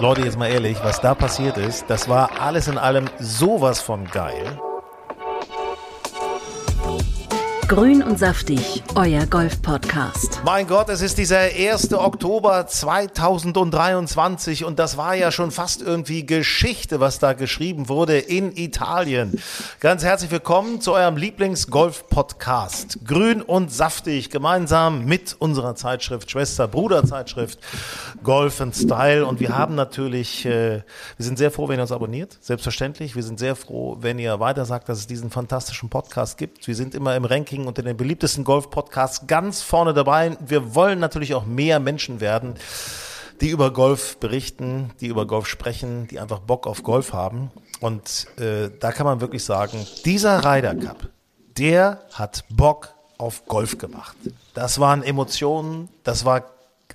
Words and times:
Leute, 0.00 0.20
jetzt 0.20 0.38
mal 0.38 0.46
ehrlich, 0.46 0.78
was 0.84 1.00
da 1.00 1.12
passiert 1.12 1.58
ist, 1.58 1.86
das 1.88 2.08
war 2.08 2.40
alles 2.40 2.68
in 2.68 2.78
allem 2.78 3.06
sowas 3.18 3.80
von 3.80 4.04
geil. 4.04 4.60
Grün 7.68 8.02
und 8.02 8.18
saftig, 8.18 8.82
euer 8.94 9.26
Golf-Podcast. 9.26 10.40
Mein 10.42 10.66
Gott, 10.66 10.88
es 10.88 11.02
ist 11.02 11.18
dieser 11.18 11.40
1. 11.40 11.92
Oktober 11.92 12.66
2023 12.66 14.64
und 14.64 14.78
das 14.78 14.96
war 14.96 15.14
ja 15.14 15.30
schon 15.30 15.50
fast 15.50 15.82
irgendwie 15.82 16.24
Geschichte, 16.24 16.98
was 16.98 17.18
da 17.18 17.34
geschrieben 17.34 17.90
wurde 17.90 18.16
in 18.16 18.56
Italien. 18.56 19.38
Ganz 19.80 20.02
herzlich 20.02 20.30
willkommen 20.30 20.80
zu 20.80 20.94
eurem 20.94 21.18
Lieblings-Golf-Podcast. 21.18 23.00
Grün 23.04 23.42
und 23.42 23.70
saftig, 23.70 24.30
gemeinsam 24.30 25.04
mit 25.04 25.36
unserer 25.38 25.74
Zeitschrift, 25.74 26.30
Schwester, 26.30 26.68
Bruderzeitschrift 26.68 27.58
Golf 28.22 28.62
and 28.62 28.74
Style. 28.74 29.26
Und 29.26 29.40
wir 29.40 29.54
haben 29.56 29.74
natürlich, 29.74 30.46
äh, 30.46 30.80
wir 31.18 31.26
sind 31.26 31.36
sehr 31.36 31.50
froh, 31.50 31.68
wenn 31.68 31.78
ihr 31.78 31.82
uns 31.82 31.92
abonniert, 31.92 32.38
selbstverständlich. 32.40 33.14
Wir 33.14 33.22
sind 33.22 33.38
sehr 33.38 33.56
froh, 33.56 33.98
wenn 34.00 34.18
ihr 34.18 34.40
weiter 34.40 34.64
sagt, 34.64 34.88
dass 34.88 35.00
es 35.00 35.06
diesen 35.06 35.30
fantastischen 35.30 35.90
Podcast 35.90 36.38
gibt. 36.38 36.66
Wir 36.66 36.74
sind 36.74 36.94
immer 36.94 37.14
im 37.14 37.26
Ranking 37.26 37.57
unter 37.66 37.82
den 37.82 37.96
beliebtesten 37.96 38.44
Golf-Podcasts 38.44 39.26
ganz 39.26 39.62
vorne 39.62 39.94
dabei. 39.94 40.36
Wir 40.46 40.74
wollen 40.74 40.98
natürlich 40.98 41.34
auch 41.34 41.44
mehr 41.44 41.80
Menschen 41.80 42.20
werden, 42.20 42.54
die 43.40 43.50
über 43.50 43.72
Golf 43.72 44.18
berichten, 44.18 44.92
die 45.00 45.06
über 45.06 45.26
Golf 45.26 45.46
sprechen, 45.46 46.08
die 46.08 46.20
einfach 46.20 46.40
Bock 46.40 46.66
auf 46.66 46.82
Golf 46.82 47.12
haben. 47.12 47.50
Und 47.80 48.26
äh, 48.38 48.70
da 48.78 48.92
kann 48.92 49.06
man 49.06 49.20
wirklich 49.20 49.44
sagen, 49.44 49.86
dieser 50.04 50.44
Ryder 50.44 50.74
Cup, 50.74 51.08
der 51.56 52.00
hat 52.12 52.44
Bock 52.50 52.94
auf 53.18 53.46
Golf 53.46 53.78
gemacht. 53.78 54.16
Das 54.54 54.78
waren 54.80 55.02
Emotionen, 55.02 55.88
das 56.04 56.24
war 56.24 56.44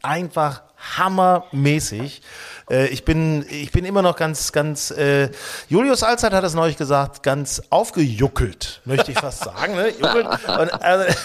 einfach 0.01 0.63
hammermäßig. 0.97 2.21
Äh, 2.69 2.87
ich 2.87 3.05
bin, 3.05 3.45
ich 3.49 3.71
bin 3.71 3.85
immer 3.85 4.01
noch 4.01 4.15
ganz, 4.15 4.51
ganz, 4.51 4.91
äh, 4.91 5.29
Julius 5.69 6.03
Allzeit 6.03 6.33
hat 6.33 6.43
es 6.43 6.53
neulich 6.53 6.77
gesagt, 6.77 7.23
ganz 7.23 7.61
aufgejuckelt, 7.69 8.81
möchte 8.85 9.11
ich 9.11 9.19
fast 9.19 9.43
sagen. 9.43 9.75
Ne? 9.75 9.89
Juckelt. 9.89 10.27
Und, 10.27 10.81
also, 10.81 11.19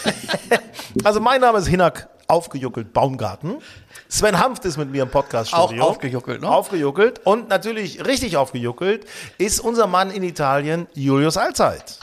also 1.04 1.20
mein 1.20 1.40
Name 1.40 1.58
ist 1.58 1.66
Hinak 1.66 2.08
Aufgejuckelt 2.30 2.92
Baumgarten. 2.92 3.56
Sven 4.06 4.38
Hanft 4.38 4.66
ist 4.66 4.76
mit 4.76 4.90
mir 4.90 5.04
im 5.04 5.10
Podcast-Studio. 5.10 5.82
Auch 5.82 5.90
aufgejuckelt, 5.90 6.42
ne? 6.42 6.48
Aufgejuckelt. 6.48 7.24
Und 7.24 7.48
natürlich 7.48 8.04
richtig 8.04 8.36
aufgejuckelt 8.36 9.06
ist 9.38 9.60
unser 9.60 9.86
Mann 9.86 10.10
in 10.10 10.22
Italien, 10.22 10.88
Julius 10.92 11.38
Allzeit. 11.38 11.98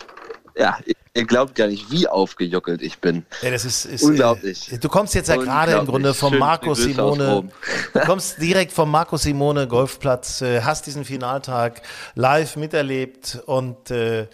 Ja, 0.55 0.79
ihr 1.15 1.25
glaubt 1.25 1.55
gar 1.55 1.67
nicht, 1.67 1.89
wie 1.89 2.07
aufgejuckelt 2.07 2.81
ich 2.81 2.99
bin. 2.99 3.25
Ja, 3.41 3.49
das 3.49 3.65
ist, 3.65 3.85
ist 3.85 4.03
Unglaublich. 4.03 4.71
Äh, 4.71 4.77
du 4.77 4.89
kommst 4.89 5.15
jetzt 5.15 5.29
ja 5.29 5.37
gerade 5.37 5.71
im. 5.71 5.85
Grunde 5.85 6.13
vom 6.13 6.29
Schöne 6.29 6.39
Marco 6.39 6.73
Simone. 6.75 7.49
Du 7.93 7.99
kommst 8.01 8.41
direkt 8.41 8.71
vom 8.71 8.91
Marco 8.91 9.17
Simone 9.17 9.67
Golfplatz, 9.67 10.41
äh, 10.41 10.61
hast 10.61 10.85
diesen 10.85 11.05
Finaltag 11.05 11.81
live 12.15 12.57
miterlebt 12.57 13.39
und 13.45 13.89
äh, 13.91 14.27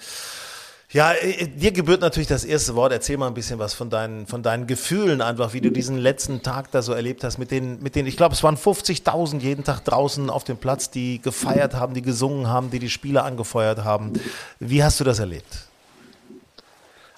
ja, 0.91 1.13
äh, 1.13 1.47
dir 1.47 1.71
gebührt 1.71 2.01
natürlich 2.01 2.27
das 2.27 2.43
erste 2.43 2.75
Wort. 2.75 2.91
Erzähl 2.91 3.15
mal 3.15 3.27
ein 3.27 3.33
bisschen 3.35 3.59
was 3.59 3.73
von 3.75 3.89
deinen, 3.89 4.25
von 4.25 4.41
deinen 4.41 4.65
Gefühlen 4.65 5.21
einfach, 5.21 5.53
wie 5.53 5.61
du 5.61 5.71
diesen 5.71 5.97
letzten 5.97 6.41
Tag 6.41 6.71
da 6.71 6.81
so 6.81 6.93
erlebt 6.93 7.23
hast 7.23 7.37
mit 7.37 7.51
den, 7.51 7.81
mit 7.81 7.95
den, 7.95 8.07
ich 8.07 8.17
glaube, 8.17 8.33
es 8.33 8.43
waren 8.43 8.57
50.000 8.57 9.39
jeden 9.39 9.63
Tag 9.63 9.85
draußen 9.85 10.29
auf 10.29 10.43
dem 10.43 10.57
Platz, 10.57 10.89
die 10.89 11.21
gefeiert 11.21 11.75
haben, 11.75 11.93
die 11.93 12.01
gesungen 12.01 12.47
haben, 12.47 12.71
die 12.71 12.79
die 12.79 12.89
Spieler 12.89 13.23
angefeuert 13.23 13.83
haben. 13.83 14.13
Wie 14.59 14.83
hast 14.83 14.99
du 14.99 15.03
das 15.03 15.19
erlebt? 15.19 15.70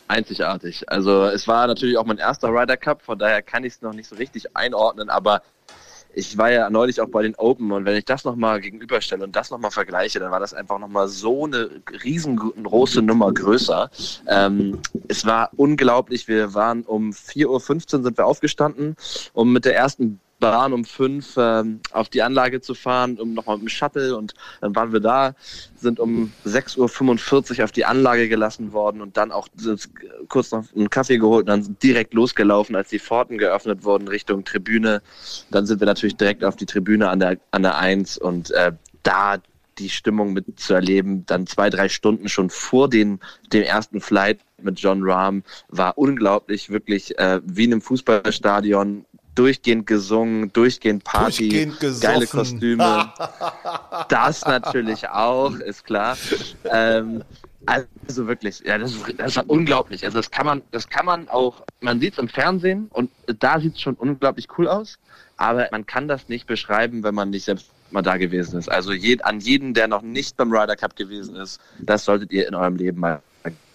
Einzigartig. 0.07 0.89
Also 0.89 1.25
es 1.25 1.47
war 1.47 1.67
natürlich 1.67 1.97
auch 1.97 2.05
mein 2.05 2.17
erster 2.17 2.49
Ryder 2.49 2.77
Cup, 2.77 3.01
von 3.01 3.17
daher 3.17 3.41
kann 3.41 3.63
ich 3.63 3.73
es 3.73 3.81
noch 3.81 3.93
nicht 3.93 4.07
so 4.07 4.15
richtig 4.15 4.55
einordnen, 4.55 5.09
aber 5.09 5.41
ich 6.15 6.37
war 6.37 6.51
ja 6.51 6.69
neulich 6.69 7.01
auch 7.01 7.09
bei 7.09 7.23
den 7.23 7.35
Open 7.35 7.71
und 7.71 7.85
wenn 7.85 7.95
ich 7.95 8.05
das 8.05 8.23
nochmal 8.23 8.61
gegenüberstelle 8.61 9.23
und 9.23 9.35
das 9.35 9.49
nochmal 9.49 9.71
vergleiche, 9.71 10.19
dann 10.19 10.31
war 10.31 10.39
das 10.39 10.53
einfach 10.53 10.77
nochmal 10.79 11.07
so 11.07 11.45
eine 11.45 11.69
riesengroße 12.03 13.01
Nummer 13.01 13.33
größer. 13.33 13.89
Ähm, 14.27 14.79
es 15.07 15.25
war 15.25 15.49
unglaublich. 15.55 16.27
Wir 16.27 16.53
waren 16.53 16.83
um 16.83 17.11
4.15 17.11 17.95
Uhr 17.97 18.03
sind 18.03 18.17
wir 18.17 18.25
aufgestanden, 18.25 18.95
um 19.33 19.51
mit 19.51 19.65
der 19.65 19.75
ersten 19.75 20.19
Bahn 20.43 20.73
um 20.73 20.83
fünf 20.83 21.35
ähm, 21.37 21.79
auf 21.93 22.09
die 22.09 22.21
Anlage 22.21 22.59
zu 22.59 22.75
fahren, 22.75 23.17
um 23.17 23.33
nochmal 23.33 23.55
mit 23.55 23.67
dem 23.67 23.69
Shuttle 23.69 24.17
und 24.17 24.33
dann 24.59 24.75
waren 24.75 24.91
wir 24.91 24.99
da, 24.99 25.35
sind 25.75 26.01
um 26.01 26.33
6.45 26.45 27.59
Uhr 27.59 27.63
auf 27.63 27.71
die 27.71 27.85
Anlage 27.85 28.27
gelassen 28.27 28.73
worden 28.73 29.01
und 29.01 29.15
dann 29.15 29.31
auch 29.31 29.47
kurz 30.27 30.51
noch 30.51 30.65
einen 30.75 30.89
Kaffee 30.89 31.17
geholt 31.17 31.43
und 31.43 31.47
dann 31.47 31.77
direkt 31.81 32.13
losgelaufen, 32.13 32.75
als 32.75 32.89
die 32.89 32.99
Pforten 32.99 33.37
geöffnet 33.37 33.85
wurden 33.85 34.09
Richtung 34.09 34.43
Tribüne. 34.43 35.01
Dann 35.49 35.65
sind 35.65 35.79
wir 35.79 35.87
natürlich 35.87 36.17
direkt 36.17 36.43
auf 36.43 36.57
die 36.57 36.65
Tribüne 36.65 37.07
an 37.07 37.21
der, 37.21 37.37
an 37.51 37.63
der 37.63 37.77
Eins 37.77 38.17
und 38.17 38.51
äh, 38.51 38.73
da 39.03 39.37
die 39.77 39.89
Stimmung 39.89 40.33
mit 40.33 40.59
zu 40.59 40.73
erleben, 40.73 41.25
dann 41.25 41.47
zwei, 41.47 41.69
drei 41.69 41.87
Stunden 41.87 42.27
schon 42.27 42.49
vor 42.49 42.89
den, 42.89 43.19
dem 43.53 43.63
ersten 43.63 44.01
Flight 44.01 44.39
mit 44.61 44.79
John 44.79 45.03
Rahm, 45.03 45.43
war 45.69 45.97
unglaublich, 45.97 46.69
wirklich 46.69 47.17
äh, 47.17 47.41
wie 47.45 47.63
in 47.63 47.71
einem 47.71 47.81
Fußballstadion, 47.81 49.05
durchgehend 49.35 49.87
gesungen, 49.87 50.51
durchgehend 50.53 51.03
Party, 51.03 51.49
Durchgehend 51.49 52.01
geile 52.01 52.27
Kostüme. 52.27 53.11
das 54.09 54.45
natürlich 54.45 55.07
auch, 55.09 55.55
ist 55.55 55.83
klar. 55.85 56.17
Ähm, 56.65 57.23
also 57.65 58.27
wirklich, 58.27 58.59
ja, 58.65 58.77
das, 58.77 58.91
ist- 58.91 59.13
das 59.17 59.35
war 59.35 59.45
unglaublich. 59.47 60.03
Also 60.05 60.17
das 60.19 60.29
kann 60.29 60.45
man, 60.45 60.61
das 60.71 60.89
kann 60.89 61.05
man 61.05 61.29
auch, 61.29 61.63
man 61.81 61.99
sieht 61.99 62.13
es 62.13 62.19
im 62.19 62.27
Fernsehen 62.27 62.87
und 62.91 63.09
da 63.39 63.59
sieht 63.59 63.75
es 63.75 63.81
schon 63.81 63.95
unglaublich 63.95 64.47
cool 64.57 64.67
aus, 64.67 64.97
aber 65.37 65.67
man 65.71 65.85
kann 65.85 66.07
das 66.07 66.27
nicht 66.29 66.45
beschreiben, 66.45 67.03
wenn 67.03 67.15
man 67.15 67.29
nicht 67.29 67.45
selbst 67.45 67.67
mal 67.91 68.01
da 68.01 68.17
gewesen 68.17 68.57
ist. 68.59 68.69
Also 68.69 68.91
je, 68.91 69.21
an 69.21 69.39
jeden, 69.39 69.73
der 69.73 69.87
noch 69.87 70.01
nicht 70.01 70.35
beim 70.35 70.51
Ryder 70.51 70.75
Cup 70.75 70.95
gewesen 70.95 71.35
ist, 71.35 71.61
das 71.79 72.05
solltet 72.05 72.31
ihr 72.31 72.47
in 72.47 72.55
eurem 72.55 72.75
Leben 72.75 72.99
mal 72.99 73.21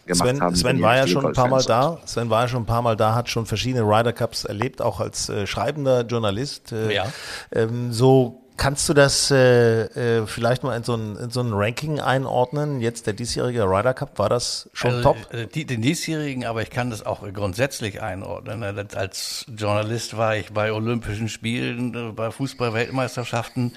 gemacht 0.09 0.29
Sven, 0.29 0.41
haben. 0.41 0.57
Sven 0.57 0.83
war 0.83 0.97
ja 0.97 1.07
schon 1.07 1.25
ein 1.25 1.33
paar 1.33 1.47
Mal 1.49 1.63
da. 1.63 1.99
Sven 2.05 2.29
war 2.31 2.43
ja 2.43 2.49
schon 2.49 2.63
ein 2.63 2.67
paar 2.67 2.83
Mal 2.83 2.97
da, 2.97 3.15
hat 3.15 3.29
schon 3.29 3.47
verschiedene 3.47 3.85
Ryder 3.85 4.13
Cups 4.13 4.45
erlebt, 4.45 4.83
auch 4.83 4.99
als 4.99 5.29
äh, 5.29 5.47
schreibender 5.47 6.03
Journalist. 6.03 6.73
Äh, 6.73 6.93
Ja. 6.95 7.07
Ähm, 7.53 7.93
so 7.93 8.43
kannst 8.57 8.89
du 8.89 8.95
das 8.95 9.31
äh, 9.31 9.83
äh, 10.19 10.27
vielleicht 10.27 10.65
mal 10.65 10.77
in 10.77 10.83
so, 10.83 10.97
ein, 10.97 11.17
in 11.17 11.31
so 11.31 11.41
ein 11.41 11.53
Ranking 11.53 12.01
einordnen? 12.01 12.81
Jetzt 12.81 13.07
der 13.07 13.15
diesjährige 13.15 13.63
Ryder 13.63 13.95
Cup, 13.95 14.19
war 14.19 14.29
das 14.29 14.69
schon 14.73 14.91
Also, 14.95 15.03
top? 15.15 15.17
äh, 15.33 15.47
Die, 15.47 15.65
den 15.65 15.81
diesjährigen, 15.81 16.45
aber 16.45 16.63
ich 16.63 16.71
kann 16.71 16.91
das 16.91 17.07
auch 17.07 17.23
grundsätzlich 17.33 18.03
einordnen. 18.03 18.63
Äh, 18.65 18.85
Als 18.97 19.47
Journalist 19.57 20.17
war 20.17 20.37
ich 20.37 20.53
bei 20.53 20.73
Olympischen 20.73 21.29
Spielen, 21.29 21.95
äh, 21.95 22.13
bei 22.13 22.33
Fußball-Weltmeisterschaften 22.33 23.75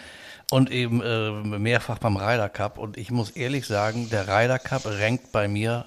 und 0.50 0.72
eben 0.72 1.02
äh, 1.02 1.30
mehrfach 1.60 2.00
beim 2.00 2.18
Ryder 2.18 2.50
Cup. 2.50 2.78
Und 2.78 2.98
ich 2.98 3.12
muss 3.12 3.30
ehrlich 3.30 3.68
sagen, 3.68 4.10
der 4.10 4.28
Ryder 4.28 4.60
Cup 4.60 4.82
rankt 4.86 5.32
bei 5.32 5.48
mir 5.48 5.86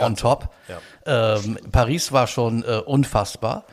on 0.00 0.16
top. 0.16 0.48
Ähm, 1.06 1.58
Paris 1.72 2.12
war 2.12 2.26
schon 2.26 2.64
äh, 2.64 2.78
unfassbar. 2.84 3.64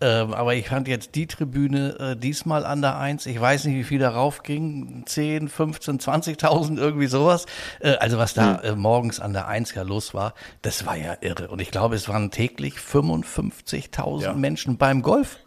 Ähm, 0.00 0.32
aber 0.32 0.54
ich 0.54 0.68
fand 0.68 0.86
jetzt 0.86 1.16
die 1.16 1.26
Tribüne 1.26 1.96
äh, 1.98 2.16
diesmal 2.16 2.64
an 2.64 2.82
der 2.82 2.98
Eins. 2.98 3.26
Ich 3.26 3.40
weiß 3.40 3.64
nicht, 3.64 3.74
wie 3.74 3.82
viel 3.82 3.98
darauf 3.98 4.44
ging. 4.44 5.02
10, 5.06 5.48
15, 5.48 5.98
20.000, 5.98 6.78
irgendwie 6.78 7.08
sowas. 7.08 7.46
Äh, 7.80 7.96
also 7.96 8.16
was 8.16 8.32
da 8.32 8.58
äh, 8.60 8.76
morgens 8.76 9.18
an 9.18 9.32
der 9.32 9.48
Eins 9.48 9.74
ja 9.74 9.82
los 9.82 10.14
war, 10.14 10.34
das 10.62 10.86
war 10.86 10.94
ja 10.96 11.16
irre. 11.20 11.48
Und 11.48 11.60
ich 11.60 11.72
glaube, 11.72 11.96
es 11.96 12.08
waren 12.08 12.30
täglich 12.30 12.74
55.000 12.76 14.22
Ja. 14.22 14.32
Menschen 14.34 14.76
beim 14.76 15.02
Golf. 15.02 15.38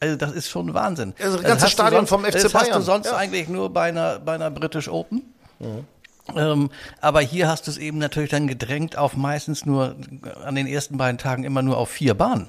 Also 0.00 0.16
das 0.16 0.32
ist 0.32 0.50
schon 0.50 0.74
Wahnsinn. 0.74 1.14
Ja, 1.20 1.26
das 1.30 1.42
ganze 1.44 1.68
Stadion 1.68 2.04
sonst, 2.06 2.10
vom 2.10 2.24
FC 2.24 2.32
Das 2.32 2.44
hast 2.52 2.66
du 2.66 2.70
Bayern. 2.70 2.82
sonst 2.82 3.06
Ja. 3.06 3.16
eigentlich 3.16 3.48
nur 3.48 3.72
bei 3.72 3.88
einer, 3.90 4.18
bei 4.18 4.34
einer 4.34 4.50
British 4.50 4.88
Open. 4.88 5.22
Ähm, 6.34 6.70
aber 7.00 7.20
hier 7.20 7.48
hast 7.48 7.66
du 7.66 7.70
es 7.70 7.78
eben 7.78 7.98
natürlich 7.98 8.30
dann 8.30 8.46
gedrängt 8.46 8.96
auf 8.96 9.16
meistens 9.16 9.66
nur 9.66 9.96
an 10.44 10.54
den 10.54 10.66
ersten 10.66 10.96
beiden 10.96 11.18
Tagen 11.18 11.44
immer 11.44 11.62
nur 11.62 11.76
auf 11.76 11.90
vier 11.90 12.14
Bahnen. 12.14 12.48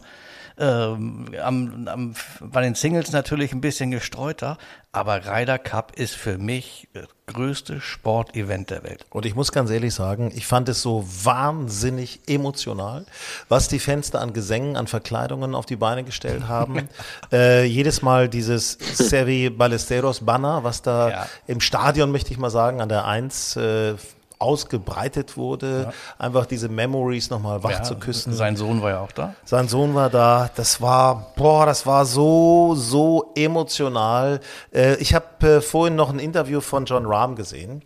Ähm, 0.58 1.28
am, 1.44 1.88
am, 1.88 2.14
bei 2.40 2.62
den 2.62 2.76
Singles 2.76 3.12
natürlich 3.12 3.52
ein 3.52 3.60
bisschen 3.60 3.92
gestreuter, 3.92 4.58
aber 4.94 5.26
Ryder 5.26 5.60
Cup 5.60 5.92
ist 5.98 6.16
für 6.16 6.38
mich 6.38 6.88
das 6.94 7.08
größte 7.26 7.82
Sportevent 7.82 8.70
der 8.70 8.84
Welt. 8.84 9.06
Und 9.10 9.26
ich 9.26 9.36
muss 9.36 9.52
ganz 9.52 9.70
ehrlich 9.70 9.94
sagen, 9.94 10.32
ich 10.34 10.48
fand 10.48 10.70
es 10.70 10.82
so 10.82 11.06
wahnsinnig 11.24 12.22
emotional, 12.28 13.06
was 13.50 13.68
die 13.68 13.80
Fans 13.80 14.12
da 14.12 14.20
an 14.20 14.32
Gesängen, 14.32 14.78
an 14.78 14.88
Verkleidungen 14.88 15.56
auf 15.56 15.66
die 15.66 15.76
Beine 15.76 16.06
gestellt 16.06 16.44
haben. 16.48 16.88
äh, 17.34 17.66
jedes 17.66 18.02
Mal 18.02 18.30
dieses 18.30 18.78
Sevi 18.94 19.50
Ballesteros 19.50 20.22
Banner, 20.22 20.64
was 20.64 20.82
da 20.82 21.10
ja. 21.10 21.30
im 21.48 21.60
Stadion, 21.60 22.12
möchte 22.12 22.32
ich 22.32 22.38
mal 22.38 22.50
sagen, 22.50 22.80
an 22.80 22.88
der 22.88 23.06
Eins 23.06 23.58
äh, 23.58 23.96
ausgebreitet 24.40 25.38
wurde, 25.38 25.84
ja. 25.88 25.94
einfach 26.18 26.46
diese 26.46 26.70
Memories 26.70 27.30
nochmal 27.30 27.64
wach 27.64 27.72
ja, 27.72 27.84
zu 27.84 27.96
küssen. 27.96 28.34
Sein 28.34 28.56
Sohn 28.56 28.82
war 28.82 28.90
ja 28.92 29.00
auch 29.00 29.12
da. 29.12 29.36
Sein 29.44 29.68
Sohn 29.68 29.96
war 29.96 30.10
da. 30.10 30.50
Das 30.56 30.82
war, 30.82 31.34
boah, 31.36 31.66
das 31.66 31.86
war 31.86 32.06
so, 32.06 32.76
so 32.76 33.32
emotional. 33.36 34.40
Äh, 34.74 34.96
ich 34.96 35.14
habe 35.14 35.48
äh, 35.48 35.62
vorhin 35.62 35.96
noch 35.96 36.10
ein 36.10 36.20
Interview 36.20 36.62
von 36.62 36.86
John 36.86 37.06
Rahm 37.06 37.36
gesehen 37.36 37.84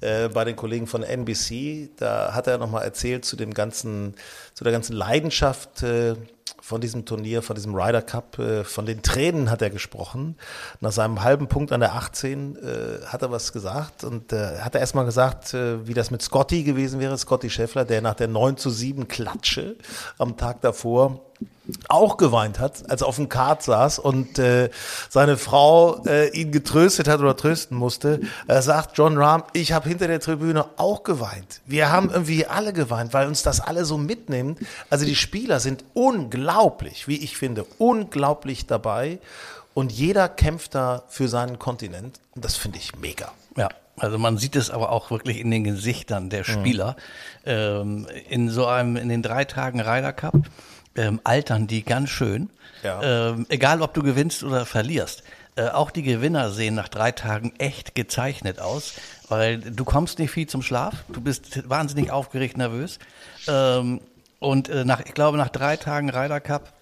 äh, 0.00 0.28
bei 0.28 0.44
den 0.44 0.56
Kollegen 0.56 0.86
von 0.86 1.02
NBC. 1.02 1.90
Da 1.96 2.34
hat 2.34 2.46
er 2.46 2.58
nochmal 2.58 2.84
erzählt 2.84 3.24
zu 3.24 3.36
dem 3.36 3.52
ganzen, 3.52 4.14
zu 4.54 4.64
der 4.64 4.72
ganzen 4.72 4.94
Leidenschaft 4.94 5.84
von 6.60 6.80
diesem 6.80 7.04
Turnier, 7.04 7.42
von 7.42 7.56
diesem 7.56 7.74
Ryder 7.74 8.02
Cup, 8.02 8.38
äh, 8.38 8.64
von 8.64 8.86
den 8.86 9.02
Tränen 9.02 9.50
hat 9.50 9.62
er 9.62 9.70
gesprochen. 9.70 10.36
Nach 10.80 10.92
seinem 10.92 11.22
halben 11.22 11.48
Punkt 11.48 11.72
an 11.72 11.80
der 11.80 11.94
18 11.94 12.56
äh, 12.56 13.06
hat 13.06 13.22
er 13.22 13.30
was 13.30 13.52
gesagt 13.52 14.04
und 14.04 14.32
äh, 14.32 14.58
hat 14.58 14.74
er 14.74 14.80
erstmal 14.80 15.04
gesagt, 15.04 15.52
wie 15.54 15.94
das 15.94 16.10
mit 16.10 16.22
Scotty 16.22 16.62
gewesen 16.62 17.00
wäre, 17.00 17.16
Scotty 17.16 17.50
Scheffler, 17.50 17.84
der 17.84 18.02
nach 18.02 18.14
der 18.14 18.28
9 18.28 18.56
zu 18.56 18.70
7 18.70 19.08
Klatsche 19.08 19.76
am 20.18 20.36
Tag 20.36 20.60
davor 20.60 21.20
auch 21.88 22.16
geweint 22.16 22.58
hat, 22.58 22.88
als 22.90 23.02
er 23.02 23.08
auf 23.08 23.16
dem 23.16 23.28
Kart 23.28 23.62
saß 23.62 23.98
und 23.98 24.38
äh, 24.38 24.70
seine 25.08 25.36
Frau 25.36 26.02
äh, 26.04 26.28
ihn 26.30 26.52
getröstet 26.52 27.08
hat 27.08 27.20
oder 27.20 27.36
trösten 27.36 27.76
musste. 27.76 28.20
Er 28.46 28.62
sagt, 28.62 28.96
John 28.96 29.16
Rahm, 29.18 29.44
ich 29.52 29.72
habe 29.72 29.88
hinter 29.88 30.06
der 30.06 30.20
Tribüne 30.20 30.66
auch 30.76 31.02
geweint. 31.02 31.60
Wir 31.66 31.90
haben 31.90 32.10
irgendwie 32.10 32.46
alle 32.46 32.72
geweint, 32.72 33.12
weil 33.12 33.26
uns 33.26 33.42
das 33.42 33.60
alle 33.60 33.84
so 33.84 33.98
mitnimmt. 33.98 34.58
Also 34.88 35.04
die 35.04 35.16
Spieler 35.16 35.60
sind 35.60 35.84
unglaublich, 35.94 37.08
wie 37.08 37.22
ich 37.22 37.36
finde, 37.36 37.66
unglaublich 37.78 38.66
dabei. 38.66 39.18
Und 39.74 39.92
jeder 39.92 40.28
kämpft 40.28 40.74
da 40.74 41.04
für 41.08 41.28
seinen 41.28 41.58
Kontinent. 41.58 42.20
Und 42.34 42.44
das 42.44 42.56
finde 42.56 42.78
ich 42.78 42.96
mega. 42.96 43.32
Ja, 43.56 43.68
also 43.96 44.18
man 44.18 44.38
sieht 44.38 44.56
es 44.56 44.70
aber 44.70 44.90
auch 44.92 45.10
wirklich 45.10 45.38
in 45.38 45.50
den 45.50 45.64
Gesichtern 45.64 46.30
der 46.30 46.44
Spieler. 46.44 46.96
Mhm. 47.44 47.50
Ähm, 47.52 48.06
in 48.28 48.48
so 48.48 48.66
einem, 48.66 48.96
in 48.96 49.08
den 49.08 49.22
drei 49.22 49.44
Tagen 49.44 49.80
Ryder 49.80 50.12
Cup 50.12 50.34
ähm, 51.00 51.20
altern 51.24 51.66
die 51.66 51.82
ganz 51.82 52.10
schön. 52.10 52.50
Ja. 52.82 53.30
Ähm, 53.30 53.46
egal, 53.48 53.82
ob 53.82 53.94
du 53.94 54.02
gewinnst 54.02 54.42
oder 54.42 54.66
verlierst. 54.66 55.22
Äh, 55.56 55.68
auch 55.68 55.90
die 55.90 56.02
Gewinner 56.02 56.50
sehen 56.50 56.74
nach 56.74 56.88
drei 56.88 57.12
Tagen 57.12 57.52
echt 57.58 57.94
gezeichnet 57.94 58.60
aus, 58.60 58.94
weil 59.28 59.58
du 59.58 59.84
kommst 59.84 60.18
nicht 60.18 60.30
viel 60.30 60.46
zum 60.46 60.62
Schlaf, 60.62 61.04
du 61.08 61.20
bist 61.20 61.68
wahnsinnig 61.68 62.10
aufgeregt, 62.10 62.56
nervös. 62.56 62.98
Ähm, 63.48 64.00
und 64.38 64.68
äh, 64.68 64.84
nach, 64.84 65.00
ich 65.00 65.14
glaube, 65.14 65.38
nach 65.38 65.50
drei 65.50 65.76
Tagen 65.76 66.10
Ryder 66.10 66.40
Cup 66.40 66.72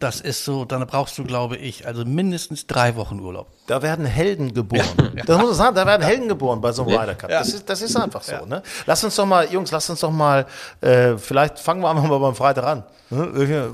das 0.00 0.20
ist 0.20 0.44
so, 0.44 0.64
dann 0.64 0.84
brauchst 0.86 1.18
du, 1.18 1.24
glaube 1.24 1.56
ich, 1.56 1.86
also 1.86 2.04
mindestens 2.04 2.66
drei 2.66 2.96
Wochen 2.96 3.20
Urlaub. 3.20 3.48
Da 3.70 3.80
werden 3.82 4.04
Helden 4.04 4.52
geboren. 4.52 5.12
Ja. 5.14 5.22
Das 5.24 5.36
muss 5.38 5.46
man 5.46 5.54
sagen, 5.54 5.76
da 5.76 5.86
werden 5.86 6.02
Helden 6.02 6.28
geboren 6.28 6.60
bei 6.60 6.72
so 6.72 6.82
einem 6.82 6.96
Ryder 6.96 7.14
Cup. 7.14 7.30
Das, 7.30 7.54
ist, 7.54 7.70
das 7.70 7.82
ist 7.82 7.94
einfach 7.94 8.22
so. 8.22 8.44
Ne? 8.44 8.62
Lass 8.84 9.04
uns 9.04 9.14
doch 9.14 9.26
mal, 9.26 9.46
Jungs, 9.48 9.70
lass 9.70 9.88
uns 9.88 10.00
doch 10.00 10.10
mal, 10.10 10.46
äh, 10.80 11.16
vielleicht 11.18 11.60
fangen 11.60 11.80
wir 11.80 11.88
einfach 11.88 12.08
mal 12.08 12.18
beim 12.18 12.34
Freitag 12.34 12.64
an. 12.64 12.84
Ne? 13.10 13.72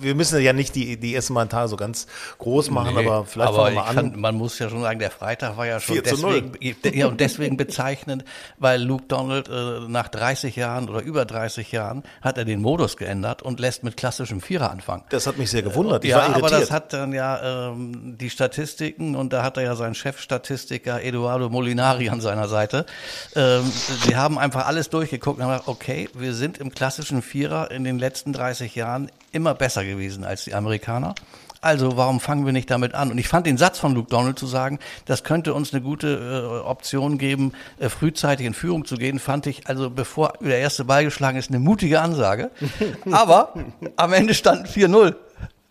Wir 0.00 0.14
müssen 0.14 0.40
ja 0.40 0.52
nicht 0.52 0.74
die, 0.74 0.98
die 0.98 1.14
ersten 1.14 1.32
Mal 1.32 1.46
Tage 1.48 1.68
so 1.68 1.76
ganz 1.76 2.06
groß 2.38 2.70
machen, 2.70 2.94
nee, 2.94 3.06
aber 3.06 3.24
vielleicht 3.24 3.48
aber 3.48 3.64
fangen 3.64 3.74
wir 3.74 3.80
mal 3.80 3.88
an. 3.88 3.94
Fand, 3.94 4.16
man 4.16 4.34
muss 4.36 4.58
ja 4.58 4.68
schon 4.68 4.82
sagen, 4.82 4.98
der 4.98 5.10
Freitag 5.10 5.56
war 5.56 5.66
ja 5.66 5.80
schon 5.80 6.00
deswegen, 6.02 6.52
ja, 6.94 7.06
und 7.06 7.20
deswegen 7.20 7.56
bezeichnend, 7.56 8.24
weil 8.58 8.82
Luke 8.82 9.04
Donald 9.08 9.48
äh, 9.48 9.80
nach 9.88 10.08
30 10.08 10.56
Jahren 10.56 10.88
oder 10.88 11.00
über 11.00 11.24
30 11.24 11.72
Jahren 11.72 12.02
hat 12.20 12.36
er 12.38 12.44
den 12.44 12.60
Modus 12.60 12.96
geändert 12.96 13.42
und 13.42 13.60
lässt 13.60 13.82
mit 13.82 13.96
klassischem 13.96 14.40
Vierer 14.40 14.70
anfangen. 14.70 15.04
Das 15.08 15.26
hat 15.26 15.38
mich 15.38 15.50
sehr 15.50 15.62
gewundert. 15.62 16.04
Ich 16.04 16.10
ja, 16.10 16.26
aber 16.26 16.50
das 16.50 16.70
hat 16.70 16.92
dann 16.92 17.12
ja 17.12 17.70
ähm, 17.70 18.16
die 18.18 18.30
Statistiken 18.30 19.16
und 19.16 19.25
da 19.32 19.42
hat 19.42 19.56
er 19.58 19.62
ja 19.62 19.76
seinen 19.76 19.94
Chefstatistiker 19.94 21.02
Eduardo 21.02 21.48
Molinari 21.50 22.08
an 22.08 22.20
seiner 22.20 22.48
Seite. 22.48 22.86
Ähm, 23.34 23.70
sie 24.04 24.16
haben 24.16 24.38
einfach 24.38 24.66
alles 24.66 24.90
durchgeguckt 24.90 25.38
und 25.38 25.44
haben 25.44 25.52
gesagt, 25.52 25.68
okay, 25.68 26.08
wir 26.14 26.34
sind 26.34 26.58
im 26.58 26.72
klassischen 26.72 27.22
Vierer 27.22 27.70
in 27.70 27.84
den 27.84 27.98
letzten 27.98 28.32
30 28.32 28.56
30 28.56 28.74
Jahren 28.74 29.10
immer 29.32 29.54
besser 29.54 29.84
gewesen 29.84 30.24
als 30.24 30.44
die 30.44 30.54
Amerikaner. 30.54 31.14
Also 31.60 31.96
warum 31.96 32.20
fangen 32.20 32.46
wir 32.46 32.52
nicht 32.52 32.70
damit 32.70 32.94
an? 32.94 33.10
Und 33.10 33.18
ich 33.18 33.28
fand 33.28 33.46
den 33.46 33.58
Satz 33.58 33.78
von 33.78 33.94
Luke 33.94 34.08
Donald 34.08 34.38
zu 34.38 34.46
sagen, 34.46 34.78
das 35.04 35.24
könnte 35.24 35.52
uns 35.52 35.72
eine 35.72 35.82
gute 35.82 36.62
äh, 36.62 36.66
Option 36.66 37.18
geben, 37.18 37.52
äh, 37.78 37.88
frühzeitig 37.88 38.46
in 38.46 38.54
Führung 38.54 38.84
zu 38.84 38.96
gehen, 38.96 39.18
fand 39.18 39.46
ich 39.46 39.66
also 39.66 39.90
bevor 39.90 40.34
der 40.40 40.58
erste 40.58 40.84
Ball 40.84 41.04
geschlagen 41.04 41.38
ist, 41.38 41.50
eine 41.50 41.58
mutige 41.58 42.00
Ansage. 42.00 42.50
Aber 43.10 43.54
am 43.96 44.12
Ende 44.12 44.34
standen 44.34 44.66
4-0. 44.66 45.16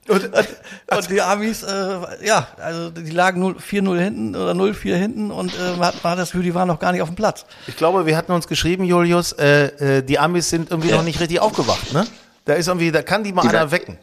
Und, 0.07 0.23
und, 0.23 0.47
und, 0.91 1.09
die 1.09 1.19
Amis, 1.19 1.63
äh, 1.63 1.99
ja, 2.23 2.47
also 2.57 2.91
die 2.91 3.09
lagen 3.09 3.43
4-0 3.43 3.99
hinten 3.99 4.35
oder 4.35 4.51
0-4 4.51 4.95
hinten 4.95 5.31
und 5.31 5.51
äh, 5.57 5.77
man 5.77 5.93
hat 5.93 6.19
das 6.19 6.31
Gefühl, 6.31 6.43
die 6.43 6.53
waren 6.53 6.67
noch 6.67 6.79
gar 6.79 6.91
nicht 6.91 7.01
auf 7.01 7.09
dem 7.09 7.15
Platz. 7.15 7.47
Ich 7.65 7.75
glaube, 7.75 8.05
wir 8.05 8.15
hatten 8.15 8.31
uns 8.31 8.47
geschrieben, 8.47 8.83
Julius, 8.83 9.31
äh, 9.31 9.97
äh, 9.97 10.03
die 10.03 10.19
Amis 10.19 10.51
sind 10.51 10.69
irgendwie 10.69 10.89
ja. 10.89 10.97
noch 10.97 11.03
nicht 11.03 11.19
richtig 11.19 11.39
aufgewacht, 11.39 11.91
ne? 11.91 12.05
Da 12.45 12.53
ist 12.53 12.67
irgendwie, 12.67 12.91
da 12.91 13.01
kann 13.01 13.23
die 13.23 13.33
mal 13.33 13.41
die 13.41 13.49
einer 13.49 13.71
wecken. 13.71 13.97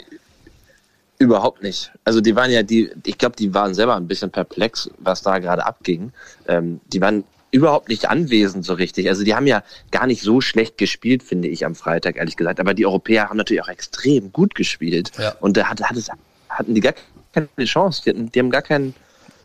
Überhaupt 1.19 1.63
nicht. 1.63 1.93
Also 2.05 2.21
die 2.21 2.35
waren 2.35 2.51
ja, 2.51 2.65
die, 2.65 2.91
ich 3.05 3.17
glaube, 3.17 3.37
die 3.37 3.55
waren 3.55 3.73
selber 3.73 3.95
ein 3.95 4.09
bisschen 4.09 4.33
perplex, 4.33 4.91
was 4.99 5.23
da 5.23 5.39
gerade 5.39 5.65
abging. 5.65 6.13
Ähm, 6.49 6.81
die 6.93 7.01
waren 7.01 7.23
überhaupt 7.53 7.89
nicht 7.89 8.09
anwesend 8.09 8.65
so 8.65 8.75
richtig. 8.75 9.09
Also 9.09 9.23
die 9.23 9.35
haben 9.35 9.47
ja 9.47 9.63
gar 9.93 10.07
nicht 10.07 10.23
so 10.23 10.41
schlecht 10.41 10.79
gespielt, 10.79 11.23
finde 11.23 11.49
ich, 11.49 11.65
am 11.65 11.77
Freitag, 11.77 12.17
ehrlich 12.17 12.37
gesagt. 12.37 12.59
Aber 12.59 12.75
die 12.75 12.85
Europäer 12.85 13.29
haben 13.29 13.37
natürlich 13.37 13.63
auch 13.63 13.69
extrem 13.69 14.33
gut 14.33 14.55
gespielt. 14.55 15.13
Ja. 15.19 15.35
Und 15.41 15.57
da 15.57 15.69
hat, 15.69 15.81
hat 15.83 15.97
es, 15.97 16.11
hatten 16.49 16.75
die 16.75 16.81
gar 16.81 16.95
keine 17.33 17.49
Chance. 17.65 18.03
Die, 18.05 18.11
hatten, 18.11 18.33
die 18.33 18.39
haben 18.41 18.51
gar 18.51 18.63
keinen, 18.63 18.95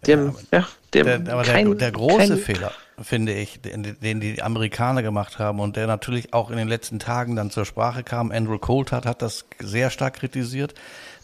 die 0.05 0.13
haben, 0.13 0.35
ja, 0.51 0.67
die 0.93 0.99
haben 1.01 1.25
der, 1.25 1.33
aber 1.33 1.43
kein, 1.43 1.65
der, 1.65 1.75
der 1.75 1.91
große 1.91 2.17
kein, 2.29 2.37
Fehler 2.37 2.71
finde 3.01 3.33
ich, 3.33 3.61
den, 3.61 3.95
den 4.01 4.19
die 4.19 4.41
Amerikaner 4.41 5.03
gemacht 5.03 5.37
haben 5.37 5.59
und 5.59 5.75
der 5.75 5.85
natürlich 5.85 6.33
auch 6.33 6.49
in 6.49 6.57
den 6.57 6.67
letzten 6.67 6.97
Tagen 6.97 7.35
dann 7.35 7.51
zur 7.51 7.65
Sprache 7.65 8.03
kam. 8.03 8.31
Andrew 8.31 8.57
Coulthard 8.57 9.05
hat 9.05 9.21
das 9.21 9.45
sehr 9.59 9.91
stark 9.91 10.15
kritisiert. 10.15 10.73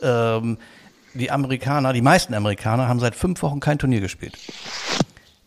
Ähm, 0.02 0.60
die 1.16 1.32
Amerikaner, 1.32 1.94
die 1.94 2.02
meisten 2.02 2.34
Amerikaner 2.34 2.88
haben 2.88 3.00
seit 3.00 3.16
fünf 3.16 3.42
Wochen 3.42 3.60
kein 3.60 3.80
Turnier 3.80 4.02
gespielt. 4.02 4.38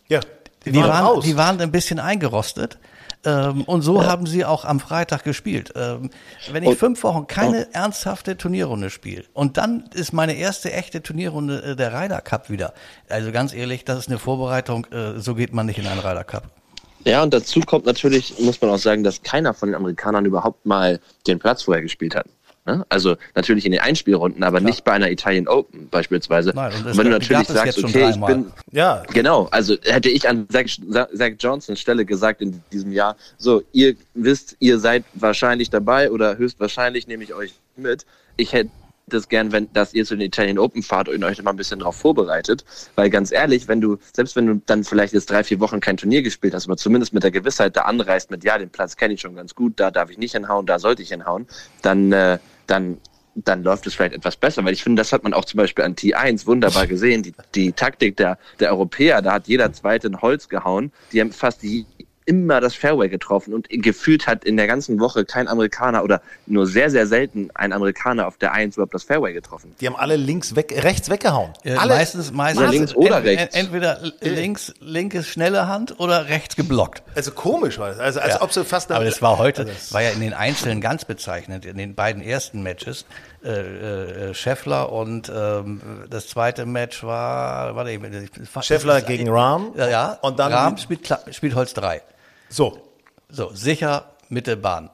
Ja, 0.09 0.19
die, 0.67 0.73
die 0.73 0.83
waren, 0.83 1.05
waren 1.05 1.21
die 1.21 1.37
waren 1.37 1.61
ein 1.61 1.71
bisschen 1.71 1.99
eingerostet. 1.99 2.77
Ähm, 3.25 3.63
und 3.63 3.81
so 3.81 4.01
ja. 4.01 4.07
haben 4.07 4.25
sie 4.27 4.45
auch 4.45 4.63
am 4.63 4.79
Freitag 4.79 5.23
gespielt. 5.23 5.73
Ähm, 5.75 6.11
wenn 6.51 6.63
ich 6.63 6.69
und, 6.69 6.77
fünf 6.77 7.03
Wochen 7.03 7.27
keine 7.27 7.65
und, 7.65 7.75
ernsthafte 7.75 8.37
Turnierrunde 8.37 8.89
spiele 8.89 9.25
und 9.33 9.57
dann 9.57 9.89
ist 9.93 10.13
meine 10.13 10.35
erste 10.35 10.71
echte 10.71 11.01
Turnierrunde 11.01 11.63
äh, 11.63 11.75
der 11.75 11.93
Ryder 11.93 12.21
Cup 12.21 12.49
wieder. 12.49 12.73
Also 13.09 13.31
ganz 13.31 13.53
ehrlich, 13.53 13.85
das 13.85 13.99
ist 13.99 14.07
eine 14.07 14.19
Vorbereitung, 14.19 14.85
äh, 14.91 15.19
so 15.19 15.33
geht 15.35 15.51
man 15.51 15.65
nicht 15.65 15.79
in 15.79 15.87
einen 15.87 15.99
Ryder 15.99 16.23
Cup. 16.23 16.43
Ja, 17.05 17.23
und 17.23 17.33
dazu 17.33 17.61
kommt 17.61 17.85
natürlich, 17.85 18.37
muss 18.39 18.61
man 18.61 18.69
auch 18.69 18.77
sagen, 18.77 19.03
dass 19.03 19.23
keiner 19.23 19.53
von 19.53 19.69
den 19.69 19.75
Amerikanern 19.75 20.25
überhaupt 20.25 20.65
mal 20.65 20.99
den 21.25 21.39
Platz 21.39 21.63
vorher 21.63 21.81
gespielt 21.81 22.15
hat. 22.15 22.27
Ne? 22.67 22.85
Also 22.89 23.15
natürlich 23.33 23.65
in 23.65 23.71
den 23.71 23.79
Einspielrunden, 23.79 24.43
aber 24.43 24.59
Klar. 24.59 24.69
nicht 24.69 24.83
bei 24.83 24.91
einer 24.91 25.09
Italian 25.09 25.47
Open 25.47 25.87
beispielsweise. 25.89 26.51
Nein, 26.53 26.73
und, 26.73 26.85
und 26.85 26.97
wenn 26.97 27.05
du 27.05 27.11
natürlich 27.11 27.47
sagst, 27.47 27.81
okay, 27.81 28.09
ich 28.09 28.19
bin, 28.19 28.51
ja, 28.73 29.03
genau, 29.13 29.47
also 29.51 29.77
hätte 29.83 30.09
ich 30.09 30.27
an 30.27 30.47
Zach, 30.49 30.65
Zach 30.91 31.31
Johnsons 31.39 31.79
Stelle 31.79 32.03
gesagt 32.03 32.41
in 32.41 32.61
diesem 32.73 32.91
Jahr, 32.91 33.15
so, 33.37 33.63
ihr 33.71 33.95
wisst, 34.13 34.57
ihr 34.59 34.79
seid 34.79 35.05
wahrscheinlich 35.13 35.69
dabei 35.69 36.11
oder 36.11 36.37
höchstwahrscheinlich 36.37 37.07
nehme 37.07 37.23
ich 37.23 37.33
euch 37.33 37.53
mit. 37.77 38.05
Ich 38.35 38.51
hätte 38.51 38.69
das 39.07 39.29
gern, 39.29 39.53
wenn, 39.53 39.71
dass 39.71 39.93
ihr 39.93 40.03
zu 40.03 40.15
den 40.15 40.25
Italian 40.25 40.59
Open 40.59 40.83
fahrt 40.83 41.07
und 41.07 41.23
euch 41.23 41.41
mal 41.41 41.51
ein 41.51 41.55
bisschen 41.55 41.79
darauf 41.79 41.95
vorbereitet. 41.95 42.65
Weil 42.95 43.09
ganz 43.09 43.31
ehrlich, 43.31 43.69
wenn 43.69 43.79
du, 43.79 43.97
selbst 44.13 44.35
wenn 44.35 44.47
du 44.47 44.61
dann 44.65 44.83
vielleicht 44.83 45.13
jetzt 45.13 45.29
drei, 45.29 45.45
vier 45.45 45.61
Wochen 45.61 45.79
kein 45.79 45.95
Turnier 45.95 46.21
gespielt 46.21 46.53
hast, 46.53 46.65
aber 46.67 46.75
zumindest 46.75 47.13
mit 47.13 47.23
der 47.23 47.31
Gewissheit 47.31 47.77
da 47.77 47.83
anreist 47.83 48.29
mit, 48.29 48.43
ja, 48.43 48.57
den 48.57 48.69
Platz 48.69 48.97
kenne 48.97 49.13
ich 49.13 49.21
schon 49.21 49.35
ganz 49.35 49.55
gut, 49.55 49.79
da 49.79 49.91
darf 49.91 50.09
ich 50.09 50.17
nicht 50.17 50.33
hinhauen, 50.33 50.65
da 50.65 50.79
sollte 50.79 51.01
ich 51.01 51.09
hinhauen, 51.09 51.47
dann, 51.81 52.11
äh, 52.11 52.39
dann 52.67 52.97
dann 53.43 53.63
läuft 53.63 53.85
es 53.85 53.93
vielleicht 53.93 54.13
etwas 54.13 54.35
besser, 54.35 54.65
weil 54.65 54.73
ich 54.73 54.83
finde, 54.83 54.99
das 54.99 55.13
hat 55.13 55.23
man 55.23 55.33
auch 55.33 55.45
zum 55.45 55.59
Beispiel 55.59 55.83
an 55.83 55.95
T1 55.95 56.47
wunderbar 56.47 56.87
gesehen. 56.87 57.21
Die, 57.21 57.33
die 57.53 57.71
Taktik 57.71 58.17
der, 58.17 58.37
der 58.59 58.71
Europäer, 58.71 59.21
da 59.21 59.33
hat 59.33 59.47
jeder 59.47 59.71
Zweite 59.73 60.07
ein 60.07 60.21
Holz 60.21 60.49
gehauen. 60.49 60.91
Die 61.11 61.21
haben 61.21 61.31
fast 61.31 61.61
die, 61.61 61.85
immer 62.27 62.59
das 62.59 62.75
Fairway 62.75 63.07
getroffen 63.07 63.53
und 63.53 63.69
gefühlt 63.69 64.27
hat 64.27 64.43
in 64.43 64.57
der 64.57 64.67
ganzen 64.67 64.99
Woche 64.99 65.23
kein 65.23 65.47
Amerikaner 65.47 66.03
oder 66.03 66.21
nur 66.45 66.67
sehr, 66.67 66.89
sehr 66.89 67.07
selten 67.07 67.49
ein 67.53 67.71
Amerikaner 67.71 68.27
auf 68.27 68.37
der 68.37 68.51
Eins 68.51 68.75
überhaupt 68.75 68.93
das 68.93 69.05
Fairway 69.05 69.31
getroffen. 69.33 69.73
Die 69.79 69.87
haben 69.87 69.95
alle 69.95 70.17
links 70.17 70.55
weg, 70.55 70.73
rechts 70.83 71.09
weggehauen. 71.09 71.53
Ja, 71.63 71.77
alle, 71.77 71.95
meistens, 71.95 72.31
meistens 72.33 72.61
oder 72.61 72.71
links 72.71 72.95
oder 72.95 73.17
ent, 73.17 73.25
rechts. 73.25 73.55
Entweder 73.55 74.01
links, 74.19 74.73
linkes 74.81 75.27
schnelle 75.27 75.67
Hand 75.67 75.99
oder 75.99 76.27
rechts 76.27 76.57
geblockt. 76.57 77.01
Also 77.15 77.31
komisch 77.31 77.79
war 77.79 77.89
das. 77.89 77.99
Also, 77.99 78.19
als 78.19 78.33
ja. 78.35 78.41
ob 78.41 78.51
sie 78.51 78.65
fast. 78.65 78.91
Aber 78.91 79.05
das 79.05 79.21
war 79.21 79.37
heute, 79.37 79.61
also 79.61 79.93
war 79.93 80.01
ja 80.01 80.09
in 80.09 80.19
den 80.19 80.33
Einzelnen 80.33 80.81
ganz 80.81 81.05
bezeichnend, 81.05 81.65
in 81.65 81.77
den 81.77 81.95
beiden 81.95 82.21
ersten 82.21 82.61
Matches 82.61 83.05
äh, 83.43 83.49
äh, 83.51 84.33
Scheffler 84.33 84.91
und 84.91 85.31
ähm, 85.33 85.79
das 86.09 86.27
zweite 86.27 86.65
Match 86.65 87.03
war, 87.03 87.75
warte, 87.75 87.91
ich- 87.91 88.65
Scheffler 88.65 89.01
gegen 89.01 89.29
Rahm. 89.29 89.71
Ja, 89.77 89.87
ja. 89.87 90.17
Und 90.21 90.39
dann- 90.39 90.51
Rahm 90.51 90.77
spielt, 90.77 91.07
spielt 91.31 91.55
Holz 91.55 91.73
3. 91.73 92.01
So. 92.49 92.81
So, 93.29 93.51
sicher 93.53 94.13
Mitte 94.29 94.55
Bahn. 94.55 94.89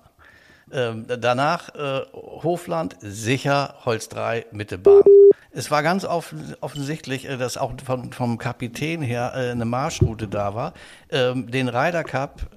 Ähm, 0.71 1.05
danach 1.07 1.75
äh, 1.75 2.01
Hofland, 2.13 2.95
sicher 2.99 3.75
Holz 3.85 4.09
3, 4.09 4.47
Mitte 4.51 4.79
Bahn. 4.79 5.03
Es 5.51 5.69
war 5.69 5.83
ganz 5.83 6.03
offen, 6.03 6.55
offensichtlich, 6.61 7.29
äh, 7.29 7.37
dass 7.37 7.57
auch 7.57 7.73
vom, 7.85 8.11
vom 8.11 8.39
Kapitän 8.39 9.03
her 9.03 9.33
äh, 9.35 9.51
eine 9.51 9.65
Marschroute 9.65 10.27
da 10.27 10.55
war. 10.55 10.73
Ähm, 11.11 11.51
den 11.51 11.69
Ryder 11.69 12.03
Cup 12.03 12.47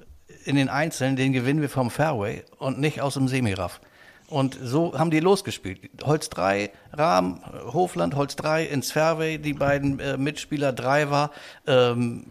in 0.45 0.57
den 0.57 0.71
Einzelnen, 0.71 1.17
den 1.17 1.35
gewinnen 1.35 1.61
wir 1.61 1.69
vom 1.69 1.91
Fairway 1.91 2.43
und 2.59 2.79
nicht 2.79 3.03
aus 3.03 3.15
dem 3.15 3.29
Semiraff. 3.29 3.81
Und 4.29 4.59
so 4.61 4.99
haben 4.99 5.11
die 5.11 5.21
losgespielt. 5.21 5.91
Holz 6.03 6.31
3, 6.31 6.71
Rahm, 6.93 7.43
Hofland, 7.73 8.17
Holz 8.17 8.35
3 8.37 8.65
ins 8.65 8.93
Fairway, 8.93 9.39
die 9.39 9.53
beiden 9.53 10.01
äh, 10.01 10.17
Mitspieler 10.17 10.73
Driver, 10.73 11.31
ähm, 11.67 12.25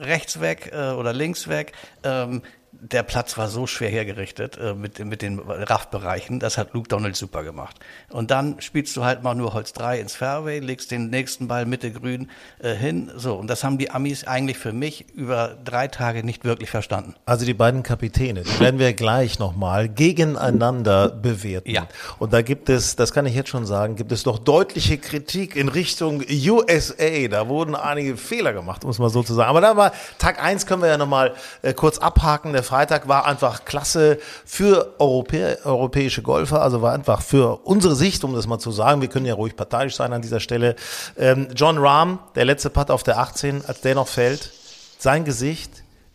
rechts 0.00 0.40
weg 0.40 0.70
äh, 0.72 0.90
oder 0.92 1.12
links 1.12 1.48
weg. 1.48 1.72
Ähm, 2.02 2.42
der 2.72 3.02
Platz 3.02 3.36
war 3.36 3.48
so 3.48 3.66
schwer 3.66 3.90
hergerichtet 3.90 4.56
äh, 4.56 4.74
mit, 4.74 4.98
mit 5.04 5.22
den 5.22 5.38
Raffbereichen, 5.38 6.38
das 6.38 6.56
hat 6.56 6.72
Luke 6.72 6.88
Donald 6.88 7.16
super 7.16 7.42
gemacht. 7.42 7.78
Und 8.10 8.30
dann 8.30 8.60
spielst 8.60 8.96
du 8.96 9.04
halt 9.04 9.22
mal 9.22 9.34
nur 9.34 9.54
Holz 9.54 9.72
3 9.72 10.00
ins 10.00 10.14
Fairway, 10.14 10.60
legst 10.60 10.90
den 10.90 11.10
nächsten 11.10 11.48
Ball 11.48 11.66
Mitte 11.66 11.90
grün 11.90 12.30
äh, 12.60 12.74
hin. 12.74 13.10
So, 13.16 13.34
und 13.34 13.48
das 13.48 13.64
haben 13.64 13.78
die 13.78 13.90
Amis 13.90 14.24
eigentlich 14.24 14.58
für 14.58 14.72
mich 14.72 15.06
über 15.14 15.56
drei 15.64 15.88
Tage 15.88 16.24
nicht 16.24 16.44
wirklich 16.44 16.70
verstanden. 16.70 17.14
Also 17.26 17.44
die 17.44 17.54
beiden 17.54 17.82
Kapitäne, 17.82 18.42
die 18.42 18.60
werden 18.60 18.78
wir 18.78 18.92
gleich 18.92 19.38
nochmal 19.38 19.88
gegeneinander 19.88 21.08
bewerten. 21.08 21.70
Ja. 21.70 21.88
Und 22.18 22.32
da 22.32 22.42
gibt 22.42 22.68
es, 22.68 22.94
das 22.96 23.12
kann 23.12 23.26
ich 23.26 23.34
jetzt 23.34 23.48
schon 23.48 23.66
sagen, 23.66 23.96
gibt 23.96 24.12
es 24.12 24.22
doch 24.22 24.38
deutliche 24.38 24.98
Kritik 24.98 25.56
in 25.56 25.68
Richtung 25.68 26.22
USA. 26.28 27.28
Da 27.28 27.48
wurden 27.48 27.74
einige 27.74 28.16
Fehler 28.16 28.52
gemacht, 28.52 28.84
muss 28.84 28.98
man 28.98 29.10
so 29.10 29.22
zu 29.22 29.34
sagen. 29.34 29.50
Aber 29.50 29.60
da 29.60 29.76
war 29.76 29.92
Tag 30.18 30.42
eins 30.42 30.66
können 30.66 30.82
wir 30.82 30.88
ja 30.88 30.98
nochmal 30.98 31.34
äh, 31.62 31.72
kurz 31.72 31.98
abhaken. 31.98 32.52
Der 32.60 32.64
Freitag 32.66 33.08
war 33.08 33.24
einfach 33.24 33.64
klasse 33.64 34.18
für 34.44 34.94
Europä 34.98 35.56
europäische 35.64 36.20
Golfer, 36.20 36.60
also 36.60 36.82
war 36.82 36.92
einfach 36.92 37.22
für 37.22 37.64
unsere 37.64 37.96
Sicht, 37.96 38.22
um 38.22 38.34
das 38.34 38.46
mal 38.46 38.58
zu 38.58 38.70
sagen. 38.70 39.00
Wir 39.00 39.08
können 39.08 39.24
ja 39.24 39.32
ruhig 39.32 39.56
parteiisch 39.56 39.96
sein 39.96 40.12
an 40.12 40.20
dieser 40.20 40.40
Stelle. 40.40 40.76
Ähm, 41.16 41.48
John 41.56 41.78
Rahm, 41.78 42.18
der 42.34 42.44
letzte 42.44 42.68
Putt 42.68 42.90
auf 42.90 43.02
der 43.02 43.16
18, 43.16 43.64
als 43.64 43.80
der 43.80 43.94
noch 43.94 44.08
fällt, 44.08 44.52
sein 44.98 45.24
Gesicht, 45.24 45.70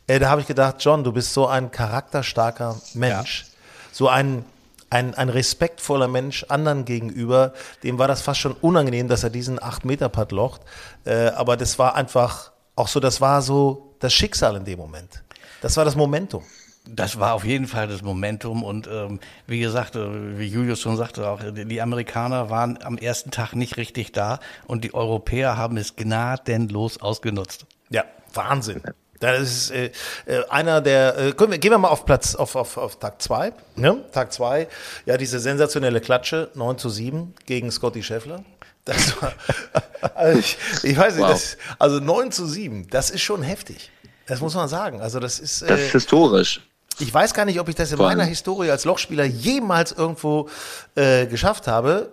äh, 0.06 0.20
da 0.20 0.30
habe 0.30 0.40
ich 0.40 0.46
gedacht, 0.46 0.75
John, 0.82 1.04
du 1.04 1.12
bist 1.12 1.34
so 1.34 1.48
ein 1.48 1.72
charakterstarker 1.72 2.80
Mensch, 2.94 3.48
so 3.92 4.08
ein, 4.08 4.46
ein, 4.92 5.16
ein 5.16 5.30
respektvoller 5.30 6.08
Mensch 6.08 6.44
anderen 6.50 6.86
gegenüber. 6.86 7.54
Dem 7.82 7.98
war 7.98 8.08
das 8.08 8.22
fast 8.22 8.40
schon 8.40 8.54
unangenehm, 8.54 9.08
dass 9.08 9.24
er 9.24 9.32
diesen 9.32 9.58
8-Meter-Putt 9.58 10.32
locht. 10.32 10.62
Äh, 11.06 11.30
aber 11.30 11.58
das 11.58 11.80
war 11.80 11.96
einfach 11.96 12.52
auch 12.75 12.88
so, 12.88 13.00
das 13.00 13.20
war 13.20 13.42
so 13.42 13.96
das 13.98 14.14
Schicksal 14.14 14.58
in 14.58 14.66
dem 14.66 14.78
Moment. 14.78 15.25
Das 15.65 15.77
war 15.77 15.84
das 15.84 15.95
Momentum. 15.95 16.43
Das 16.88 17.19
war 17.19 17.34
auf 17.34 17.43
jeden 17.43 17.65
Fall 17.65 17.88
das 17.88 18.03
Momentum 18.03 18.63
und 18.63 18.86
ähm, 18.86 19.19
wie 19.48 19.60
gesagt, 19.60 19.95
äh, 19.95 20.38
wie 20.38 20.45
Julius 20.45 20.79
schon 20.79 20.95
sagte, 20.95 21.27
auch 21.27 21.41
die 21.43 21.81
Amerikaner 21.81 22.51
waren 22.51 22.77
am 22.84 23.00
ersten 23.00 23.31
Tag 23.31 23.55
nicht 23.55 23.75
richtig 23.77 24.12
da 24.12 24.39
und 24.67 24.84
die 24.84 24.93
Europäer 24.93 25.57
haben 25.57 25.77
es 25.77 25.95
gnadenlos 25.95 27.01
ausgenutzt. 27.01 27.65
Ja, 27.89 28.03
Wahnsinn. 28.36 28.84
Das 29.19 29.41
ist 29.41 29.72
äh, 29.72 29.89
äh, 30.27 30.48
einer 30.50 30.81
der, 30.81 31.17
äh, 31.17 31.31
können 31.31 31.53
wir, 31.53 31.57
gehen 31.57 31.72
wir 31.72 31.79
mal 31.79 31.88
auf 31.88 32.05
Platz, 32.05 32.36
auf, 32.36 32.55
auf, 32.55 32.77
auf 32.77 33.00
Tag 33.00 33.19
2. 33.19 33.51
Ne? 33.75 34.05
Tag 34.12 34.34
2, 34.34 34.67
ja, 35.07 35.17
diese 35.17 35.39
sensationelle 35.39 36.00
Klatsche, 36.00 36.51
9 36.53 36.77
zu 36.77 36.89
7 36.91 37.34
gegen 37.48 37.72
Scotty 37.72 38.03
Scheffler. 38.03 38.43
Das 38.84 39.19
war, 39.19 39.34
also 40.13 40.38
ich, 40.38 40.60
ich 40.84 40.95
weiß 40.95 41.15
nicht, 41.15 41.24
Wow. 41.24 41.31
das, 41.31 41.57
also 41.79 42.00
9 42.00 42.31
zu 42.31 42.45
7, 42.45 42.88
das 42.91 43.10
ist 43.10 43.22
schon 43.24 43.41
heftig. 43.41 43.89
Das 44.27 44.41
muss 44.41 44.55
man 44.55 44.67
sagen. 44.67 45.01
Also 45.01 45.20
das 45.20 45.39
ist, 45.39 45.62
Das 45.62 45.79
äh, 45.79 45.86
ist 45.86 45.91
historisch. 45.91 46.62
ich 47.00 47.13
weiß 47.13 47.34
gar 47.34 47.46
nicht, 47.46 47.60
ob 47.60 47.70
ich 47.70 47.75
das 47.75 47.91
in 47.91 47.98
Vor 47.98 48.08
meiner 48.08 48.24
Historie 48.24 48.72
als 48.72 48.86
Lochspieler 48.86 49.25
jemals 49.25 49.91
irgendwo 49.91 50.50
äh, 50.96 51.25
geschafft 51.27 51.67
habe. 51.67 52.10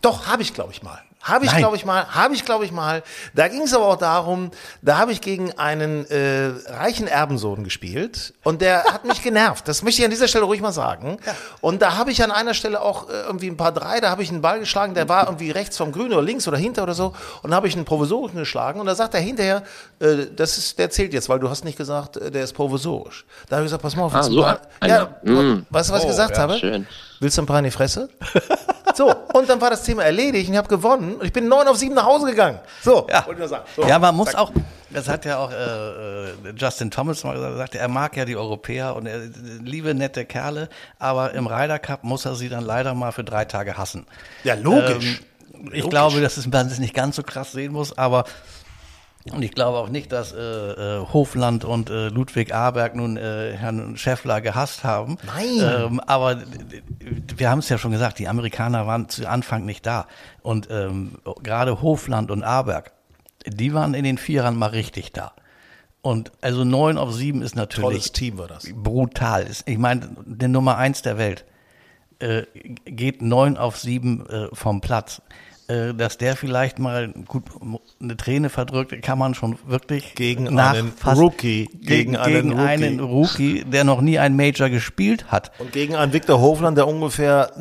Doch, 0.00 0.26
habe 0.26 0.42
ich, 0.42 0.54
glaube 0.54 0.72
ich, 0.72 0.82
mal. 0.82 1.00
Habe 1.22 1.44
ich, 1.46 1.56
glaube 1.56 1.76
ich, 1.76 1.84
mal. 1.84 2.04
Habe 2.08 2.34
ich, 2.34 2.44
glaube 2.44 2.64
ich, 2.64 2.72
mal. 2.72 3.02
Da 3.34 3.46
ging 3.48 3.62
es 3.62 3.72
aber 3.74 3.86
auch 3.86 3.96
darum, 3.96 4.50
da 4.82 4.98
habe 4.98 5.12
ich 5.12 5.20
gegen 5.20 5.52
einen 5.58 6.04
äh, 6.10 6.50
reichen 6.66 7.06
Erbensohn 7.06 7.62
gespielt 7.64 8.34
und 8.42 8.60
der 8.60 8.84
hat 8.92 9.04
mich 9.04 9.22
genervt. 9.22 9.68
Das 9.68 9.82
möchte 9.82 10.00
ich 10.00 10.04
an 10.04 10.10
dieser 10.10 10.26
Stelle 10.28 10.44
ruhig 10.44 10.60
mal 10.60 10.72
sagen. 10.72 11.18
Und 11.60 11.80
da 11.80 11.96
habe 11.96 12.10
ich 12.10 12.22
an 12.24 12.30
einer 12.32 12.54
Stelle 12.54 12.80
auch 12.82 13.08
äh, 13.08 13.12
irgendwie 13.26 13.48
ein 13.48 13.56
paar 13.56 13.72
drei, 13.72 14.00
da 14.00 14.10
habe 14.10 14.22
ich 14.22 14.30
einen 14.30 14.42
Ball 14.42 14.58
geschlagen, 14.58 14.94
der 14.94 15.08
war 15.08 15.26
irgendwie 15.26 15.50
rechts 15.52 15.76
vom 15.76 15.92
Grün 15.92 16.12
oder 16.12 16.22
links 16.22 16.48
oder 16.48 16.58
hinter 16.58 16.82
oder 16.82 16.94
so. 16.94 17.14
Und 17.42 17.50
da 17.50 17.56
habe 17.56 17.68
ich 17.68 17.76
einen 17.76 17.84
provisorischen 17.84 18.38
geschlagen 18.38 18.80
und 18.80 18.86
da 18.86 18.94
sagt 18.94 19.14
er 19.14 19.20
hinterher, 19.20 19.62
äh, 20.00 20.26
das 20.34 20.58
ist, 20.58 20.78
der 20.78 20.90
zählt 20.90 21.12
jetzt, 21.14 21.28
weil 21.28 21.38
du 21.38 21.48
hast 21.48 21.64
nicht 21.64 21.78
gesagt, 21.78 22.16
äh, 22.16 22.30
der 22.32 22.42
ist 22.44 22.52
provisorisch. 22.54 23.24
Da 23.48 23.56
habe 23.56 23.64
ich 23.64 23.68
gesagt, 23.68 23.82
pass 23.82 23.94
mal 23.94 24.04
auf. 24.04 24.14
Ah, 24.14 24.22
so 24.24 24.42
paar- 24.42 24.60
ein- 24.80 24.90
ja, 24.90 25.04
Mm. 25.22 25.66
weißt 25.70 25.90
du, 25.90 25.92
was 25.94 26.00
ich 26.00 26.06
Oh, 26.06 26.08
gesagt 26.10 26.36
ja, 26.36 26.42
habe? 26.42 26.58
schön. 26.58 26.86
Willst 27.22 27.38
du 27.38 27.42
ein 27.42 27.46
paar 27.46 27.58
in 27.58 27.64
die 27.64 27.70
Fresse? 27.70 28.08
So, 28.94 29.10
und 29.32 29.48
dann 29.48 29.58
war 29.58 29.70
das 29.70 29.84
Thema 29.84 30.04
erledigt 30.04 30.48
und 30.48 30.52
ich 30.52 30.58
habe 30.58 30.68
gewonnen 30.68 31.14
und 31.14 31.24
ich 31.24 31.32
bin 31.32 31.48
9 31.48 31.66
auf 31.66 31.78
7 31.78 31.94
nach 31.94 32.04
Hause 32.04 32.26
gegangen. 32.26 32.58
So, 32.82 33.06
Ja, 33.08 33.20
wollte 33.24 33.32
ich 33.32 33.38
nur 33.38 33.48
sagen. 33.48 33.64
So, 33.74 33.84
ja 33.86 33.98
man 33.98 34.14
muss 34.14 34.28
zack. 34.32 34.38
auch, 34.40 34.52
das 34.90 35.08
hat 35.08 35.24
ja 35.24 35.38
auch 35.38 35.50
äh, 35.50 35.54
äh, 35.54 36.32
Justin 36.54 36.90
Thomas 36.90 37.24
mal 37.24 37.32
gesagt, 37.38 37.74
er 37.74 37.88
mag 37.88 38.14
ja 38.18 38.26
die 38.26 38.36
Europäer 38.36 38.94
und 38.94 39.06
er, 39.06 39.20
liebe 39.62 39.94
nette 39.94 40.26
Kerle, 40.26 40.68
aber 40.98 41.32
im 41.32 41.46
Ryder 41.46 41.78
Cup 41.78 42.04
muss 42.04 42.26
er 42.26 42.34
sie 42.34 42.50
dann 42.50 42.64
leider 42.64 42.92
mal 42.92 43.12
für 43.12 43.24
drei 43.24 43.46
Tage 43.46 43.78
hassen. 43.78 44.04
Ja, 44.44 44.52
logisch. 44.56 45.20
Ähm, 45.54 45.66
ich 45.72 45.78
Logisch. 45.84 45.88
glaube, 45.88 46.20
dass 46.20 46.36
es- 46.36 46.46
man 46.46 46.66
es 46.66 46.78
nicht 46.78 46.92
ganz 46.92 47.16
so 47.16 47.22
krass 47.22 47.52
sehen 47.52 47.72
muss, 47.72 47.96
aber 47.96 48.24
und 49.30 49.42
ich 49.42 49.52
glaube 49.52 49.78
auch 49.78 49.88
nicht, 49.88 50.10
dass 50.10 50.32
äh, 50.32 50.38
äh, 50.40 51.06
Hofland 51.12 51.64
und 51.64 51.90
äh, 51.90 52.08
Ludwig 52.08 52.52
Aberg 52.52 52.96
nun 52.96 53.16
äh, 53.16 53.52
Herrn 53.52 53.96
Schäffler 53.96 54.40
gehasst 54.40 54.82
haben. 54.82 55.16
Nein. 55.24 55.60
Ähm, 55.60 56.00
aber 56.00 56.42
wir 57.36 57.48
haben 57.48 57.60
es 57.60 57.68
ja 57.68 57.78
schon 57.78 57.92
gesagt, 57.92 58.18
die 58.18 58.26
Amerikaner 58.26 58.86
waren 58.86 59.08
zu 59.08 59.28
Anfang 59.28 59.64
nicht 59.64 59.86
da. 59.86 60.06
Und 60.42 60.68
ähm, 60.70 61.18
gerade 61.42 61.82
Hofland 61.82 62.32
und 62.32 62.42
Aberg, 62.42 62.92
die 63.46 63.72
waren 63.74 63.94
in 63.94 64.02
den 64.02 64.18
Vierern 64.18 64.56
mal 64.56 64.70
richtig 64.70 65.12
da. 65.12 65.32
Und 66.00 66.32
also 66.40 66.64
neun 66.64 66.98
auf 66.98 67.12
sieben 67.12 67.42
ist 67.42 67.54
natürlich 67.54 67.90
Tolles 67.90 68.12
Team 68.12 68.38
war 68.38 68.48
das. 68.48 68.66
brutal. 68.74 69.46
Ich 69.66 69.78
meine, 69.78 70.16
der 70.26 70.48
Nummer 70.48 70.76
eins 70.76 71.02
der 71.02 71.16
Welt 71.16 71.44
äh, 72.18 72.42
geht 72.84 73.22
neun 73.22 73.56
auf 73.56 73.78
sieben 73.78 74.26
äh, 74.26 74.48
vom 74.52 74.80
Platz. 74.80 75.22
Äh, 75.72 75.94
dass 75.94 76.18
der 76.18 76.36
vielleicht 76.36 76.78
mal 76.78 77.12
gut 77.26 77.44
eine 78.00 78.16
Träne 78.16 78.48
verdrückt, 78.50 79.00
kann 79.02 79.18
man 79.18 79.34
schon 79.34 79.58
wirklich 79.66 80.14
Gegen 80.14 80.58
einen. 80.58 80.92
Rookie, 81.04 81.66
gegen 81.80 82.12
Gegen, 82.12 82.16
einen 82.16 82.34
gegen 82.34 82.50
Rookie. 82.52 82.68
einen 82.68 83.00
Rookie, 83.00 83.64
der 83.64 83.84
noch 83.84 84.00
nie 84.00 84.18
ein 84.18 84.36
Major 84.36 84.68
gespielt 84.68 85.26
hat. 85.30 85.52
Und 85.58 85.72
gegen 85.72 85.94
einen 85.94 86.12
Viktor 86.12 86.40
Hofland, 86.40 86.76
der 86.76 86.86
ungefähr 86.88 87.52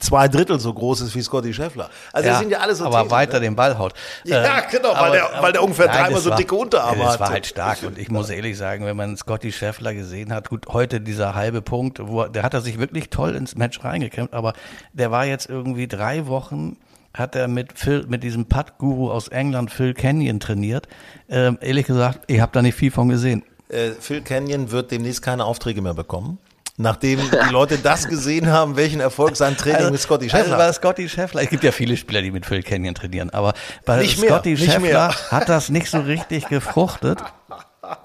zwei 0.00 0.28
Drittel 0.28 0.58
so 0.60 0.74
groß 0.74 1.02
ist 1.02 1.14
wie 1.14 1.22
Scotty 1.22 1.54
Scheffler. 1.54 1.88
Also 2.12 2.28
das 2.28 2.40
sind 2.40 2.50
ja 2.50 2.58
alle 2.58 2.74
so 2.74 2.84
aber 2.84 2.98
Thesen, 2.98 3.10
weiter 3.12 3.34
ne? 3.34 3.40
den 3.40 3.56
Ball 3.56 3.78
haut. 3.78 3.94
Ja, 4.24 4.42
Ähm, 4.58 4.64
genau, 4.70 4.92
weil 4.94 5.12
der- 5.12 5.30
weil 5.40 5.52
der 5.52 5.62
ungefähr 5.62 5.86
dreimal 5.86 6.12
das 6.14 6.24
so 6.24 6.34
dicke 6.34 6.54
Unterarme 6.54 7.02
das 7.04 7.12
hat. 7.14 7.20
war 7.20 7.30
halt 7.30 7.46
stark 7.46 7.82
und 7.84 7.96
ich 7.98 8.10
muss 8.10 8.28
ehrlich 8.28 8.58
sagen, 8.58 8.84
wenn 8.84 8.96
man 8.96 9.16
Scotty 9.16 9.52
Scheffler 9.52 9.94
gesehen 9.94 10.32
hat, 10.32 10.48
gut, 10.48 10.66
heute 10.68 11.00
dieser 11.00 11.34
halbe 11.34 11.62
Punkt, 11.62 12.00
wo 12.02 12.22
er, 12.22 12.28
der 12.28 12.42
hat 12.42 12.54
er 12.54 12.60
sich 12.60 12.78
wirklich 12.78 13.08
toll 13.10 13.34
ins 13.36 13.54
Match 13.56 13.82
reingekämpft, 13.84 14.34
aber 14.34 14.52
der 14.92 15.10
war 15.10 15.24
jetzt 15.26 15.48
irgendwie 15.48 15.86
drei 15.86 16.26
Wochen 16.26 16.76
hat 17.16 17.34
er 17.34 17.48
mit 17.48 17.78
Phil, 17.78 18.04
mit 18.08 18.22
diesem 18.22 18.46
Putt-Guru 18.46 19.10
aus 19.10 19.28
England, 19.28 19.70
Phil 19.70 19.94
Kenyon, 19.94 20.38
trainiert. 20.38 20.86
Ähm, 21.28 21.58
ehrlich 21.60 21.86
gesagt, 21.86 22.20
ich 22.26 22.40
habe 22.40 22.52
da 22.52 22.62
nicht 22.62 22.74
viel 22.74 22.90
von 22.90 23.08
gesehen. 23.08 23.42
Äh, 23.68 23.90
Phil 23.98 24.20
Canyon 24.20 24.70
wird 24.70 24.90
demnächst 24.90 25.22
keine 25.22 25.44
Aufträge 25.44 25.82
mehr 25.82 25.94
bekommen. 25.94 26.38
Nachdem 26.78 27.18
die 27.18 27.52
Leute 27.52 27.78
das 27.78 28.06
gesehen 28.06 28.48
haben, 28.48 28.76
welchen 28.76 29.00
Erfolg 29.00 29.34
sein 29.36 29.56
Training 29.56 29.92
mit 29.92 30.00
Scotty 30.00 30.26
also 30.26 30.36
Scheffler 30.36 30.58
bei 30.58 30.66
hat. 30.66 30.74
Scotty 30.74 31.08
Scheffler, 31.08 31.42
es 31.42 31.48
gibt 31.48 31.64
ja 31.64 31.72
viele 31.72 31.96
Spieler, 31.96 32.20
die 32.20 32.30
mit 32.30 32.44
Phil 32.44 32.62
Kenyon 32.62 32.94
trainieren, 32.94 33.30
aber 33.30 33.54
bei 33.86 34.02
Nicht 34.02 34.20
mehr, 34.20 34.28
Scotty 34.28 34.50
nicht 34.50 34.64
Scheffler 34.64 34.80
mehr. 34.80 35.30
hat 35.30 35.48
das 35.48 35.70
nicht 35.70 35.88
so 35.88 36.00
richtig 36.00 36.48
gefruchtet. 36.48 37.18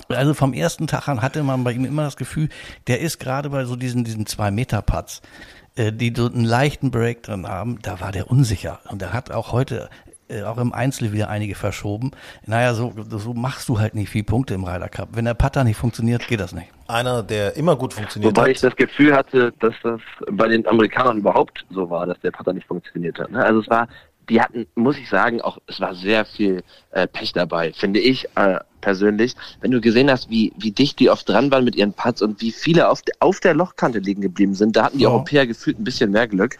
Also 0.08 0.34
vom 0.34 0.54
ersten 0.54 0.88
Tag 0.88 1.10
an 1.10 1.22
hatte 1.22 1.44
man 1.44 1.64
bei 1.64 1.74
ihm 1.74 1.84
immer 1.84 2.04
das 2.04 2.16
Gefühl, 2.16 2.48
der 2.88 3.02
ist 3.02 3.20
gerade 3.20 3.50
bei 3.50 3.66
so 3.66 3.76
diesen, 3.76 4.04
diesen 4.04 4.26
zwei 4.26 4.52
Meter 4.52 4.82
Putts, 4.82 5.20
äh, 5.20 5.61
die 5.78 6.14
so 6.16 6.26
einen 6.26 6.44
leichten 6.46 6.92
Break 6.92 7.24
drin 7.24 7.48
haben, 7.48 7.80
da 7.82 8.00
war 8.00 8.12
der 8.12 8.30
unsicher. 8.30 8.80
Und 8.90 9.02
der 9.02 9.14
hat 9.14 9.32
auch 9.32 9.52
heute, 9.52 9.90
äh, 10.28 10.44
auch 10.44 10.58
im 10.58 10.74
Einzel 10.74 11.12
wieder 11.14 11.30
einige 11.30 11.56
verschoben. 11.56 12.12
Naja, 12.46 12.74
so, 12.74 12.94
so 13.10 13.34
machst 13.34 13.70
du 13.70 13.80
halt 13.80 13.96
nicht 13.96 14.10
viel 14.10 14.24
Punkte 14.24 14.54
im 14.54 14.64
Ryder 14.64 14.90
Cup. 14.90 15.10
Wenn 15.14 15.26
der 15.26 15.34
Putter 15.34 15.64
nicht 15.64 15.78
funktioniert, 15.78 16.28
geht 16.28 16.40
das 16.40 16.54
nicht. 16.54 16.68
Einer, 16.88 17.24
der 17.24 17.56
immer 17.56 17.76
gut 17.76 17.94
funktioniert 17.94 18.36
Wobei 18.36 18.50
hat. 18.50 18.52
ich 18.52 18.62
das 18.62 18.76
Gefühl 18.76 19.16
hatte, 19.16 19.54
dass 19.60 19.74
das 19.84 20.00
bei 20.32 20.48
den 20.48 20.68
Amerikanern 20.68 21.18
überhaupt 21.18 21.66
so 21.70 21.90
war, 21.90 22.06
dass 22.06 22.20
der 22.20 22.32
Putter 22.32 22.54
nicht 22.54 22.68
funktioniert 22.68 23.18
hat. 23.20 23.32
ne? 23.32 23.44
Also 23.44 23.62
es 23.62 23.70
war, 23.70 23.88
die 24.30 24.42
hatten, 24.42 24.68
muss 24.76 24.98
ich 24.98 25.10
sagen, 25.10 25.42
auch 25.42 25.58
es 25.68 25.80
war 25.80 25.96
sehr 25.96 26.26
viel 26.26 26.64
äh, 26.92 27.08
Pech 27.08 27.34
dabei, 27.34 27.74
finde 27.74 28.00
ich 28.00 28.28
äh, 28.36 28.60
persönlich. 28.82 29.36
Wenn 29.62 29.72
du 29.72 29.82
gesehen 29.82 30.10
hast, 30.10 30.30
wie, 30.30 30.54
wie 30.58 30.72
dicht 30.72 31.00
die 31.00 31.10
oft 31.10 31.28
dran 31.28 31.52
waren 31.52 31.64
mit 31.64 31.76
ihren 31.76 31.94
Putts 31.94 32.22
und 32.22 32.42
wie 32.42 32.52
viele 32.52 32.90
auf, 32.90 33.02
de, 33.02 33.14
auf 33.20 33.40
der 33.40 33.54
Lochkante 33.54 34.00
liegen 34.00 34.22
geblieben 34.22 34.56
sind, 34.56 34.76
da 34.76 34.86
hatten 34.86 34.98
die 34.98 35.04
Ja. 35.04 35.10
Europäer 35.10 35.48
gefühlt 35.48 35.80
ein 35.80 35.84
bisschen 35.84 36.12
mehr 36.12 36.28
Glück. 36.28 36.58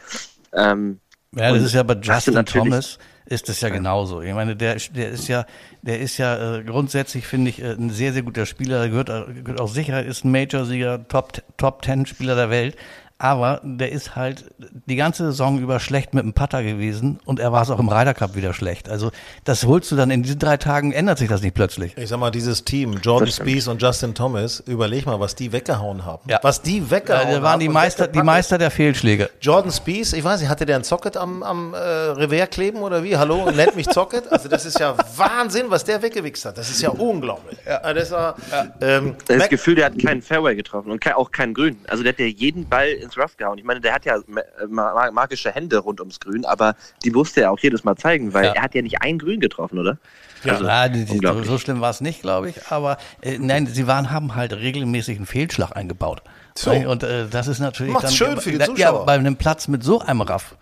Ähm, 0.54 1.00
Ja, 1.36 1.54
das 1.54 1.64
ist 1.64 1.74
ja 1.74 1.84
bei 1.84 1.96
Justin 1.96 2.46
Thomas 2.46 3.00
ist 3.26 3.48
das 3.48 3.62
ja 3.62 3.70
genauso. 3.70 4.22
Ich 4.22 4.34
meine, 4.34 4.56
der, 4.58 4.76
der 4.94 5.10
ist 5.10 5.30
ja, 5.30 5.46
der 5.82 6.02
ist 6.02 6.18
ja 6.18 6.58
äh, 6.58 6.64
grundsätzlich 6.64 7.26
finde 7.26 7.50
ich 7.50 7.62
äh, 7.62 7.72
ein 7.72 7.90
sehr 7.90 8.12
sehr 8.12 8.24
guter 8.24 8.46
Spieler. 8.46 8.80
Der 8.80 8.90
gehört, 8.90 9.10
äh, 9.10 9.42
gehört 9.42 9.62
auch 9.62 9.70
sicher, 9.70 10.04
ist 10.04 10.26
ein 10.26 10.32
Major-Sieger, 10.32 11.08
Top 11.08 11.42
Top 11.56 11.82
Ten 11.82 12.06
Spieler 12.06 12.36
der 12.36 12.50
Welt. 12.50 12.76
Aber 13.24 13.62
der 13.64 13.92
ist 13.92 14.16
halt 14.16 14.46
die 14.88 14.96
ganze 14.96 15.26
Saison 15.26 15.60
über 15.60 15.80
schlecht 15.80 16.16
mit 16.16 16.24
dem 16.24 16.34
Putter 16.34 16.64
gewesen 16.64 17.20
und 17.24 17.40
er 17.40 17.52
war 17.52 17.62
es 17.62 17.70
auch 17.70 17.78
im 17.78 17.88
Ryder 17.88 18.16
Cup 18.16 18.36
wieder 18.36 18.52
schlecht. 18.56 18.90
Also 18.90 19.12
das 19.44 19.64
holst 19.68 19.92
du 19.92 19.96
dann 19.96 20.10
in 20.10 20.24
diesen 20.24 20.40
drei 20.40 20.58
Tagen 20.58 20.92
ändert 20.92 21.20
sich 21.20 21.30
das 21.30 21.44
nicht 21.44 21.54
plötzlich. 21.54 21.96
Ich 21.98 22.10
sag 22.10 22.20
mal, 22.20 22.32
dieses 22.32 22.66
Team, 22.66 22.98
Jordan. 23.04 23.30
Spees 23.32 23.68
und 23.68 23.80
Justin 23.80 24.16
Thomas, 24.16 24.60
überleg 24.62 25.06
mal, 25.06 25.20
was 25.20 25.36
die 25.36 25.52
weggehauen 25.52 26.04
haben. 26.04 26.28
Ja. 26.28 26.40
Was 26.42 26.64
die 26.64 26.90
weggehauen 26.90 27.28
Da 27.30 27.36
haben. 27.36 27.44
waren 27.44 27.60
die 27.60 27.68
und 27.68 27.74
Meister, 27.76 28.08
die. 28.08 28.24
Meister 28.24 28.58
der 28.58 28.72
Fehlschläge. 28.72 29.30
Jordan 29.40 29.72
Spees, 29.72 30.14
ich 30.14 30.24
weiß 30.24 30.40
nicht, 30.42 30.50
hatte 30.50 30.66
der 30.66 30.78
ein 30.78 30.84
Socket 30.84 31.16
am, 31.16 31.44
am 31.44 31.76
äh, 31.76 31.78
Revers 31.78 32.50
kleben 32.50 32.80
oder 32.80 33.04
wie? 33.04 33.16
Hallo, 33.18 33.52
nennt 33.52 33.76
mich 33.76 33.86
Socket? 33.92 34.32
Also 34.32 34.50
das 34.50 34.66
ist 34.66 34.80
ja 34.80 34.96
Wahnsinn, 35.16 35.66
was 35.70 35.84
der 35.84 36.02
weggewichst 36.02 36.44
hat. 36.46 36.58
Das 36.58 36.72
ist 36.72 36.82
ja 36.82 36.90
unglaublich. 36.90 37.60
Ja. 37.68 37.94
Das 37.94 38.10
war, 38.10 38.36
ähm, 38.82 39.16
Das 39.28 39.38
Mac- 39.38 39.50
Gefühl, 39.52 39.76
der 39.76 39.86
hat 39.86 40.00
keinen 40.00 40.24
Fairway 40.24 40.56
getroffen 40.56 40.90
und 40.92 41.06
auch 41.16 41.32
keinen 41.32 41.54
Grün. 41.54 41.78
Also 41.88 42.02
der 42.02 42.14
hat 42.14 42.20
ja 42.20 42.26
jeden 42.26 42.68
Ball 42.68 42.90
ins 43.16 43.18
Rough 43.24 43.38
gehauen. 43.38 43.58
Ich 43.58 43.64
meine, 43.64 43.82
der 43.82 43.94
hat 43.94 44.06
ja 44.06 44.18
ma- 44.28 44.42
ma- 44.70 45.12
magische 45.12 45.52
Hände 45.52 45.78
rund 45.80 46.00
ums 46.00 46.20
Grün, 46.20 46.46
aber 46.46 46.76
die 47.04 47.12
musste 47.12 47.42
er 47.42 47.52
auch 47.52 47.60
jedes 47.60 47.84
Mal 47.84 47.96
zeigen, 47.96 48.34
weil 48.34 48.46
Ja. 48.46 48.52
er 48.54 48.62
hat 48.64 48.76
ja 48.76 48.82
nicht 48.82 49.02
ein 49.02 49.20
Grün 49.20 49.40
getroffen, 49.40 49.80
oder? 49.80 49.98
Ja. 50.44 50.54
Also, 50.54 50.66
Ja, 50.66 50.88
die, 50.90 51.06
die, 51.06 51.12
unglaublich. 51.14 51.46
so 51.48 51.58
schlimm 51.58 51.82
war 51.82 51.90
es 51.92 52.02
nicht, 52.02 52.22
glaube 52.22 52.50
ich. 52.50 52.68
Aber 52.72 52.98
äh, 53.22 53.38
nein, 53.38 53.68
sie 53.68 53.86
waren, 53.88 54.12
haben 54.12 54.36
halt 54.36 54.54
regelmäßig 54.54 55.18
einen 55.18 55.26
Fehlschlag 55.26 55.76
eingebaut. 55.76 56.22
So. 56.58 56.72
Und 56.72 57.04
äh, 57.04 57.28
das 57.30 57.48
ist 57.48 57.60
natürlich 57.60 57.94
Macht's 57.94 58.08
dann 58.08 58.16
schön 58.16 58.42
für 58.42 58.52
die 58.52 58.58
ja, 58.58 58.66
Zuschauer. 58.66 59.06
bei 59.06 59.14
einem 59.14 59.36
Platz 59.36 59.68
mit 59.68 59.84
so 59.84 60.00
einem 60.02 60.22
Raff 60.22 60.56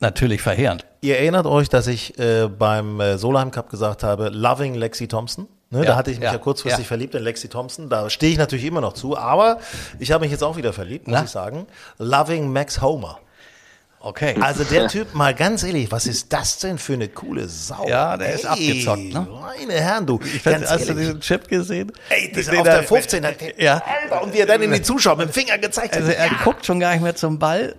natürlich 0.00 0.42
verheerend. 0.42 0.84
Ihr 1.02 1.18
erinnert 1.18 1.46
euch, 1.46 1.68
dass 1.68 1.86
ich 1.86 2.18
äh, 2.18 2.48
beim 2.48 3.00
äh, 3.00 3.18
Solheim 3.18 3.50
Cup 3.50 3.70
gesagt 3.70 4.02
habe, 4.02 4.28
loving 4.30 4.74
Lexi 4.74 5.08
Thompson. 5.08 5.46
Ne, 5.72 5.80
Ja, 5.80 5.84
da 5.84 5.96
hatte 5.96 6.10
ich 6.10 6.18
mich 6.18 6.26
ja, 6.26 6.32
ja, 6.32 6.38
kurzfristig 6.38 6.84
ja. 6.84 6.88
verliebt 6.88 7.14
in 7.14 7.22
Lexi 7.22 7.48
Thompson. 7.48 7.88
Da 7.88 8.10
stehe 8.10 8.32
ich 8.32 8.38
natürlich 8.38 8.64
immer 8.64 8.80
noch 8.80 8.92
zu. 8.94 9.16
Aber 9.16 9.60
ich 10.00 10.10
habe 10.10 10.22
mich 10.24 10.32
jetzt 10.32 10.42
auch 10.42 10.56
wieder 10.56 10.72
verliebt, 10.72 11.06
muss 11.06 11.16
Na? 11.18 11.24
ich 11.24 11.30
sagen. 11.30 11.66
Loving 11.98 12.52
Max 12.52 12.80
Homer. 12.82 13.20
Okay. 14.00 14.34
Also 14.40 14.64
der 14.64 14.88
Typ, 14.88 15.14
mal 15.14 15.34
ganz 15.34 15.62
ehrlich, 15.62 15.92
was 15.92 16.06
ist 16.06 16.32
das 16.32 16.58
denn 16.58 16.78
für 16.78 16.94
eine 16.94 17.06
coole 17.08 17.46
Sau? 17.48 17.86
Ja, 17.86 18.16
der 18.16 18.32
ist 18.32 18.46
abgezockt, 18.46 19.12
ne? 19.12 19.28
Meine 19.42 19.74
Herren, 19.74 20.06
du. 20.06 20.18
Ich 20.24 20.44
weiß, 20.44 20.62
hast 20.70 20.84
du 20.88 20.92
ehrlich. 20.92 21.06
diesen 21.06 21.20
Chip 21.20 21.46
gesehen? 21.48 21.92
Ey, 22.08 22.32
das 22.34 22.48
auf 22.48 22.54
er- 22.56 22.62
der 22.64 22.82
15 22.82 23.24
hat, 23.26 23.36
Ja. 23.58 23.82
Und 24.22 24.32
wie 24.32 24.38
er 24.38 24.46
dann 24.46 24.62
in 24.62 24.72
die 24.72 24.82
Zuschauer 24.82 25.16
mit 25.16 25.28
dem 25.28 25.32
Finger 25.32 25.58
gezeigt 25.58 25.94
hat. 25.94 26.00
Also 26.02 26.12
er 26.12 26.30
guckt 26.42 26.64
schon 26.66 26.80
gar 26.80 26.92
nicht 26.94 27.02
mehr 27.02 27.14
zum 27.14 27.38
Ball 27.38 27.76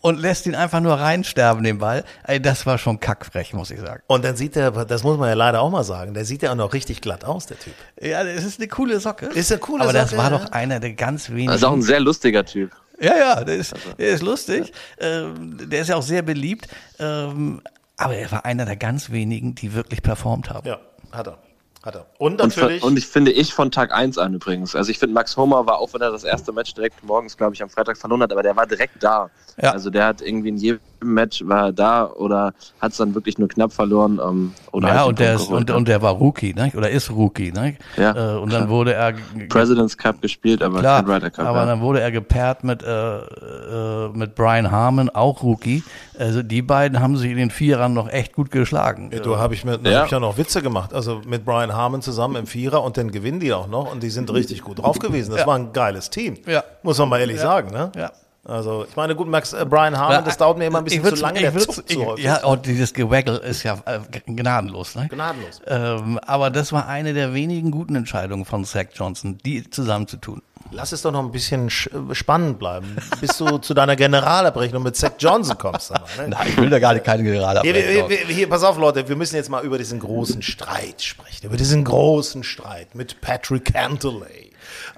und 0.00 0.20
lässt 0.20 0.46
ihn 0.46 0.54
einfach 0.54 0.80
nur 0.80 0.94
reinsterben, 0.94 1.64
den 1.64 1.78
Ball. 1.78 2.04
Ey, 2.24 2.40
das 2.40 2.66
war 2.66 2.78
schon 2.78 3.00
kackfrech, 3.00 3.52
muss 3.54 3.70
ich 3.70 3.80
sagen. 3.80 4.02
Und 4.06 4.24
dann 4.24 4.36
sieht 4.36 4.56
er, 4.56 4.70
das 4.70 5.02
muss 5.02 5.18
man 5.18 5.28
ja 5.28 5.34
leider 5.34 5.60
auch 5.60 5.70
mal 5.70 5.84
sagen, 5.84 6.14
der 6.14 6.24
sieht 6.24 6.42
ja 6.42 6.52
auch 6.52 6.56
noch 6.56 6.72
richtig 6.72 7.00
glatt 7.00 7.24
aus, 7.24 7.46
der 7.46 7.58
Typ. 7.58 7.74
Ja, 8.00 8.24
das 8.24 8.44
ist 8.44 8.60
eine 8.60 8.68
coole 8.68 9.00
Socke. 9.00 9.26
Ist 9.26 9.50
eine 9.52 9.60
coole 9.60 9.82
Aber 9.82 9.92
das 9.92 10.10
Socke, 10.10 10.22
war 10.22 10.30
ja. 10.30 10.38
doch 10.38 10.52
einer 10.52 10.80
der 10.80 10.92
ganz 10.92 11.30
wenigen. 11.30 11.48
Das 11.48 11.56
ist 11.56 11.64
auch 11.64 11.72
ein 11.72 11.82
sehr 11.82 12.00
lustiger 12.00 12.44
Typ. 12.44 12.70
Ja, 13.00 13.16
ja, 13.16 13.44
der 13.44 13.56
ist, 13.56 13.74
der 13.98 14.08
ist 14.08 14.22
lustig. 14.22 14.72
Ähm, 14.98 15.56
der 15.68 15.80
ist 15.82 15.88
ja 15.88 15.96
auch 15.96 16.02
sehr 16.02 16.22
beliebt. 16.22 16.68
Ähm, 16.98 17.60
aber 17.96 18.16
er 18.16 18.30
war 18.30 18.44
einer 18.44 18.64
der 18.64 18.76
ganz 18.76 19.10
wenigen, 19.10 19.54
die 19.54 19.74
wirklich 19.74 20.02
performt 20.02 20.50
haben. 20.50 20.66
Ja, 20.66 20.78
hat 21.12 21.28
er. 21.28 21.38
Hat 21.82 21.94
er. 21.94 22.06
Und 22.18 22.40
Und, 22.40 22.48
natürlich. 22.56 22.80
von, 22.80 22.90
und 22.90 22.96
ich 22.98 23.06
finde 23.06 23.30
ich 23.30 23.54
von 23.54 23.70
Tag 23.70 23.92
1 23.92 24.18
an 24.18 24.34
übrigens. 24.34 24.74
Also 24.74 24.90
ich 24.90 24.98
finde 24.98 25.14
Max 25.14 25.36
Homer 25.36 25.64
war 25.66 25.78
auch, 25.78 25.92
wenn 25.94 26.00
er 26.00 26.10
das 26.10 26.24
erste 26.24 26.52
Match 26.52 26.74
direkt 26.74 27.02
morgens, 27.04 27.36
glaube 27.36 27.54
ich, 27.54 27.62
am 27.62 27.70
Freitag 27.70 27.96
verloren 27.96 28.22
hat, 28.22 28.32
aber 28.32 28.42
der 28.42 28.56
war 28.56 28.66
direkt 28.66 29.02
da. 29.02 29.30
Ja. 29.60 29.72
Also 29.72 29.90
der 29.90 30.06
hat 30.06 30.20
irgendwie 30.20 30.48
in 30.48 30.56
jedem 30.56 30.80
Match 31.00 31.42
war 31.46 31.66
er 31.66 31.72
da 31.72 32.06
oder 32.10 32.52
hat 32.80 32.92
es 32.92 32.98
dann 32.98 33.14
wirklich 33.14 33.38
nur 33.38 33.48
knapp 33.48 33.72
verloren. 33.72 34.20
Ähm, 34.22 34.52
oder 34.72 34.88
Ja, 34.88 35.04
und 35.04 35.18
der, 35.18 35.34
ist, 35.34 35.48
und, 35.48 35.70
und 35.70 35.88
der 35.88 36.02
war 36.02 36.12
Rookie, 36.14 36.54
ne? 36.54 36.72
oder 36.76 36.90
ist 36.90 37.10
Rookie. 37.10 37.52
Ne? 37.52 37.76
Ja, 37.96 38.34
äh, 38.36 38.38
und 38.38 38.52
dann 38.52 38.62
klar. 38.64 38.68
wurde 38.68 38.94
er 38.94 39.14
President's 39.48 39.96
Cup 39.96 40.20
gespielt, 40.22 40.62
aber 40.62 40.80
klar, 40.80 41.02
kein 41.02 41.10
Ryder 41.12 41.30
Cup. 41.30 41.46
aber 41.46 41.58
ja. 41.60 41.66
dann 41.66 41.80
wurde 41.80 42.00
er 42.00 42.10
gepaart 42.10 42.64
mit, 42.64 42.82
äh, 42.82 43.18
äh, 43.18 44.08
mit 44.12 44.34
Brian 44.34 44.70
Harmon, 44.70 45.08
auch 45.10 45.42
Rookie. 45.42 45.82
Also 46.18 46.42
die 46.42 46.62
beiden 46.62 47.00
haben 47.00 47.16
sich 47.16 47.30
in 47.30 47.36
den 47.36 47.50
Vierern 47.50 47.94
noch 47.94 48.08
echt 48.08 48.32
gut 48.34 48.50
geschlagen. 48.50 49.10
Du 49.22 49.38
habe 49.38 49.54
ich 49.54 49.64
mir 49.64 49.78
Ja. 49.84 50.00
hab 50.00 50.06
ich 50.06 50.12
ja 50.12 50.20
noch 50.20 50.36
Witze 50.36 50.62
gemacht, 50.62 50.92
also 50.92 51.20
mit 51.26 51.44
Brian 51.44 51.72
Harmon 51.74 52.02
zusammen 52.02 52.36
im 52.36 52.46
Vierer 52.46 52.82
und 52.82 52.96
dann 52.96 53.10
gewinnen 53.10 53.40
die 53.40 53.52
auch 53.52 53.68
noch 53.68 53.90
und 53.92 54.02
die 54.02 54.10
sind 54.10 54.32
richtig 54.32 54.62
gut 54.62 54.80
drauf 54.80 54.98
gewesen. 54.98 55.34
Das 55.34 55.46
war 55.46 55.54
ein 55.56 55.72
geiles 55.72 56.10
Team, 56.10 56.36
Ja. 56.46 56.64
muss 56.82 56.98
man 56.98 57.08
mal 57.08 57.20
ehrlich 57.20 57.40
sagen. 57.40 57.70
Ne? 57.70 57.92
Ja. 57.96 58.10
Also 58.44 58.86
ich 58.88 58.96
meine, 58.96 59.14
gut, 59.14 59.28
Max 59.28 59.52
äh, 59.52 59.66
Brian 59.68 59.96
Harmon, 59.98 60.24
das 60.24 60.38
dauert 60.38 60.56
mir 60.56 60.66
immer 60.66 60.78
ein 60.78 60.84
bisschen 60.84 61.04
zu 61.04 61.16
lange, 61.16 61.40
der 61.40 61.54
ich, 61.54 61.62
so 61.64 62.06
häufig. 62.06 62.24
Ja, 62.24 62.44
und 62.44 62.64
dieses 62.64 62.94
Gewaggle 62.94 63.36
ist 63.38 63.62
ja 63.62 63.78
äh, 63.84 63.98
gnadenlos. 64.26 64.94
Ne? 64.94 65.08
Gnadenlos. 65.08 65.60
Ähm, 65.66 66.18
aber 66.24 66.48
das 66.50 66.72
war 66.72 66.86
eine 66.88 67.12
der 67.12 67.34
wenigen 67.34 67.70
guten 67.70 67.94
Entscheidungen 67.94 68.46
von 68.46 68.64
Zach 68.64 68.86
Johnson, 68.94 69.36
die 69.44 69.68
zusammenzutun. 69.68 70.40
Lass 70.70 70.92
es 70.92 71.02
doch 71.02 71.12
noch 71.12 71.20
ein 71.22 71.30
bisschen 71.32 71.68
sch- 71.70 72.14
spannend 72.14 72.58
bleiben, 72.58 72.96
bis 73.20 73.36
du 73.38 73.58
zu 73.58 73.74
deiner 73.74 73.96
Generalabrechnung 73.96 74.82
mit 74.82 74.96
Zach 74.96 75.12
Johnson 75.18 75.56
kommst. 75.56 75.90
Mal, 75.90 76.00
ne? 76.18 76.28
Nein, 76.28 76.46
ich 76.48 76.56
will 76.56 76.68
da 76.70 76.78
gar 76.78 76.92
nicht 76.94 77.04
keine 77.04 77.22
gerade 77.24 77.60
Hier, 77.62 77.74
wir, 77.74 78.16
hier, 78.18 78.48
pass 78.48 78.64
auf, 78.64 78.76
Leute, 78.78 79.08
wir 79.08 79.16
müssen 79.16 79.36
jetzt 79.36 79.48
mal 79.50 79.64
über 79.64 79.78
diesen 79.78 79.98
großen 79.98 80.42
Streit 80.42 81.00
sprechen. 81.02 81.46
Über 81.46 81.56
diesen 81.56 81.84
großen 81.84 82.44
Streit 82.44 82.94
mit 82.94 83.20
Patrick 83.20 83.72
Cantley. 83.72 84.47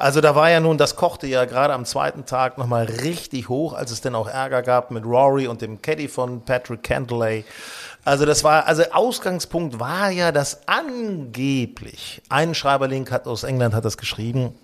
Also 0.01 0.23
da 0.23 0.35
war 0.35 0.49
ja 0.49 0.61
nun, 0.61 0.79
das 0.79 0.97
kochte 0.97 1.27
ja 1.27 1.45
gerade 1.45 1.75
am 1.75 1.85
zweiten 1.85 2.25
Tag 2.25 2.57
nochmal 2.57 2.87
richtig 2.87 3.51
hoch, 3.51 3.75
als 3.75 3.91
es 3.91 4.01
dann 4.01 4.15
auch 4.15 4.29
Ärger 4.29 4.63
gab 4.63 4.91
mit 4.91 5.05
Rory 5.05 5.47
und 5.47 5.61
dem 5.61 5.83
Caddy 5.83 6.09
von 6.09 6.41
Patrick 6.43 6.83
Cantley. 6.83 7.45
Also 8.03 8.25
das 8.25 8.43
war, 8.43 8.67
also 8.67 8.83
Ausgangspunkt 8.93 9.79
war 9.79 10.09
ja, 10.11 10.33
dass 10.33 10.67
angeblich, 10.67 12.23
ein 12.31 12.55
Schreiberlink 12.55 13.11
hat 13.11 13.27
aus 13.27 13.45
England 13.45 13.75
hat 13.75 13.85
das 13.85 13.99
geschrieben, 13.99 14.55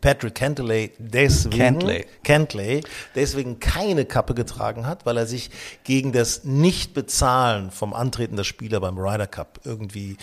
Patrick 0.00 0.34
Cantley 0.34 0.92
deswegen, 0.96 1.58
Cantley. 1.58 2.06
Cantley 2.24 2.80
deswegen 3.14 3.60
keine 3.60 4.06
Kappe 4.06 4.32
getragen 4.32 4.86
hat, 4.86 5.04
weil 5.04 5.18
er 5.18 5.26
sich 5.26 5.50
gegen 5.84 6.12
das 6.12 6.44
Nichtbezahlen 6.44 7.70
vom 7.70 7.92
Antreten 7.92 8.36
der 8.36 8.44
Spieler 8.44 8.80
beim 8.80 8.96
Ryder 8.96 9.26
Cup 9.26 9.60
irgendwie 9.64 10.16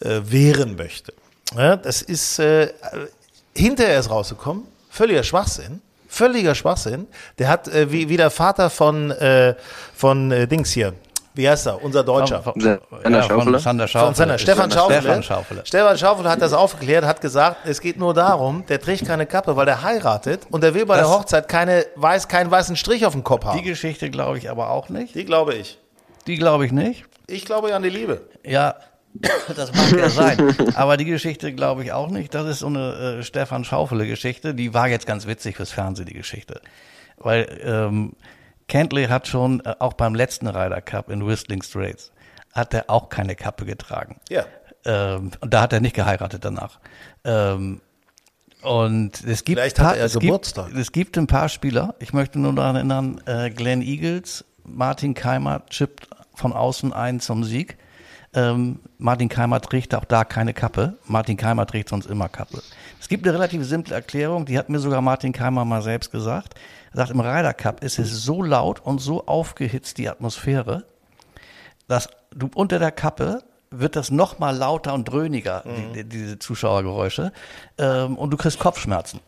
äh, 0.00 0.22
wehren 0.24 0.76
möchte. 0.76 1.12
Ja, 1.54 1.76
das 1.76 2.00
ist 2.00 2.38
äh, 2.38 2.72
hinterher 3.56 3.98
ist 3.98 4.10
rausgekommen, 4.10 4.64
völliger 4.90 5.22
Schwachsinn. 5.22 5.80
Völliger 6.08 6.54
Schwachsinn. 6.54 7.08
Der 7.38 7.48
hat, 7.48 7.66
äh, 7.68 7.90
wie, 7.90 8.08
wie 8.08 8.16
der 8.16 8.30
Vater 8.30 8.70
von, 8.70 9.10
äh, 9.10 9.54
von 9.96 10.30
äh, 10.30 10.46
Dings 10.46 10.70
hier, 10.70 10.92
wie 11.34 11.48
heißt 11.48 11.66
er? 11.66 11.82
Unser 11.82 12.04
Deutscher. 12.04 12.40
Von, 12.40 12.52
Sander 12.60 12.78
ja, 13.10 13.22
Schaufele? 13.24 13.44
von 13.44 13.58
Sander 13.58 13.88
Von 13.88 14.00
Schaufele. 14.00 14.14
seiner 14.14 14.38
Stefan 14.38 14.70
Stefan 14.70 14.90
Schaufele. 14.92 15.22
Schaufele. 15.24 15.62
Stefan 15.66 15.98
Schaufele 15.98 16.30
hat 16.30 16.40
das 16.40 16.52
aufgeklärt, 16.52 17.04
hat 17.04 17.20
gesagt, 17.20 17.56
es 17.66 17.80
geht 17.80 17.98
nur 17.98 18.14
darum, 18.14 18.64
der 18.66 18.80
trägt 18.80 19.04
keine 19.06 19.26
Kappe, 19.26 19.56
weil 19.56 19.66
der 19.66 19.82
heiratet 19.82 20.42
und 20.52 20.62
der 20.62 20.72
will 20.74 20.86
bei 20.86 20.96
Das- 20.98 21.08
der 21.08 21.16
Hochzeit 21.18 21.48
keine, 21.48 21.84
weiß, 21.96 22.28
keinen 22.28 22.52
weißen 22.52 22.76
Strich 22.76 23.04
auf 23.04 23.14
dem 23.14 23.24
Kopf 23.24 23.42
Die 23.42 23.48
haben. 23.48 23.62
Geschichte 23.64 24.08
glaube 24.10 24.38
ich 24.38 24.48
aber 24.48 24.70
auch 24.70 24.88
nicht. 24.90 25.16
Die 25.16 25.24
glaube 25.24 25.54
ich. 25.54 25.78
Die 26.28 26.36
glaube 26.36 26.64
ich 26.66 26.70
nicht. 26.70 27.04
Ich 27.26 27.44
glaube 27.44 27.70
ja 27.70 27.76
an 27.76 27.82
die 27.82 27.90
Liebe. 27.90 28.20
Ja, 28.44 28.76
das 29.56 29.72
mag 29.72 29.92
ja 29.92 30.08
sein. 30.10 30.38
Aber 30.74 30.96
die 30.96 31.04
Geschichte 31.04 31.52
glaube 31.52 31.84
ich 31.84 31.92
auch 31.92 32.10
nicht. 32.10 32.34
Das 32.34 32.46
ist 32.46 32.60
so 32.60 32.66
eine 32.66 33.18
äh, 33.18 33.22
Stefan 33.22 33.64
Schaufele-Geschichte. 33.64 34.54
Die 34.54 34.74
war 34.74 34.88
jetzt 34.88 35.06
ganz 35.06 35.26
witzig 35.26 35.56
fürs 35.56 35.70
Fernsehen, 35.70 36.06
die 36.06 36.14
Geschichte. 36.14 36.60
Weil 37.16 37.60
ähm, 37.62 38.14
Kentley 38.68 39.06
hat 39.06 39.28
schon, 39.28 39.60
äh, 39.64 39.74
auch 39.78 39.92
beim 39.92 40.14
letzten 40.14 40.48
Ryder 40.48 40.80
Cup 40.80 41.10
in 41.10 41.26
Whistling 41.26 41.62
Straits, 41.62 42.12
hat 42.52 42.74
er 42.74 42.90
auch 42.90 43.08
keine 43.08 43.36
Kappe 43.36 43.64
getragen. 43.64 44.20
Ja. 44.28 44.44
Ähm, 44.84 45.30
und 45.40 45.54
da 45.54 45.62
hat 45.62 45.72
er 45.72 45.80
nicht 45.80 45.94
geheiratet 45.94 46.44
danach. 46.44 46.80
Ähm, 47.24 47.80
und 48.62 49.22
es 49.24 49.44
gibt, 49.44 49.58
Vielleicht 49.58 49.78
hatte 49.78 49.98
er 49.98 50.06
es 50.06 50.18
Geburtstag. 50.18 50.68
Gibt, 50.68 50.78
es 50.78 50.92
gibt 50.92 51.18
ein 51.18 51.26
paar 51.26 51.48
Spieler, 51.48 51.94
ich 51.98 52.12
möchte 52.12 52.38
nur 52.38 52.54
daran 52.54 52.76
erinnern, 52.76 53.20
äh, 53.26 53.50
Glenn 53.50 53.82
Eagles, 53.82 54.44
Martin 54.64 55.14
Keimer 55.14 55.66
chippt 55.66 56.08
von 56.34 56.52
außen 56.52 56.92
ein 56.92 57.20
zum 57.20 57.44
Sieg. 57.44 57.76
Ähm, 58.34 58.80
Martin 58.98 59.28
Keimer 59.28 59.60
trägt 59.60 59.94
auch 59.94 60.04
da 60.04 60.24
keine 60.24 60.54
Kappe. 60.54 60.94
Martin 61.06 61.36
Keimer 61.36 61.66
trägt 61.66 61.88
sonst 61.88 62.06
immer 62.06 62.28
Kappe. 62.28 62.62
Es 63.00 63.08
gibt 63.08 63.26
eine 63.26 63.34
relativ 63.34 63.64
simple 63.64 63.94
Erklärung, 63.94 64.44
die 64.44 64.58
hat 64.58 64.68
mir 64.68 64.80
sogar 64.80 65.00
Martin 65.00 65.32
Keimer 65.32 65.64
mal 65.64 65.82
selbst 65.82 66.10
gesagt. 66.10 66.54
Er 66.92 66.98
sagt, 66.98 67.10
im 67.10 67.20
Ryder 67.20 67.54
Cup 67.54 67.84
ist 67.84 67.98
es 67.98 68.24
so 68.24 68.42
laut 68.42 68.80
und 68.80 69.00
so 69.00 69.26
aufgehitzt, 69.26 69.98
die 69.98 70.08
Atmosphäre, 70.08 70.84
dass 71.86 72.08
du 72.34 72.50
unter 72.54 72.78
der 72.78 72.90
Kappe 72.90 73.44
wird 73.70 73.96
das 73.96 74.10
noch 74.10 74.38
mal 74.38 74.56
lauter 74.56 74.94
und 74.94 75.04
dröhniger, 75.04 75.64
die, 75.66 76.02
die, 76.02 76.08
diese 76.08 76.38
Zuschauergeräusche, 76.38 77.32
ähm, 77.78 78.16
und 78.16 78.30
du 78.30 78.36
kriegst 78.36 78.58
Kopfschmerzen. 78.58 79.20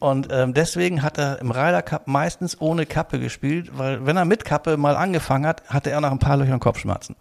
Und 0.00 0.28
ähm, 0.30 0.54
deswegen 0.54 1.02
hat 1.02 1.18
er 1.18 1.40
im 1.40 1.50
Ryder 1.50 1.82
Cup 1.82 2.06
meistens 2.06 2.60
ohne 2.60 2.86
Kappe 2.86 3.18
gespielt, 3.18 3.76
weil 3.76 4.06
wenn 4.06 4.16
er 4.16 4.24
mit 4.24 4.44
Kappe 4.44 4.76
mal 4.76 4.96
angefangen 4.96 5.46
hat, 5.46 5.62
hatte 5.68 5.90
er 5.90 6.00
nach 6.00 6.12
ein 6.12 6.20
paar 6.20 6.36
Löchern 6.36 6.60
Kopfschmerzen. 6.60 7.16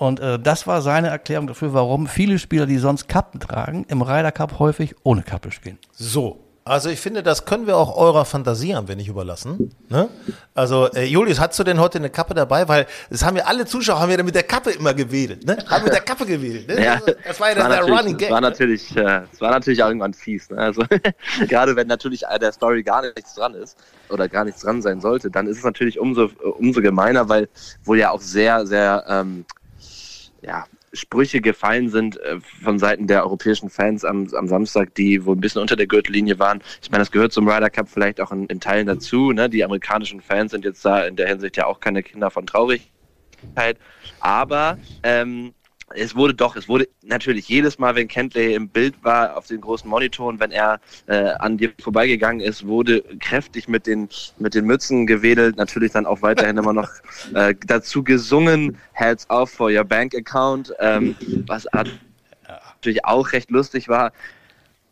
Und 0.00 0.18
äh, 0.18 0.38
das 0.38 0.66
war 0.66 0.80
seine 0.80 1.08
Erklärung 1.08 1.46
dafür, 1.46 1.74
warum 1.74 2.06
viele 2.06 2.38
Spieler, 2.38 2.64
die 2.64 2.78
sonst 2.78 3.06
Kappen 3.06 3.38
tragen, 3.38 3.84
im 3.88 4.00
Ryder 4.00 4.32
Cup 4.32 4.58
häufig 4.58 4.94
ohne 5.02 5.22
Kappe 5.22 5.52
spielen. 5.52 5.78
So. 5.92 6.46
Also 6.64 6.88
ich 6.88 7.00
finde, 7.00 7.22
das 7.22 7.44
können 7.44 7.66
wir 7.66 7.76
auch 7.76 7.96
eurer 7.96 8.24
Fantasie 8.24 8.74
ein 8.74 8.88
wenig 8.88 9.08
überlassen. 9.08 9.74
Ne? 9.90 10.08
Also 10.54 10.88
äh, 10.92 11.04
Julius, 11.04 11.38
hast 11.38 11.58
du 11.58 11.64
denn 11.64 11.78
heute 11.80 11.98
eine 11.98 12.08
Kappe 12.08 12.32
dabei? 12.32 12.66
Weil 12.66 12.86
das 13.10 13.24
haben 13.24 13.34
wir 13.34 13.46
alle 13.46 13.66
Zuschauer 13.66 14.00
haben 14.00 14.08
wir 14.10 14.22
mit 14.22 14.34
der 14.34 14.42
Kappe 14.42 14.70
immer 14.70 14.94
gewedelt. 14.94 15.44
Ne? 15.46 15.58
Haben 15.68 15.84
mit 15.84 15.92
der 15.92 16.00
Kappe 16.00 16.24
gewedelt. 16.24 16.68
Ne? 16.68 16.82
Ja, 16.84 17.00
das 17.26 17.38
war 17.38 17.48
ja 17.50 17.54
das 17.56 17.68
der, 17.68 17.84
der 17.84 17.94
Running 17.94 18.12
das 18.14 18.20
Gag. 18.20 18.30
war 18.30 18.40
ne? 18.40 18.48
natürlich, 18.48 18.96
äh, 18.96 19.22
das 19.30 19.40
war 19.40 19.50
natürlich 19.50 19.82
auch 19.82 19.88
irgendwann 19.88 20.14
fies. 20.14 20.48
Ne? 20.48 20.58
Also 20.58 20.82
gerade 21.48 21.76
wenn 21.76 21.88
natürlich 21.88 22.26
an 22.26 22.40
der 22.40 22.52
Story 22.52 22.82
gar 22.82 23.02
nichts 23.02 23.34
dran 23.34 23.54
ist 23.54 23.76
oder 24.08 24.28
gar 24.28 24.44
nichts 24.44 24.62
dran 24.62 24.80
sein 24.80 25.02
sollte, 25.02 25.30
dann 25.30 25.46
ist 25.46 25.58
es 25.58 25.64
natürlich 25.64 25.98
umso 25.98 26.30
umso 26.58 26.80
gemeiner, 26.80 27.28
weil 27.28 27.48
wohl 27.84 27.98
ja 27.98 28.10
auch 28.10 28.20
sehr 28.22 28.66
sehr 28.66 29.04
ähm, 29.08 29.44
ja 30.42 30.66
Sprüche 30.92 31.40
gefallen 31.40 31.88
sind 31.88 32.20
äh, 32.20 32.40
von 32.62 32.78
Seiten 32.78 33.06
der 33.06 33.22
europäischen 33.22 33.70
Fans 33.70 34.04
am, 34.04 34.28
am 34.34 34.48
Samstag, 34.48 34.94
die 34.96 35.24
wohl 35.24 35.36
ein 35.36 35.40
bisschen 35.40 35.60
unter 35.60 35.76
der 35.76 35.86
Gürtellinie 35.86 36.38
waren. 36.38 36.62
Ich 36.82 36.90
meine, 36.90 37.02
das 37.02 37.12
gehört 37.12 37.32
zum 37.32 37.48
Ryder 37.48 37.70
Cup 37.70 37.88
vielleicht 37.88 38.20
auch 38.20 38.32
in, 38.32 38.46
in 38.46 38.60
Teilen 38.60 38.86
dazu. 38.86 39.32
Ne? 39.32 39.48
Die 39.48 39.62
amerikanischen 39.64 40.20
Fans 40.20 40.50
sind 40.50 40.64
jetzt 40.64 40.84
da 40.84 41.04
in 41.04 41.16
der 41.16 41.28
Hinsicht 41.28 41.56
ja 41.56 41.66
auch 41.66 41.78
keine 41.78 42.02
Kinder 42.02 42.30
von 42.30 42.46
Traurigkeit. 42.46 43.78
Aber 44.20 44.78
ähm, 45.04 45.54
es 45.94 46.14
wurde 46.14 46.34
doch, 46.34 46.56
es 46.56 46.68
wurde 46.68 46.88
natürlich 47.02 47.48
jedes 47.48 47.78
Mal, 47.78 47.94
wenn 47.94 48.08
Kentley 48.08 48.54
im 48.54 48.68
Bild 48.68 49.02
war 49.02 49.36
auf 49.36 49.46
den 49.46 49.60
großen 49.60 49.88
Monitoren, 49.88 50.38
wenn 50.38 50.52
er 50.52 50.80
äh, 51.06 51.30
an 51.38 51.58
dir 51.58 51.72
vorbeigegangen 51.80 52.40
ist, 52.40 52.66
wurde 52.66 53.02
kräftig 53.18 53.68
mit 53.68 53.86
den 53.86 54.08
mit 54.38 54.54
den 54.54 54.66
Mützen 54.66 55.06
gewedelt, 55.06 55.56
natürlich 55.56 55.92
dann 55.92 56.06
auch 56.06 56.22
weiterhin 56.22 56.56
immer 56.56 56.72
noch 56.72 56.90
äh, 57.34 57.54
dazu 57.66 58.04
gesungen, 58.04 58.78
Heads 58.92 59.28
off 59.30 59.50
for 59.50 59.70
your 59.70 59.84
bank 59.84 60.14
account, 60.14 60.72
ähm, 60.78 61.16
was 61.46 61.66
natürlich 61.72 63.04
auch 63.04 63.32
recht 63.32 63.50
lustig 63.50 63.88
war. 63.88 64.12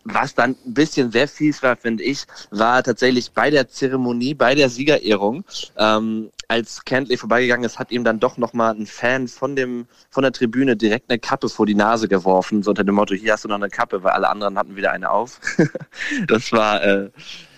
Was 0.04 0.34
dann 0.34 0.56
ein 0.64 0.74
bisschen 0.74 1.10
sehr 1.12 1.28
fies 1.28 1.62
war, 1.62 1.76
finde 1.76 2.02
ich, 2.02 2.24
war 2.50 2.82
tatsächlich 2.82 3.30
bei 3.32 3.50
der 3.50 3.68
Zeremonie, 3.68 4.32
bei 4.32 4.54
der 4.54 4.70
Siegerehrung, 4.70 5.44
ähm, 5.76 6.30
als 6.50 6.84
Kentley 6.84 7.18
vorbeigegangen 7.18 7.64
ist, 7.64 7.78
hat 7.78 7.90
ihm 7.90 8.04
dann 8.04 8.20
doch 8.20 8.38
nochmal 8.38 8.74
ein 8.74 8.86
Fan 8.86 9.28
von 9.28 9.54
dem 9.54 9.86
von 10.10 10.22
der 10.22 10.32
Tribüne 10.32 10.76
direkt 10.76 11.10
eine 11.10 11.18
Kappe 11.18 11.48
vor 11.50 11.66
die 11.66 11.74
Nase 11.74 12.08
geworfen, 12.08 12.62
so 12.62 12.70
unter 12.70 12.84
dem 12.84 12.94
Motto, 12.94 13.14
hier 13.14 13.34
hast 13.34 13.44
du 13.44 13.48
noch 13.48 13.56
eine 13.56 13.68
Kappe, 13.68 14.02
weil 14.02 14.12
alle 14.12 14.28
anderen 14.30 14.56
hatten 14.58 14.74
wieder 14.74 14.90
eine 14.92 15.10
auf. 15.10 15.40
das 16.26 16.50
war, 16.52 16.82
äh, 16.82 17.10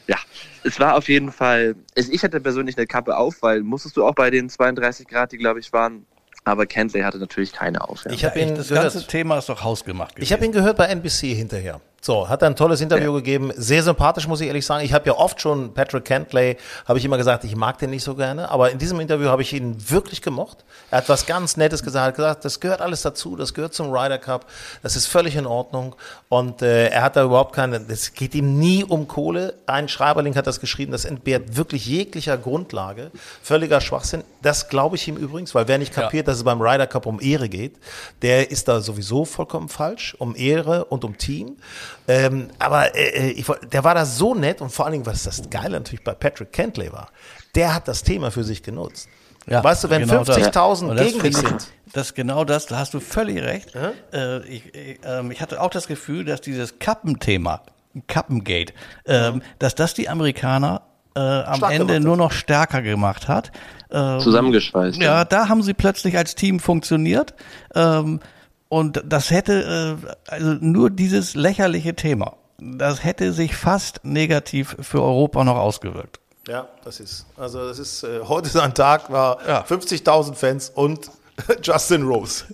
ja, 0.08 0.16
es 0.64 0.80
war 0.80 0.96
auf 0.96 1.08
jeden 1.08 1.30
Fall, 1.30 1.76
ich 1.94 2.22
hatte 2.24 2.40
persönlich 2.40 2.76
eine 2.76 2.86
Kappe 2.88 3.16
auf, 3.16 3.42
weil 3.42 3.62
musstest 3.62 3.96
du 3.96 4.04
auch 4.04 4.14
bei 4.14 4.28
den 4.30 4.50
32 4.50 5.06
Grad, 5.06 5.30
die 5.30 5.38
glaube 5.38 5.60
ich 5.60 5.72
waren, 5.72 6.04
aber 6.44 6.66
Kentley 6.66 7.02
hatte 7.02 7.18
natürlich 7.18 7.52
keine 7.52 7.86
auf. 7.88 8.04
Ja. 8.04 8.10
Ich 8.10 8.24
habe 8.24 8.40
Ja, 8.40 8.46
ihn 8.48 8.54
das 8.56 8.68
gehört. 8.70 8.92
ganze 8.92 9.06
Thema 9.06 9.38
ist 9.38 9.48
doch 9.48 9.62
hausgemacht 9.62 10.14
Ich 10.18 10.32
habe 10.32 10.44
ihn 10.44 10.52
gehört 10.52 10.76
bei 10.76 10.86
NBC 10.86 11.34
hinterher. 11.34 11.80
So, 12.02 12.30
hat 12.30 12.40
er 12.40 12.48
ein 12.48 12.56
tolles 12.56 12.80
Interview 12.80 13.12
gegeben. 13.12 13.52
Sehr 13.56 13.82
sympathisch, 13.82 14.26
muss 14.26 14.40
ich 14.40 14.46
ehrlich 14.46 14.64
sagen. 14.64 14.82
Ich 14.82 14.94
habe 14.94 15.04
ja 15.06 15.18
oft 15.18 15.38
schon 15.38 15.74
Patrick 15.74 16.06
Kentley, 16.06 16.56
habe 16.86 16.98
ich 16.98 17.04
immer 17.04 17.18
gesagt, 17.18 17.44
ich 17.44 17.54
mag 17.56 17.76
den 17.76 17.90
nicht 17.90 18.04
so 18.04 18.14
gerne. 18.14 18.50
Aber 18.50 18.70
in 18.70 18.78
diesem 18.78 18.98
Interview 19.00 19.28
habe 19.28 19.42
ich 19.42 19.52
ihn 19.52 19.76
wirklich 19.90 20.22
gemocht. 20.22 20.64
Er 20.90 20.98
hat 20.98 21.10
was 21.10 21.26
ganz 21.26 21.58
Nettes 21.58 21.82
gesagt. 21.82 22.02
Er 22.02 22.08
hat 22.08 22.16
gesagt, 22.16 22.44
das 22.46 22.58
gehört 22.58 22.80
alles 22.80 23.02
dazu. 23.02 23.36
Das 23.36 23.52
gehört 23.52 23.74
zum 23.74 23.90
Ryder 23.90 24.16
Cup. 24.16 24.46
Das 24.82 24.96
ist 24.96 25.08
völlig 25.08 25.36
in 25.36 25.44
Ordnung. 25.44 25.94
Und 26.30 26.62
äh, 26.62 26.88
er 26.88 27.02
hat 27.02 27.16
da 27.16 27.24
überhaupt 27.24 27.54
keine, 27.54 27.84
es 27.88 28.14
geht 28.14 28.34
ihm 28.34 28.58
nie 28.58 28.82
um 28.82 29.06
Kohle. 29.06 29.56
Ein 29.66 29.86
Schreiberling 29.86 30.34
hat 30.36 30.46
das 30.46 30.58
geschrieben. 30.58 30.92
Das 30.92 31.04
entbehrt 31.04 31.54
wirklich 31.58 31.84
jeglicher 31.84 32.38
Grundlage. 32.38 33.10
Völliger 33.42 33.82
Schwachsinn. 33.82 34.24
Das 34.40 34.70
glaube 34.70 34.96
ich 34.96 35.06
ihm 35.06 35.18
übrigens, 35.18 35.54
weil 35.54 35.68
wer 35.68 35.76
nicht 35.76 35.92
kapiert, 35.92 36.28
dass 36.28 36.38
es 36.38 36.44
beim 36.44 36.62
Ryder 36.62 36.86
Cup 36.86 37.04
um 37.04 37.20
Ehre 37.20 37.50
geht, 37.50 37.76
der 38.22 38.50
ist 38.50 38.68
da 38.68 38.80
sowieso 38.80 39.26
vollkommen 39.26 39.68
falsch. 39.68 40.16
Um 40.18 40.34
Ehre 40.34 40.86
und 40.86 41.04
um 41.04 41.18
Team. 41.18 41.58
Ähm, 42.08 42.48
aber 42.58 42.94
äh, 42.94 43.30
ich, 43.30 43.48
woll- 43.48 43.60
der 43.72 43.84
war 43.84 43.94
da 43.94 44.04
so 44.04 44.34
nett 44.34 44.60
und 44.60 44.70
vor 44.70 44.84
allen 44.86 44.92
Dingen, 44.92 45.06
was 45.06 45.24
das 45.24 45.42
Geile 45.50 45.70
natürlich 45.78 46.04
bei 46.04 46.14
Patrick 46.14 46.52
Kentley 46.52 46.92
war, 46.92 47.08
der 47.54 47.74
hat 47.74 47.88
das 47.88 48.02
Thema 48.02 48.30
für 48.30 48.44
sich 48.44 48.62
genutzt. 48.62 49.08
Ja, 49.46 49.64
weißt 49.64 49.84
du, 49.84 49.90
wenn 49.90 50.02
genau 50.02 50.22
das. 50.24 50.36
50.000 50.36 50.88
Und 50.90 50.96
das 50.96 51.06
gegen 51.06 51.20
dich 51.20 51.30
ich- 51.32 51.36
sind, 51.38 51.68
Das 51.92 52.08
ist 52.08 52.14
genau 52.14 52.44
das, 52.44 52.66
da 52.66 52.78
hast 52.78 52.94
du 52.94 53.00
völlig 53.00 53.42
recht. 53.42 53.72
Äh, 54.12 54.40
ich, 54.46 54.74
ich, 54.74 55.00
ähm, 55.04 55.30
ich 55.30 55.40
hatte 55.40 55.60
auch 55.60 55.70
das 55.70 55.86
Gefühl, 55.88 56.24
dass 56.24 56.40
dieses 56.40 56.78
Kappenthema, 56.78 57.62
Kappengate, 58.06 58.72
ähm, 59.06 59.42
dass 59.58 59.74
das 59.74 59.94
die 59.94 60.08
Amerikaner 60.08 60.82
äh, 61.16 61.20
am 61.20 61.56
Stark 61.56 61.72
Ende 61.72 61.98
nur 61.98 62.16
noch 62.16 62.30
stärker 62.30 62.82
gemacht 62.82 63.26
hat. 63.26 63.50
Ähm, 63.90 64.20
Zusammengeschweißt. 64.20 64.98
ja, 65.02 65.24
da 65.24 65.48
haben 65.48 65.62
sie 65.64 65.74
plötzlich 65.74 66.16
als 66.16 66.36
Team 66.36 66.60
funktioniert. 66.60 67.34
Ähm, 67.74 68.20
und 68.70 69.02
das 69.04 69.30
hätte, 69.30 69.98
äh, 70.00 70.12
also 70.28 70.52
nur 70.60 70.90
dieses 70.90 71.34
lächerliche 71.34 71.96
Thema, 71.96 72.36
das 72.58 73.02
hätte 73.02 73.32
sich 73.32 73.56
fast 73.56 74.04
negativ 74.04 74.76
für 74.80 75.02
Europa 75.02 75.42
noch 75.42 75.56
ausgewirkt. 75.56 76.20
Ja, 76.46 76.68
das 76.84 77.00
ist. 77.00 77.26
Also 77.36 77.66
das 77.66 77.80
ist 77.80 78.04
äh, 78.04 78.20
heute 78.22 78.46
ist 78.46 78.56
ein 78.56 78.72
Tag 78.72 79.10
war 79.10 79.46
Ja. 79.46 79.62
50.000 79.64 80.34
Fans 80.34 80.70
und 80.70 81.10
Justin 81.62 82.04
Rose. 82.04 82.44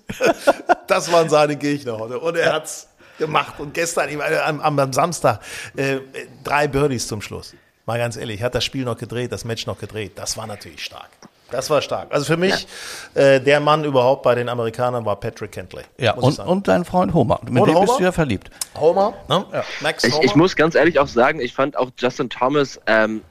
das 0.87 1.13
waren 1.13 1.29
seine 1.29 1.55
Gegner 1.55 1.99
heute 1.99 2.19
und 2.19 2.35
er 2.37 2.55
hat's 2.55 2.89
gemacht 3.19 3.61
und 3.61 3.75
gestern 3.75 4.09
ich 4.09 4.17
meine, 4.17 4.43
am, 4.43 4.61
am, 4.61 4.79
am 4.79 4.93
Samstag 4.95 5.41
äh, 5.77 5.99
drei 6.43 6.67
Birdies 6.67 7.07
zum 7.09 7.21
Schluss. 7.21 7.55
Mal 7.85 7.99
ganz 7.99 8.17
ehrlich, 8.17 8.43
hat 8.43 8.55
das 8.55 8.65
Spiel 8.65 8.85
noch 8.87 8.97
gedreht, 8.97 9.33
das 9.33 9.45
Match 9.45 9.67
noch 9.67 9.79
gedreht. 9.79 10.13
Das 10.17 10.39
war 10.39 10.47
natürlich 10.47 10.83
stark. 10.83 11.11
Das 11.51 11.71
war 11.71 11.81
stark. 11.81 12.13
Also 12.13 12.27
für 12.27 12.37
mich 12.37 12.67
äh, 13.15 13.41
der 13.41 13.61
Mann 13.61 13.85
überhaupt 13.85 14.23
bei 14.23 14.35
den 14.35 14.49
Amerikanern 14.49 15.05
war 15.05 15.17
Patrick 15.17 15.53
Kentley. 15.53 15.83
Ja, 15.99 16.15
muss 16.15 16.23
ich 16.23 16.27
und, 16.27 16.33
sagen. 16.35 16.51
und 16.51 16.69
dein 16.69 16.85
Freund 16.85 17.15
Homer. 17.15 17.41
Mit 17.49 17.63
Und 17.63 17.69
dem 17.69 17.81
bist 17.81 17.89
Homer? 17.89 17.99
du 17.99 18.05
ja 18.05 18.13
verliebt. 18.13 18.51
Homer, 18.77 19.15
ne? 19.29 19.45
Max 19.81 20.05
Ich, 20.05 20.13
Homer. 20.15 20.25
ich 20.25 20.35
muss 20.35 20.57
ganz 20.57 20.75
ehrlich 20.75 20.99
auch 20.99 21.07
sagen, 21.07 21.41
ich 21.41 21.55
fand 21.55 21.77
auch 21.77 21.91
Justin 21.97 22.31
Thomas 22.31 22.81
ähm, 22.87 23.23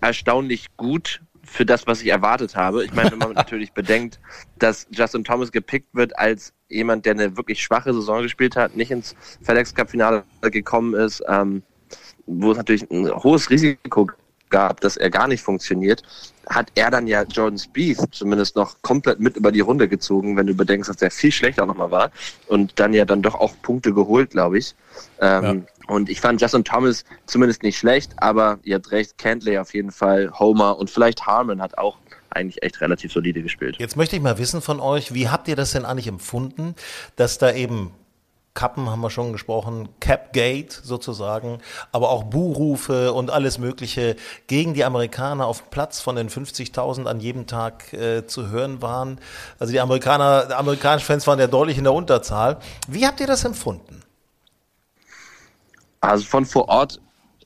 erstaunlich 0.00 0.66
gut 0.76 1.20
für 1.44 1.64
das, 1.66 1.86
was 1.86 2.02
ich 2.02 2.08
erwartet 2.08 2.56
habe. 2.56 2.84
Ich 2.84 2.92
meine, 2.92 3.12
wenn 3.12 3.18
man 3.18 3.32
natürlich 3.34 3.72
bedenkt, 3.72 4.18
dass 4.58 4.86
Justin 4.90 5.22
Thomas 5.22 5.52
gepickt 5.52 5.94
wird 5.94 6.18
als 6.18 6.52
jemand, 6.68 7.04
der 7.06 7.12
eine 7.12 7.36
wirklich 7.36 7.62
schwache 7.62 7.92
Saison 7.92 8.22
gespielt 8.22 8.56
hat, 8.56 8.76
nicht 8.76 8.90
ins 8.90 9.14
FedEx 9.42 9.74
Cup 9.74 9.90
Finale 9.90 10.24
gekommen 10.42 10.94
ist, 10.94 11.22
ähm, 11.28 11.62
wo 12.26 12.52
es 12.52 12.56
natürlich 12.56 12.90
ein 12.90 13.10
hohes 13.22 13.50
Risiko 13.50 14.08
gab, 14.50 14.80
dass 14.80 14.96
er 14.96 15.10
gar 15.10 15.28
nicht 15.28 15.42
funktioniert, 15.42 16.02
hat 16.48 16.72
er 16.74 16.90
dann 16.90 17.06
ja 17.06 17.22
Jordan 17.22 17.58
Spieth 17.58 18.00
zumindest 18.12 18.56
noch 18.56 18.76
komplett 18.82 19.20
mit 19.20 19.36
über 19.36 19.52
die 19.52 19.60
Runde 19.60 19.88
gezogen, 19.88 20.36
wenn 20.36 20.46
du 20.46 20.54
bedenkst, 20.54 20.88
dass 20.88 21.00
er 21.00 21.10
viel 21.10 21.32
schlechter 21.32 21.66
nochmal 21.66 21.90
war 21.90 22.10
und 22.48 22.78
dann 22.78 22.92
ja 22.92 23.04
dann 23.04 23.22
doch 23.22 23.34
auch 23.34 23.54
Punkte 23.62 23.92
geholt, 23.94 24.30
glaube 24.30 24.58
ich. 24.58 24.74
Ähm, 25.20 25.66
Und 25.88 26.08
ich 26.08 26.20
fand 26.20 26.40
Justin 26.40 26.64
Thomas 26.64 27.04
zumindest 27.26 27.62
nicht 27.62 27.78
schlecht, 27.78 28.12
aber 28.16 28.58
ihr 28.62 28.76
habt 28.76 28.90
recht, 28.92 29.18
Cantley 29.18 29.58
auf 29.58 29.74
jeden 29.74 29.90
Fall, 29.90 30.30
Homer 30.38 30.78
und 30.78 30.90
vielleicht 30.90 31.26
Harmon 31.26 31.60
hat 31.60 31.76
auch 31.78 31.98
eigentlich 32.30 32.62
echt 32.62 32.80
relativ 32.80 33.12
solide 33.12 33.42
gespielt. 33.42 33.76
Jetzt 33.78 33.96
möchte 33.96 34.16
ich 34.16 34.22
mal 34.22 34.38
wissen 34.38 34.62
von 34.62 34.80
euch, 34.80 35.12
wie 35.12 35.28
habt 35.28 35.48
ihr 35.48 35.56
das 35.56 35.72
denn 35.72 35.84
eigentlich 35.84 36.06
empfunden, 36.06 36.74
dass 37.16 37.38
da 37.38 37.52
eben 37.52 37.92
Kappen 38.54 38.90
haben 38.90 39.00
wir 39.00 39.10
schon 39.10 39.32
gesprochen, 39.32 39.88
Capgate 40.00 40.80
sozusagen, 40.82 41.58
aber 41.90 42.10
auch 42.10 42.24
Buhrufe 42.24 43.12
und 43.14 43.30
alles 43.30 43.58
Mögliche 43.58 44.16
gegen 44.46 44.74
die 44.74 44.84
Amerikaner 44.84 45.46
auf 45.46 45.70
Platz 45.70 46.00
von 46.00 46.16
den 46.16 46.28
50.000 46.28 47.06
an 47.06 47.20
jedem 47.20 47.46
Tag 47.46 47.92
äh, 47.94 48.26
zu 48.26 48.50
hören 48.50 48.82
waren. 48.82 49.18
Also 49.58 49.72
die 49.72 49.80
Amerikaner, 49.80 50.46
die 50.46 50.54
amerikanischen 50.54 51.06
Fans 51.06 51.26
waren 51.26 51.38
ja 51.38 51.46
deutlich 51.46 51.78
in 51.78 51.84
der 51.84 51.94
Unterzahl. 51.94 52.58
Wie 52.88 53.06
habt 53.06 53.20
ihr 53.20 53.26
das 53.26 53.44
empfunden? 53.44 54.02
Also 56.02 56.24
von 56.24 56.44
vor 56.44 56.68
Ort, 56.68 57.00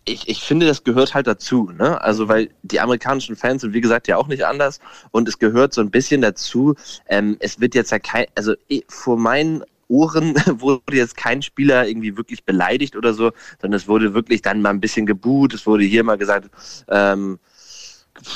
ich, 0.06 0.28
ich 0.28 0.42
finde, 0.42 0.66
das 0.66 0.82
gehört 0.82 1.14
halt 1.14 1.26
dazu, 1.26 1.70
ne? 1.76 2.00
Also 2.00 2.28
weil 2.28 2.50
die 2.62 2.80
amerikanischen 2.80 3.36
Fans 3.36 3.62
sind 3.62 3.74
wie 3.74 3.80
gesagt 3.80 4.08
ja 4.08 4.16
auch 4.16 4.28
nicht 4.28 4.44
anders 4.44 4.80
und 5.10 5.28
es 5.28 5.38
gehört 5.38 5.74
so 5.74 5.80
ein 5.80 5.90
bisschen 5.90 6.20
dazu. 6.20 6.74
Ähm, 7.08 7.36
es 7.40 7.60
wird 7.60 7.74
jetzt 7.74 7.90
ja 7.90 7.98
kein, 7.98 8.26
also 8.34 8.54
eh, 8.68 8.82
vor 8.88 9.18
meinen 9.18 9.62
Ohren 9.88 10.35
wurde 10.61 10.96
jetzt 10.96 11.16
kein 11.16 11.42
Spieler 11.42 11.87
irgendwie 11.87 12.16
wirklich 12.16 12.44
beleidigt 12.44 12.96
oder 12.96 13.14
so, 13.14 13.33
sondern 13.61 13.77
es 13.77 13.88
wurde 13.88 14.14
wirklich 14.14 14.42
dann 14.42 14.62
mal 14.62 14.70
ein 14.70 14.81
bisschen 14.81 15.07
gebuht, 15.07 15.55
es 15.55 15.66
wurde 15.66 15.85
hier 15.85 16.05
mal 16.05 16.18
gesagt, 16.18 16.51
ähm, 16.88 17.38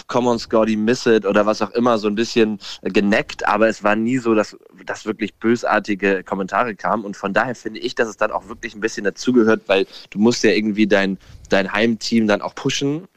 come 0.07 0.29
on 0.29 0.39
Scotty, 0.39 0.77
miss 0.77 1.07
it 1.07 1.27
oder 1.27 1.47
was 1.47 1.63
auch 1.63 1.71
immer, 1.71 1.99
so 1.99 2.09
ein 2.09 2.15
bisschen 2.15 2.59
geneckt, 2.83 3.47
aber 3.47 3.69
es 3.69 3.83
war 3.83 3.97
nie 3.97 4.19
so, 4.19 4.35
dass, 4.35 4.57
dass 4.85 5.07
wirklich 5.07 5.35
bösartige 5.35 6.23
Kommentare 6.23 6.75
kamen. 6.75 7.05
Und 7.05 7.17
von 7.17 7.33
daher 7.33 7.55
finde 7.55 7.81
ich, 7.81 7.95
dass 7.95 8.09
es 8.09 8.17
dann 8.17 8.31
auch 8.31 8.49
wirklich 8.49 8.75
ein 8.75 8.81
bisschen 8.81 9.05
dazugehört, 9.05 9.63
weil 9.67 9.87
du 10.11 10.19
musst 10.19 10.45
ja 10.45 10.51
irgendwie 10.51 10.87
dein, 10.87 11.19
dein 11.49 11.73
Heimteam 11.73 12.27
dann 12.27 12.43
auch 12.43 12.55
pushen 12.55 13.09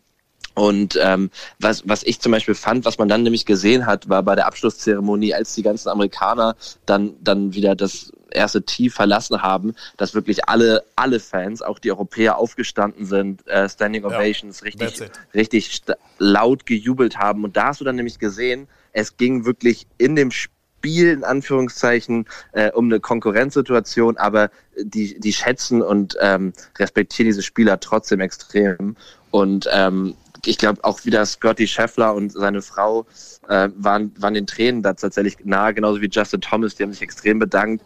und 0.55 0.99
ähm, 1.01 1.31
was, 1.59 1.87
was 1.87 2.03
ich 2.03 2.19
zum 2.19 2.31
Beispiel 2.31 2.55
fand, 2.55 2.85
was 2.85 2.97
man 2.97 3.07
dann 3.07 3.23
nämlich 3.23 3.45
gesehen 3.45 3.85
hat, 3.85 4.09
war 4.09 4.23
bei 4.23 4.35
der 4.35 4.45
Abschlusszeremonie, 4.45 5.33
als 5.33 5.55
die 5.55 5.63
ganzen 5.63 5.89
Amerikaner 5.89 6.55
dann, 6.85 7.15
dann 7.21 7.53
wieder 7.53 7.75
das 7.75 8.11
erste 8.29 8.63
Tee 8.63 8.89
verlassen 8.89 9.41
haben, 9.41 9.75
dass 9.97 10.13
wirklich 10.13 10.47
alle, 10.47 10.83
alle 10.95 11.19
Fans, 11.19 11.61
auch 11.61 11.79
die 11.79 11.91
Europäer, 11.91 12.37
aufgestanden 12.37 13.05
sind, 13.05 13.47
äh, 13.47 13.67
Standing 13.69 14.05
Ovations, 14.05 14.63
richtig, 14.63 15.01
it. 15.01 15.11
richtig 15.33 15.71
sta- 15.71 15.97
laut 16.17 16.65
gejubelt 16.65 17.17
haben. 17.17 17.43
Und 17.43 17.57
da 17.57 17.67
hast 17.67 17.81
du 17.81 17.85
dann 17.85 17.95
nämlich 17.95 18.19
gesehen, 18.19 18.67
es 18.91 19.17
ging 19.17 19.45
wirklich 19.45 19.87
in 19.97 20.15
dem 20.15 20.31
Spiel 20.31 20.51
Spiel 20.83 21.11
in 21.11 21.23
Anführungszeichen 21.23 22.25
äh, 22.51 22.69
um 22.71 22.87
eine 22.87 22.99
Konkurrenzsituation, 22.99 24.17
aber 24.17 24.51
die, 24.77 25.17
die 25.17 25.31
schätzen 25.31 25.81
und 25.81 26.17
ähm, 26.19 26.51
respektieren 26.77 27.29
diese 27.29 27.41
Spieler 27.41 27.79
trotzdem 27.79 28.19
extrem. 28.19 28.97
Und 29.31 29.69
ähm, 29.71 30.15
ich 30.45 30.58
glaube 30.58 30.84
auch 30.84 31.06
wieder 31.06 31.25
Scotty 31.25 31.67
Scheffler 31.67 32.13
und 32.13 32.32
seine 32.32 32.62
Frau 32.62 33.06
äh, 33.47 33.69
waren, 33.75 34.13
waren 34.19 34.34
den 34.34 34.47
Tränen 34.47 34.82
da 34.82 34.93
tatsächlich 34.93 35.38
nahe, 35.43 35.73
genauso 35.73 36.01
wie 36.01 36.10
Justin 36.10 36.41
Thomas, 36.41 36.75
die 36.75 36.84
haben 36.84 36.91
sich 36.91 37.01
extrem 37.01 37.39
bedankt 37.39 37.84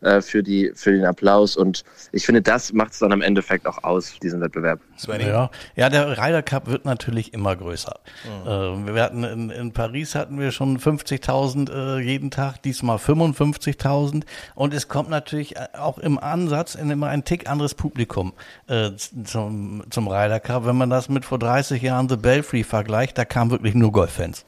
äh, 0.00 0.20
für, 0.20 0.42
die, 0.42 0.72
für 0.74 0.92
den 0.92 1.04
Applaus. 1.04 1.56
Und 1.56 1.84
ich 2.12 2.24
finde, 2.24 2.42
das 2.42 2.72
macht 2.72 2.92
es 2.92 2.98
dann 3.00 3.12
am 3.12 3.22
Endeffekt 3.22 3.66
auch 3.66 3.82
aus, 3.82 4.14
diesen 4.22 4.40
Wettbewerb. 4.40 4.80
Ja. 5.28 5.50
ja, 5.76 5.88
der 5.88 6.18
Ryder 6.18 6.42
Cup 6.42 6.68
wird 6.68 6.84
natürlich 6.84 7.34
immer 7.34 7.56
größer. 7.56 7.98
Mhm. 8.24 8.48
Äh, 8.48 8.94
wir 8.94 9.02
hatten 9.02 9.24
in, 9.24 9.50
in 9.50 9.72
Paris 9.72 10.14
hatten 10.14 10.38
wir 10.38 10.52
schon 10.52 10.78
50.000 10.78 11.70
äh, 11.70 12.00
jeden 12.00 12.30
Tag, 12.30 12.62
diesmal 12.62 12.96
55.000. 12.96 14.24
Und 14.54 14.74
es 14.74 14.88
kommt 14.88 15.10
natürlich 15.10 15.56
äh, 15.56 15.68
auch 15.76 15.98
im 15.98 16.18
Ansatz 16.18 16.74
in 16.74 16.90
immer 16.90 17.08
ein 17.08 17.24
Tick 17.24 17.48
anderes 17.48 17.74
Publikum 17.74 18.32
äh, 18.66 18.90
zum, 19.24 19.84
zum 19.90 20.08
Ryder 20.08 20.40
Cup. 20.40 20.66
Wenn 20.66 20.76
man 20.76 20.90
das 20.90 21.08
mit 21.08 21.24
vor 21.24 21.38
30 21.38 21.82
Jahren 21.82 22.08
The 22.08 22.16
Belfry 22.16 22.64
vergleicht, 22.64 23.18
da 23.18 23.24
kamen 23.24 23.50
wirklich 23.50 23.74
nur 23.74 23.92
Golffans. 23.92 24.44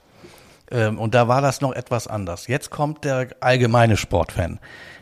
Ähm, 0.70 0.98
und 0.98 1.14
da 1.14 1.28
war 1.28 1.40
das 1.40 1.60
noch 1.60 1.72
etwas 1.72 2.06
anders. 2.06 2.46
Jetzt 2.46 2.70
kommt 2.70 3.04
der 3.04 3.28
allgemeine 3.40 3.96
Sportfan 3.96 4.60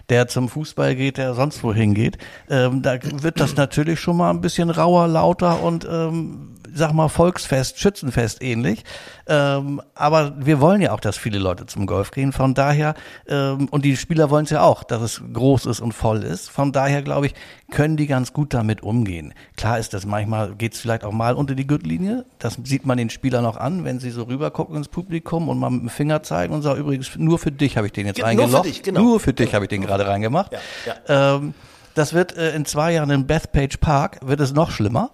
der 0.09 0.29
zum 0.29 0.49
Fußball 0.49 0.95
geht, 0.97 1.19
der 1.19 1.35
sonst 1.35 1.63
wohin 1.63 1.95
geht, 1.95 2.19
ähm, 2.49 2.83
da 2.83 2.99
wird 3.03 3.41
das 3.41 3.57
natürlich 3.57 4.01
schon 4.01 4.17
mal 4.17 4.31
ein 4.31 4.41
bisschen 4.41 4.71
rauer, 4.71 5.07
lauter 5.07 5.63
und 5.63 5.87
ähm, 5.91 6.55
sag 6.75 6.93
mal, 6.93 7.09
Volksfest, 7.09 7.79
Schützenfest 7.79 8.43
ähnlich. 8.43 8.85
Ähm, 9.27 9.83
aber 9.95 10.35
wir 10.39 10.61
wollen 10.61 10.81
ja 10.81 10.93
auch, 10.93 11.01
dass 11.01 11.17
viele 11.17 11.39
Leute 11.39 11.67
zum 11.67 11.87
Golf 11.87 12.11
gehen. 12.11 12.33
Von 12.33 12.55
daher, 12.55 12.95
ähm, 13.29 13.69
und 13.71 13.85
die 13.85 13.97
Spieler 13.97 14.31
wollen 14.31 14.45
es 14.45 14.51
ja 14.51 14.63
auch, 14.63 14.85
dass 14.85 15.03
es 15.03 15.23
groß 15.33 15.67
ist 15.67 15.81
und 15.81 15.93
voll 15.93 16.23
ist. 16.23 16.51
Von 16.51 16.73
daher, 16.73 17.03
glaube 17.03 17.27
ich, 17.27 17.35
können 17.71 17.97
die 17.97 18.07
ganz 18.07 18.33
gut 18.33 18.55
damit 18.55 18.83
umgehen. 18.83 19.35
Klar 19.57 19.79
ist 19.79 19.95
das 19.95 20.07
manchmal, 20.07 20.55
geht 20.55 20.75
es 20.75 20.81
vielleicht 20.81 21.05
auch 21.05 21.13
mal 21.13 21.35
unter 21.35 21.55
die 21.55 21.67
Gürtellinie. 21.67 22.25
Das 22.39 22.59
sieht 22.65 22.87
man 22.87 22.99
den 22.99 23.11
Spielern 23.11 23.45
auch 23.45 23.57
an, 23.57 23.85
wenn 23.85 24.01
sie 24.01 24.11
so 24.11 24.23
rübergucken 24.25 24.77
ins 24.77 24.89
Publikum 24.89 25.49
und 25.49 25.59
mal 25.59 25.71
mit 25.71 25.83
dem 25.83 25.91
Finger 25.91 26.23
zeigen 26.23 26.55
und 26.55 26.63
sagen, 26.63 26.81
übrigens, 26.81 27.17
nur 27.17 27.39
für 27.39 27.53
dich 27.53 27.77
habe 27.77 27.87
ich 27.87 27.93
den 27.93 28.07
jetzt 28.07 28.23
reingeloggt. 28.23 28.53
Nur 28.53 28.63
für 28.63 28.69
dich, 28.69 28.83
genau. 28.83 29.01
Nur 29.01 29.21
für 29.21 29.33
dich 29.33 29.55
habe 29.55 29.65
ich 29.65 29.69
den 29.69 29.83
gerade 29.83 30.07
reingemacht. 30.07 30.53
Ja, 30.53 30.59
ja. 30.87 31.37
Ähm, 31.37 31.55
das 31.95 32.13
wird 32.13 32.37
äh, 32.37 32.55
in 32.55 32.65
zwei 32.65 32.93
Jahren 32.93 33.11
in 33.11 33.27
Bethpage 33.27 33.79
Park, 33.79 34.21
wird 34.23 34.41
es 34.41 34.53
noch 34.53 34.71
schlimmer 34.71 35.11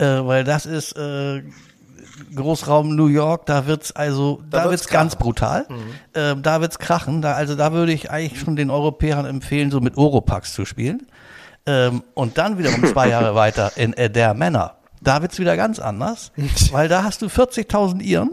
äh, 0.00 0.26
weil 0.26 0.44
das 0.44 0.66
ist 0.66 0.96
äh, 0.96 1.42
Großraum 2.34 2.96
New 2.96 3.06
York, 3.06 3.46
da 3.46 3.66
wird's 3.66 3.92
also, 3.92 4.42
da, 4.48 4.58
da 4.58 4.70
wird's, 4.70 4.84
wird's 4.84 4.92
ganz 4.92 5.16
brutal. 5.16 5.66
Mhm. 5.68 6.20
Äh, 6.20 6.36
da 6.36 6.60
wird's 6.60 6.78
krachen. 6.78 7.22
Da, 7.22 7.34
also 7.34 7.54
da 7.54 7.72
würde 7.72 7.92
ich 7.92 8.10
eigentlich 8.10 8.40
schon 8.40 8.56
den 8.56 8.70
Europäern 8.70 9.26
empfehlen, 9.26 9.70
so 9.70 9.80
mit 9.80 9.96
Oropax 9.96 10.54
zu 10.54 10.64
spielen. 10.64 11.06
Ähm, 11.66 12.02
und 12.14 12.38
dann 12.38 12.58
wiederum 12.58 12.84
zwei 12.86 13.08
Jahre 13.08 13.34
weiter 13.34 13.72
in 13.76 13.94
der 13.96 14.34
Männer. 14.34 14.76
Da 15.02 15.22
wird's 15.22 15.38
wieder 15.38 15.56
ganz 15.56 15.78
anders, 15.78 16.32
weil 16.72 16.88
da 16.88 17.04
hast 17.04 17.22
du 17.22 17.26
40.000 17.26 18.00
Iren. 18.00 18.30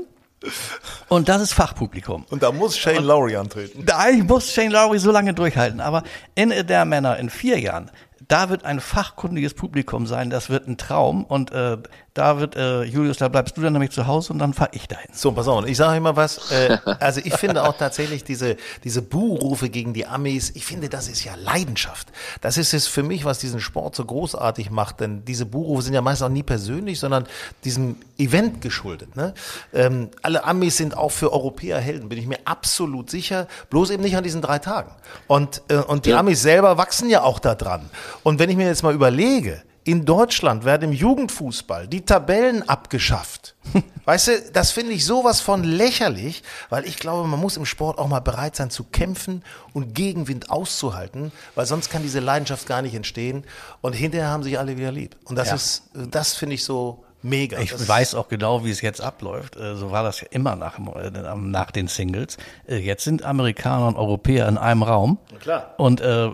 Und 1.10 1.30
das 1.30 1.42
ist 1.42 1.54
Fachpublikum. 1.54 2.26
Und 2.30 2.44
da 2.44 2.52
muss 2.52 2.78
Shane 2.78 3.04
Lowry 3.04 3.36
antreten. 3.36 3.84
Da 3.86 4.06
muss 4.24 4.54
Shane 4.54 4.72
Lowry 4.72 5.00
so 5.00 5.12
lange 5.12 5.34
durchhalten. 5.34 5.82
Aber 5.82 6.04
in 6.36 6.54
der 6.68 6.86
Männer 6.86 7.18
in 7.18 7.32
vier 7.32 7.60
Jahren, 7.60 7.90
da 8.28 8.50
wird 8.50 8.66
ein 8.66 8.80
fachkundiges 8.80 9.54
Publikum 9.54 10.06
sein, 10.06 10.30
das 10.30 10.50
wird 10.50 10.68
ein 10.68 10.78
Traum. 10.78 11.24
Und 11.24 11.52
äh, 11.52 11.78
da 12.18 12.40
wird, 12.40 12.56
äh, 12.56 12.84
Julius, 12.84 13.18
da 13.18 13.28
bleibst 13.28 13.56
du 13.58 13.62
dann 13.62 13.74
nämlich 13.74 13.92
zu 13.92 14.08
Hause 14.08 14.34
und 14.34 14.40
dann 14.40 14.54
fahre 14.54 14.72
ich 14.74 14.88
dahin. 14.88 15.10
So, 15.14 15.32
pass 15.32 15.48
auf, 15.48 15.66
ich 15.68 15.78
sage 15.78 15.98
immer 15.98 16.16
was. 16.16 16.52
Äh, 16.52 16.78
also 17.00 17.22
ich 17.24 17.36
finde 17.36 17.64
auch 17.64 17.78
tatsächlich 17.78 18.24
diese, 18.24 18.58
diese 18.84 19.02
Buhrufe 19.02 19.70
gegen 19.70 19.94
die 19.94 20.08
Amis, 20.08 20.52
ich 20.56 20.66
finde, 20.66 20.90
das 20.90 21.08
ist 21.08 21.24
ja 21.24 21.36
Leidenschaft. 21.36 22.08
Das 22.42 22.58
ist 22.58 22.74
es 22.74 22.88
für 22.88 23.04
mich, 23.04 23.26
was 23.26 23.40
diesen 23.40 23.60
Sport 23.60 23.96
so 23.96 24.06
großartig 24.06 24.72
macht. 24.72 25.00
Denn 25.00 25.26
diese 25.26 25.46
Buhrufe 25.46 25.84
sind 25.84 25.94
ja 25.94 26.02
meist 26.02 26.24
auch 26.24 26.30
nie 26.30 26.44
persönlich, 26.44 27.00
sondern 27.00 27.28
diesem 27.64 27.98
Event 28.18 28.62
geschuldet. 28.62 29.16
Ne? 29.16 29.34
Ähm, 29.74 30.10
alle 30.24 30.44
Amis 30.44 30.78
sind 30.78 30.98
auch 30.98 31.12
für 31.12 31.32
Europäer 31.32 31.80
Helden, 31.80 32.10
bin 32.10 32.18
ich 32.18 32.26
mir 32.26 32.40
absolut 32.46 33.12
sicher. 33.12 33.48
Bloß 33.70 33.92
eben 33.92 34.02
nicht 34.02 34.18
an 34.18 34.24
diesen 34.24 34.42
drei 34.42 34.60
Tagen. 34.60 34.92
Und, 35.28 35.62
äh, 35.68 35.76
und 35.78 36.06
die 36.06 36.12
ja. 36.12 36.20
Amis 36.20 36.42
selber 36.42 36.78
wachsen 36.78 37.10
ja 37.10 37.22
auch 37.22 37.40
da 37.40 37.54
dran. 37.54 37.90
Und 38.24 38.40
wenn 38.40 38.50
ich 38.50 38.58
mir 38.58 38.66
jetzt 38.66 38.84
mal 38.84 38.94
überlege, 38.94 39.62
in 39.88 40.04
Deutschland 40.04 40.66
werden 40.66 40.92
im 40.92 40.92
Jugendfußball 40.92 41.88
die 41.88 42.02
Tabellen 42.02 42.68
abgeschafft. 42.68 43.56
Weißt 44.06 44.28
du, 44.28 44.32
das 44.52 44.72
finde 44.72 44.92
ich 44.92 45.06
sowas 45.06 45.40
von 45.40 45.64
lächerlich, 45.64 46.44
weil 46.70 46.86
ich 46.86 46.98
glaube, 46.98 47.26
man 47.26 47.40
muss 47.40 47.56
im 47.56 47.66
Sport 47.66 47.98
auch 47.98 48.10
mal 48.10 48.20
bereit 48.20 48.58
sein 48.58 48.70
zu 48.70 48.84
kämpfen 48.84 49.44
und 49.72 49.96
Gegenwind 49.96 50.50
auszuhalten, 50.50 51.32
weil 51.56 51.66
sonst 51.66 51.90
kann 51.90 52.04
diese 52.04 52.20
Leidenschaft 52.20 52.68
gar 52.68 52.82
nicht 52.82 52.96
entstehen 52.96 53.46
und 53.80 53.94
hinterher 53.94 54.28
haben 54.28 54.44
sich 54.44 54.60
alle 54.60 54.76
wieder 54.76 54.92
lieb. 54.92 55.16
Und 55.24 55.38
das 55.38 55.50
ja. 55.50 55.56
ist, 55.56 55.84
das 55.94 56.34
finde 56.34 56.56
ich 56.56 56.66
so 56.66 57.06
mega. 57.22 57.60
Ich 57.60 57.88
weiß 57.88 58.16
auch 58.16 58.28
genau, 58.28 58.64
wie 58.66 58.70
es 58.70 58.82
jetzt 58.82 59.02
abläuft. 59.02 59.56
Äh, 59.56 59.76
so 59.76 59.92
war 59.92 60.04
das 60.04 60.22
ja 60.22 60.28
immer 60.32 60.56
nach, 60.56 60.80
äh, 60.80 61.12
nach 61.36 61.72
den 61.72 61.88
Singles. 61.88 62.38
Äh, 62.68 62.78
jetzt 62.78 63.04
sind 63.04 63.24
Amerikaner 63.24 63.88
und 63.88 63.96
Europäer 63.96 64.48
in 64.48 64.58
einem 64.58 64.84
Raum. 64.84 65.18
Na 65.32 65.38
klar. 65.40 65.76
Und 65.78 66.02
äh, 66.02 66.30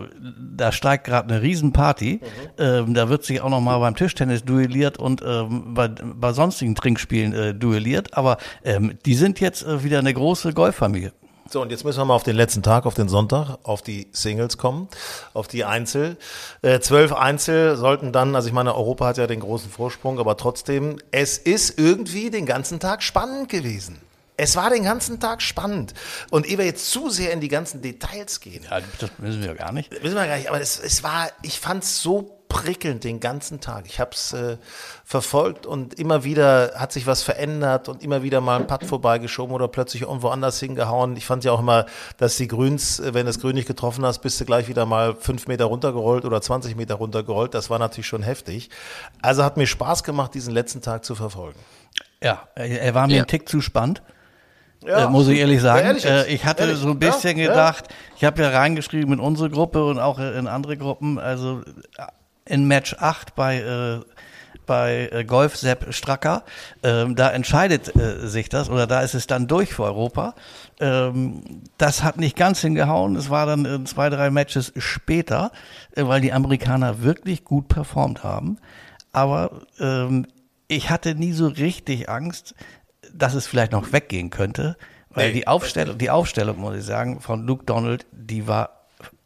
da 0.56 0.72
steigt 0.72 1.04
gerade 1.04 1.32
eine 1.32 1.42
Riesenparty. 1.42 2.20
Mhm. 2.22 2.28
Ähm, 2.58 2.94
da 2.94 3.08
wird 3.08 3.24
sich 3.24 3.40
auch 3.40 3.50
noch 3.50 3.60
mal 3.60 3.78
beim 3.78 3.96
Tischtennis 3.96 4.44
duelliert 4.44 4.98
und 4.98 5.22
ähm, 5.26 5.74
bei, 5.74 5.88
bei 5.88 6.32
sonstigen 6.32 6.74
Trinkspielen 6.74 7.32
äh, 7.32 7.54
duelliert. 7.54 8.16
Aber 8.16 8.38
ähm, 8.64 8.98
die 9.04 9.14
sind 9.14 9.40
jetzt 9.40 9.64
äh, 9.64 9.84
wieder 9.84 9.98
eine 9.98 10.14
große 10.14 10.52
Golffamilie. 10.52 11.12
So, 11.50 11.60
und 11.60 11.70
jetzt 11.70 11.84
müssen 11.84 11.98
wir 11.98 12.04
mal 12.06 12.14
auf 12.14 12.22
den 12.22 12.36
letzten 12.36 12.62
Tag, 12.62 12.86
auf 12.86 12.94
den 12.94 13.08
Sonntag, 13.08 13.58
auf 13.64 13.82
die 13.82 14.08
Singles 14.12 14.56
kommen, 14.56 14.88
auf 15.34 15.46
die 15.46 15.64
Einzel. 15.64 16.16
Äh, 16.62 16.80
zwölf 16.80 17.12
Einzel 17.12 17.76
sollten 17.76 18.12
dann, 18.12 18.34
also 18.34 18.48
ich 18.48 18.54
meine, 18.54 18.74
Europa 18.74 19.06
hat 19.06 19.18
ja 19.18 19.26
den 19.26 19.40
großen 19.40 19.70
Vorsprung, 19.70 20.18
aber 20.18 20.36
trotzdem, 20.36 20.98
es 21.10 21.36
ist 21.36 21.78
irgendwie 21.78 22.30
den 22.30 22.46
ganzen 22.46 22.80
Tag 22.80 23.02
spannend 23.02 23.50
gewesen. 23.50 24.00
Es 24.36 24.56
war 24.56 24.70
den 24.70 24.82
ganzen 24.82 25.20
Tag 25.20 25.42
spannend. 25.42 25.94
Und 26.30 26.46
ehe 26.46 26.58
wir 26.58 26.64
jetzt 26.64 26.90
zu 26.90 27.08
sehr 27.08 27.32
in 27.32 27.40
die 27.40 27.48
ganzen 27.48 27.82
Details 27.82 28.40
gehen. 28.40 28.64
Ja, 28.68 28.80
das 28.98 29.10
müssen 29.18 29.42
wir 29.42 29.54
gar 29.54 29.70
nicht. 29.70 29.92
Müssen 30.02 30.16
wir 30.16 30.26
gar 30.26 30.36
nicht, 30.36 30.48
aber 30.48 30.60
es, 30.60 30.80
es 30.80 31.04
war, 31.04 31.28
ich 31.42 31.60
fand 31.60 31.84
es 31.84 32.02
so 32.02 32.33
prickelnd 32.54 33.02
den 33.02 33.18
ganzen 33.18 33.60
Tag. 33.60 33.86
Ich 33.86 33.98
habe 33.98 34.12
es 34.12 34.32
äh, 34.32 34.58
verfolgt 35.04 35.66
und 35.66 35.94
immer 35.94 36.22
wieder 36.22 36.74
hat 36.76 36.92
sich 36.92 37.04
was 37.04 37.24
verändert 37.24 37.88
und 37.88 38.00
immer 38.00 38.22
wieder 38.22 38.40
mal 38.40 38.60
ein 38.60 38.68
Putt 38.68 38.84
vorbeigeschoben 38.84 39.52
oder 39.52 39.66
plötzlich 39.66 40.02
irgendwo 40.02 40.28
anders 40.28 40.60
hingehauen. 40.60 41.16
Ich 41.16 41.26
fand 41.26 41.42
ja 41.42 41.50
auch 41.50 41.58
immer, 41.58 41.84
dass 42.16 42.36
die 42.36 42.46
Grüns, 42.46 43.00
äh, 43.00 43.12
wenn 43.12 43.26
du 43.26 43.32
das 43.32 43.40
Grün 43.40 43.56
nicht 43.56 43.66
getroffen 43.66 44.06
hast, 44.06 44.20
bist 44.20 44.40
du 44.40 44.44
gleich 44.44 44.68
wieder 44.68 44.86
mal 44.86 45.16
fünf 45.16 45.48
Meter 45.48 45.64
runtergerollt 45.64 46.24
oder 46.24 46.40
20 46.40 46.76
Meter 46.76 46.94
runtergerollt. 46.94 47.54
Das 47.54 47.70
war 47.70 47.80
natürlich 47.80 48.06
schon 48.06 48.22
heftig. 48.22 48.70
Also 49.20 49.42
hat 49.42 49.56
mir 49.56 49.66
Spaß 49.66 50.04
gemacht, 50.04 50.32
diesen 50.32 50.54
letzten 50.54 50.80
Tag 50.80 51.04
zu 51.04 51.16
verfolgen. 51.16 51.58
Ja, 52.22 52.46
er 52.54 52.94
war 52.94 53.08
mir 53.08 53.16
ja. 53.16 53.22
ein 53.24 53.26
Tick 53.26 53.48
zu 53.48 53.60
spannend. 53.62 54.00
Ja, 54.86 55.06
äh, 55.06 55.08
muss 55.08 55.26
ich 55.26 55.38
ehrlich 55.40 55.60
sagen. 55.60 55.86
Ehrlich 55.86 56.04
äh, 56.04 56.26
ich 56.32 56.44
hatte 56.44 56.62
ehrlich. 56.62 56.78
so 56.78 56.90
ein 56.90 57.00
bisschen 57.00 57.36
ja, 57.36 57.48
gedacht, 57.48 57.88
ich 58.16 58.24
habe 58.24 58.42
ja 58.42 58.50
reingeschrieben 58.50 59.14
in 59.14 59.20
unsere 59.20 59.50
Gruppe 59.50 59.84
und 59.84 59.98
auch 59.98 60.20
in 60.20 60.46
andere 60.46 60.76
Gruppen, 60.76 61.18
also 61.18 61.62
in 62.44 62.66
Match 62.66 62.94
8 62.98 63.34
bei, 63.34 63.58
äh, 63.58 64.00
bei 64.66 65.08
äh, 65.12 65.24
Golf 65.24 65.56
Sepp 65.56 65.92
Stracker. 65.92 66.44
Ähm, 66.82 67.16
da 67.16 67.30
entscheidet 67.30 67.94
äh, 67.96 68.26
sich 68.26 68.48
das 68.48 68.68
oder 68.68 68.86
da 68.86 69.02
ist 69.02 69.14
es 69.14 69.26
dann 69.26 69.46
durch 69.46 69.74
für 69.74 69.84
Europa. 69.84 70.34
Ähm, 70.80 71.62
das 71.78 72.02
hat 72.02 72.18
nicht 72.18 72.36
ganz 72.36 72.60
hingehauen. 72.60 73.16
Es 73.16 73.30
war 73.30 73.46
dann 73.46 73.64
in 73.64 73.86
zwei, 73.86 74.10
drei 74.10 74.30
Matches 74.30 74.72
später, 74.76 75.52
äh, 75.94 76.06
weil 76.06 76.20
die 76.20 76.32
Amerikaner 76.32 77.02
wirklich 77.02 77.44
gut 77.44 77.68
performt 77.68 78.24
haben. 78.24 78.58
Aber 79.12 79.62
ähm, 79.78 80.26
ich 80.68 80.90
hatte 80.90 81.14
nie 81.14 81.32
so 81.32 81.46
richtig 81.46 82.08
Angst, 82.08 82.54
dass 83.12 83.34
es 83.34 83.46
vielleicht 83.46 83.72
noch 83.72 83.92
weggehen 83.92 84.30
könnte. 84.30 84.76
Weil 85.10 85.28
nee. 85.28 85.34
die 85.34 85.46
Aufstellung, 85.46 85.96
die 85.98 86.10
Aufstellung, 86.10 86.58
muss 86.58 86.76
ich 86.76 86.84
sagen, 86.84 87.20
von 87.20 87.46
Luke 87.46 87.64
Donald, 87.64 88.06
die 88.10 88.48
war 88.48 88.83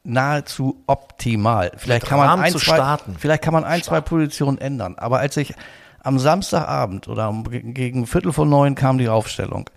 nahezu 0.08 0.82
optimal. 0.86 1.72
Vielleicht 1.76 2.06
kann 2.06 2.18
man 2.18 2.40
ein, 2.40 2.52
zwei, 2.52 2.96
vielleicht 3.18 3.42
kann 3.42 3.52
man 3.52 3.64
ein, 3.64 3.82
zwei 3.82 4.00
Positionen 4.00 4.58
ändern. 4.58 4.96
Aber 4.98 5.18
als 5.18 5.36
ich 5.36 5.54
am 6.00 6.18
Samstagabend 6.18 7.08
oder 7.08 7.32
gegen 7.50 8.06
Viertel 8.06 8.32
vor 8.32 8.46
neun 8.46 8.74
kam 8.74 8.98
die 8.98 9.08
Aufstellung. 9.08 9.68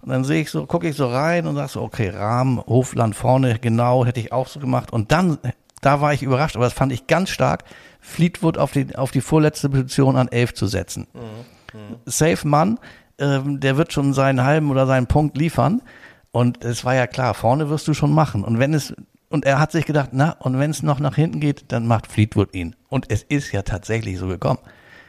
Und 0.00 0.10
dann 0.10 0.24
sehe 0.24 0.42
ich 0.42 0.50
so, 0.50 0.66
gucke 0.66 0.88
ich 0.88 0.96
so 0.96 1.06
rein 1.06 1.46
und 1.46 1.56
sag 1.56 1.70
so, 1.70 1.82
okay, 1.82 2.10
Rahmen, 2.10 2.60
Hofland 2.66 3.16
vorne, 3.16 3.58
genau, 3.58 4.04
hätte 4.04 4.20
ich 4.20 4.32
auch 4.32 4.46
so 4.46 4.60
gemacht. 4.60 4.92
Und 4.92 5.10
dann, 5.12 5.38
da 5.80 6.00
war 6.00 6.12
ich 6.12 6.22
überrascht, 6.22 6.56
aber 6.56 6.66
das 6.66 6.72
fand 6.72 6.92
ich 6.92 7.06
ganz 7.06 7.30
stark, 7.30 7.64
Fleetwood 8.00 8.58
auf 8.58 8.72
die, 8.72 8.94
auf 8.96 9.10
die 9.10 9.20
vorletzte 9.20 9.68
Position 9.68 10.16
an 10.16 10.28
elf 10.28 10.54
zu 10.54 10.66
setzen. 10.66 11.08
Mhm. 11.14 11.78
Mhm. 11.78 11.96
Safe 12.06 12.46
Mann, 12.46 12.78
ähm, 13.18 13.60
der 13.60 13.76
wird 13.76 13.92
schon 13.92 14.14
seinen 14.14 14.44
halben 14.44 14.70
oder 14.70 14.86
seinen 14.86 15.06
Punkt 15.06 15.36
liefern. 15.36 15.82
Und 16.30 16.64
es 16.64 16.84
war 16.84 16.94
ja 16.94 17.06
klar, 17.06 17.34
vorne 17.34 17.68
wirst 17.70 17.88
du 17.88 17.94
schon 17.94 18.12
machen. 18.12 18.44
Und 18.44 18.58
wenn 18.58 18.74
es 18.74 18.94
und 19.30 19.44
er 19.44 19.58
hat 19.58 19.72
sich 19.72 19.84
gedacht, 19.84 20.10
na, 20.12 20.32
und 20.40 20.58
wenn 20.58 20.70
es 20.70 20.82
noch 20.82 21.00
nach 21.00 21.16
hinten 21.16 21.40
geht, 21.40 21.64
dann 21.68 21.86
macht 21.86 22.06
Fleetwood 22.06 22.54
ihn. 22.54 22.74
Und 22.88 23.10
es 23.10 23.22
ist 23.22 23.52
ja 23.52 23.62
tatsächlich 23.62 24.18
so 24.18 24.26
gekommen. 24.26 24.60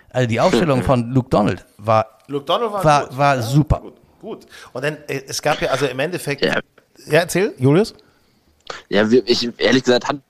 Also 0.10 0.28
die 0.28 0.40
Aufstellung 0.40 0.84
von 0.84 1.12
Luke 1.12 1.30
Donald 1.30 1.66
war, 1.78 2.20
Luke 2.28 2.46
Donald 2.46 2.72
war, 2.72 2.84
war, 2.84 3.18
war 3.18 3.36
ja, 3.36 3.42
super. 3.42 3.80
Gut, 3.80 3.94
gut. 4.20 4.46
Und 4.74 4.84
dann, 4.84 4.98
äh, 5.08 5.22
es 5.28 5.42
gab 5.42 5.62
ja, 5.62 5.70
also 5.70 5.86
im 5.86 6.00
Endeffekt, 6.00 6.44
ja. 6.44 6.60
Ja, 7.06 7.20
erzähl, 7.20 7.54
Julius. 7.58 7.94
Ja, 8.90 9.10
wir, 9.10 9.24
ich, 9.28 9.50
ehrlich 9.58 9.84
gesagt, 9.84 10.08
hatte 10.08 10.22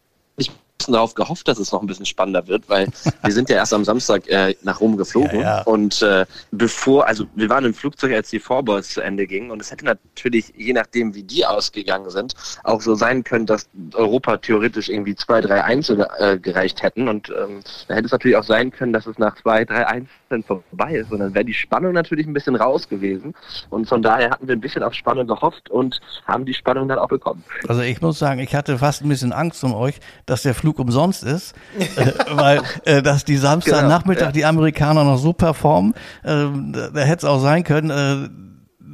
ich 0.89 0.95
darauf 0.95 1.15
gehofft, 1.15 1.47
dass 1.47 1.59
es 1.59 1.71
noch 1.71 1.81
ein 1.81 1.87
bisschen 1.87 2.05
spannender 2.05 2.47
wird, 2.47 2.67
weil 2.69 2.87
wir 3.23 3.31
sind 3.31 3.49
ja 3.49 3.57
erst 3.57 3.73
am 3.73 3.85
Samstag 3.85 4.27
äh, 4.27 4.55
nach 4.63 4.79
Rom 4.79 4.97
geflogen. 4.97 5.41
Ja, 5.41 5.57
ja. 5.57 5.61
und 5.63 6.01
äh, 6.01 6.25
bevor, 6.51 7.07
also 7.07 7.25
wir 7.35 7.49
waren 7.49 7.65
im 7.65 7.73
Flugzeug, 7.73 8.13
als 8.13 8.29
die 8.29 8.39
Vorballs 8.39 8.89
zu 8.89 9.01
Ende 9.01 9.27
gingen. 9.27 9.51
Und 9.51 9.61
es 9.61 9.71
hätte 9.71 9.85
natürlich, 9.85 10.53
je 10.55 10.73
nachdem 10.73 11.13
wie 11.13 11.23
die 11.23 11.45
ausgegangen 11.45 12.09
sind, 12.09 12.33
auch 12.63 12.81
so 12.81 12.95
sein 12.95 13.23
können, 13.23 13.45
dass 13.45 13.69
Europa 13.93 14.37
theoretisch 14.37 14.89
irgendwie 14.89 15.15
zwei, 15.15 15.41
drei 15.41 15.63
Einzel 15.63 16.07
äh, 16.17 16.37
gereicht 16.37 16.81
hätten. 16.81 17.07
Und 17.07 17.29
ähm, 17.29 17.61
da 17.87 17.95
hätte 17.95 18.05
es 18.05 18.11
natürlich 18.11 18.37
auch 18.37 18.43
sein 18.43 18.71
können, 18.71 18.93
dass 18.93 19.07
es 19.07 19.17
nach 19.17 19.35
zwei, 19.41 19.65
drei 19.65 19.87
Einzelnen 19.87 20.43
vorbei 20.43 20.95
ist. 20.95 21.11
Und 21.11 21.19
dann 21.19 21.33
wäre 21.33 21.45
die 21.45 21.53
Spannung 21.53 21.93
natürlich 21.93 22.25
ein 22.25 22.33
bisschen 22.33 22.55
raus 22.55 22.89
gewesen. 22.89 23.33
Und 23.69 23.87
von 23.87 24.01
daher 24.01 24.31
hatten 24.31 24.47
wir 24.47 24.55
ein 24.55 24.61
bisschen 24.61 24.83
auf 24.83 24.93
Spannung 24.93 25.27
gehofft 25.27 25.69
und 25.69 25.99
haben 26.25 26.45
die 26.45 26.53
Spannung 26.53 26.87
dann 26.87 26.99
auch 26.99 27.09
bekommen. 27.09 27.43
Also 27.67 27.81
ich 27.81 28.01
muss 28.01 28.19
sagen, 28.19 28.39
ich 28.39 28.55
hatte 28.55 28.77
fast 28.77 29.03
ein 29.03 29.09
bisschen 29.09 29.31
Angst 29.31 29.63
um 29.63 29.73
euch, 29.73 29.99
dass 30.25 30.43
der 30.43 30.53
Flug 30.53 30.78
umsonst 30.79 31.23
ist, 31.23 31.53
äh, 31.77 32.11
weil 32.31 32.61
äh, 32.85 33.01
dass 33.01 33.25
die 33.25 33.37
Samstagnachmittag 33.37 34.27
ja. 34.27 34.31
die 34.31 34.45
Amerikaner 34.45 35.03
noch 35.03 35.17
so 35.17 35.33
performen, 35.33 35.93
äh, 36.23 36.45
da, 36.71 36.89
da 36.93 37.01
hätte 37.01 37.25
es 37.25 37.31
auch 37.31 37.39
sein 37.39 37.63
können, 37.63 37.89
äh, 37.89 38.29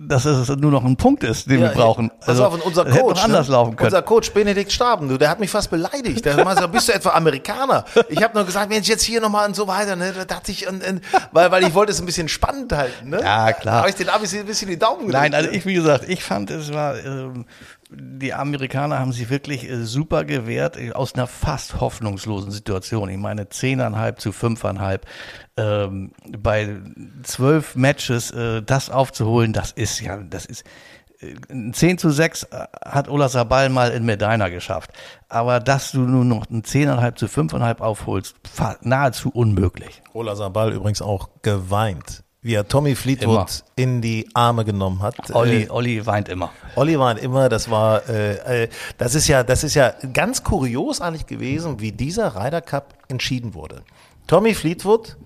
dass 0.08 0.26
es 0.26 0.50
nur 0.50 0.72
noch 0.72 0.84
ein 0.86 0.96
Punkt 0.96 1.24
ist, 1.24 1.50
den 1.50 1.62
wir 1.62 1.70
brauchen. 1.70 2.12
Pass 2.26 2.40
auf, 2.40 2.64
unser 2.66 2.86
Coach, 2.86 3.18
noch 3.18 3.24
anders 3.24 3.48
ne? 3.48 3.54
laufen 3.54 3.76
können. 3.76 3.88
unser 3.88 4.02
Coach 4.02 4.32
Benedikt 4.32 4.72
Staben, 4.72 5.10
du, 5.10 5.18
der 5.18 5.30
hat 5.30 5.40
mich 5.40 5.50
fast 5.50 5.70
beleidigt. 5.70 6.26
Der 6.26 6.36
hat 6.36 6.48
gesagt, 6.48 6.72
bist 6.72 6.88
du 6.88 6.94
etwa 6.94 7.10
Amerikaner? 7.12 7.86
Ich 8.10 8.22
habe 8.22 8.36
nur 8.36 8.46
gesagt, 8.46 8.70
Mensch, 8.70 8.88
jetzt 8.88 9.04
hier 9.04 9.22
nochmal 9.22 9.48
und 9.48 9.56
so 9.56 9.68
weiter. 9.68 9.96
Ne? 9.96 10.14
Da 10.16 10.26
dachte 10.26 10.52
ich, 10.52 10.68
und, 10.68 10.86
und, 10.88 11.02
weil, 11.32 11.52
weil 11.52 11.64
ich 11.64 11.74
wollte 11.74 11.92
es 11.92 12.00
ein 12.00 12.06
bisschen 12.06 12.28
spannend 12.28 12.72
halten. 12.74 13.10
Ne? 13.10 13.20
Ja, 13.22 13.54
klar. 13.54 13.76
Da 13.76 13.80
habe 13.80 13.90
ich 13.90 13.96
den 13.96 14.10
Abis 14.10 14.34
ein 14.34 14.46
bisschen 14.46 14.70
die 14.70 14.80
Daumen 14.80 15.08
gedrückt. 15.08 15.14
Nein, 15.14 15.34
also 15.34 15.50
ne? 15.50 15.58
ich, 15.58 15.66
wie 15.66 15.74
gesagt, 15.74 16.06
ich 16.08 16.24
fand, 16.24 16.52
es 16.52 16.74
war, 16.74 16.98
ähm, 16.98 17.46
die 17.92 18.34
Amerikaner 18.34 19.00
haben 19.00 19.12
sich 19.12 19.30
wirklich 19.30 19.70
äh, 19.70 19.84
super 19.84 20.26
gewehrt 20.26 20.78
äh, 20.78 20.92
aus 20.92 21.14
einer 21.14 21.28
fast 21.28 21.80
hoffnungslosen 21.80 22.52
Situation. 22.52 23.10
Ich 23.10 23.18
meine, 23.18 23.50
zehneinhalb 23.50 24.20
zu 24.20 24.32
fünfeinhalb 24.32 25.06
ähm, 25.58 26.12
bei 26.38 26.78
zwölf 27.24 27.76
Matches 27.76 28.32
äh, 28.32 28.62
das 28.64 28.90
aufzuholen, 28.90 29.54
das 29.54 29.72
ist 29.72 30.02
ja, 30.02 30.18
das 30.18 30.46
ist 30.46 30.64
äh, 31.20 31.36
ein 31.50 31.74
10 31.74 31.98
zu 32.00 32.10
6 32.10 32.44
äh, 32.44 32.66
hat 32.84 33.08
Ola 33.08 33.30
Sabal 33.30 33.70
mal 33.70 33.92
in 33.92 34.04
Medina 34.04 34.50
geschafft. 34.50 34.92
Aber 35.30 35.60
dass 35.60 35.92
du 35.92 36.02
nur 36.02 36.26
noch 36.26 36.50
ein 36.50 36.64
10,5 36.64 37.16
zu 37.16 37.26
5,5 37.28 37.80
aufholst, 37.82 38.36
nahezu 38.82 39.30
unmöglich. 39.30 40.02
Ola 40.14 40.36
Sabal 40.36 40.74
übrigens 40.74 41.02
auch 41.02 41.30
geweint, 41.44 42.25
wie 42.46 42.54
er 42.54 42.68
Tommy 42.68 42.94
Fleetwood 42.94 43.26
Immer. 43.26 43.48
in 43.76 44.02
die 44.02 44.30
Arme 44.36 44.66
genommen 44.66 45.02
hat. 45.02 45.34
Olli, 45.34 45.64
Äh, 45.64 45.70
Olli 45.72 46.06
weint 46.06 46.30
immer. 46.30 46.52
Olli 46.76 47.00
war 47.00 47.18
immer, 47.18 47.50
das 47.50 47.72
war, 47.72 48.08
äh, 48.08 48.66
äh, 48.66 48.70
das 49.00 49.16
ist 49.16 49.28
ja, 49.28 49.42
das 49.42 49.64
ist 49.64 49.74
ja 49.74 49.96
ganz 50.14 50.44
kurios 50.44 51.02
eigentlich 51.02 51.26
gewesen, 51.26 51.80
wie 51.80 51.92
dieser 51.92 52.36
Ryder 52.36 52.62
Cup 52.62 52.94
entschieden 53.08 53.56
wurde. 53.56 53.82
Tommy 54.28 54.54
Fleetwood 54.54 55.18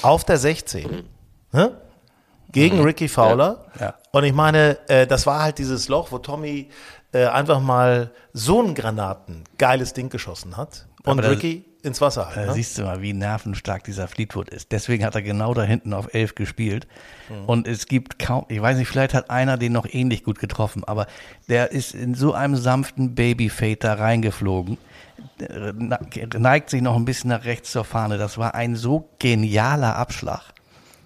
auf 0.00 0.24
der 0.24 0.38
16 0.38 1.04
hä? 1.52 1.68
gegen 2.50 2.80
Ricky 2.80 3.08
Fowler. 3.08 3.66
Mhm. 3.74 3.80
Ja. 3.82 3.94
Und 4.12 4.24
ich 4.24 4.32
meine, 4.32 4.78
äh, 4.88 5.06
das 5.06 5.26
war 5.26 5.42
halt 5.42 5.58
dieses 5.58 5.88
Loch, 5.88 6.12
wo 6.12 6.18
Tommy 6.18 6.70
äh, 7.12 7.26
einfach 7.26 7.60
mal 7.60 8.10
so 8.32 8.62
ein 8.62 8.74
Granaten 8.74 9.44
geiles 9.58 9.92
Ding 9.92 10.08
geschossen 10.08 10.56
hat 10.56 10.86
und 11.04 11.18
Ricky 11.18 11.66
ins 11.84 12.00
Wasser 12.00 12.26
halt. 12.26 12.36
Da 12.36 12.46
Ne? 12.46 12.52
siehst 12.54 12.78
du 12.78 12.82
mal, 12.82 13.02
wie 13.02 13.12
nervenstark 13.12 13.84
dieser 13.84 14.08
Fleetwood 14.08 14.48
ist. 14.50 14.72
Deswegen 14.72 15.04
hat 15.04 15.14
er 15.14 15.22
genau 15.22 15.54
da 15.54 15.62
hinten 15.62 15.92
auf 15.92 16.12
11 16.14 16.34
gespielt. 16.34 16.86
Und 17.46 17.66
es 17.68 17.86
gibt 17.86 18.18
kaum, 18.18 18.44
ich 18.48 18.60
weiß 18.60 18.76
nicht, 18.78 18.88
vielleicht 18.88 19.14
hat 19.14 19.30
einer 19.30 19.56
den 19.56 19.72
noch 19.72 19.86
ähnlich 19.90 20.24
gut 20.24 20.38
getroffen, 20.38 20.84
aber 20.84 21.06
der 21.48 21.72
ist 21.72 21.94
in 21.94 22.14
so 22.14 22.34
einem 22.34 22.56
sanften 22.56 23.14
Babyfade 23.14 23.76
da 23.76 23.94
reingeflogen, 23.94 24.78
neigt 26.38 26.70
sich 26.70 26.82
noch 26.82 26.96
ein 26.96 27.04
bisschen 27.04 27.30
nach 27.30 27.44
rechts 27.44 27.72
zur 27.72 27.84
Fahne. 27.84 28.18
Das 28.18 28.38
war 28.38 28.54
ein 28.54 28.76
so 28.76 29.08
genialer 29.18 29.96
Abschlag. 29.96 30.42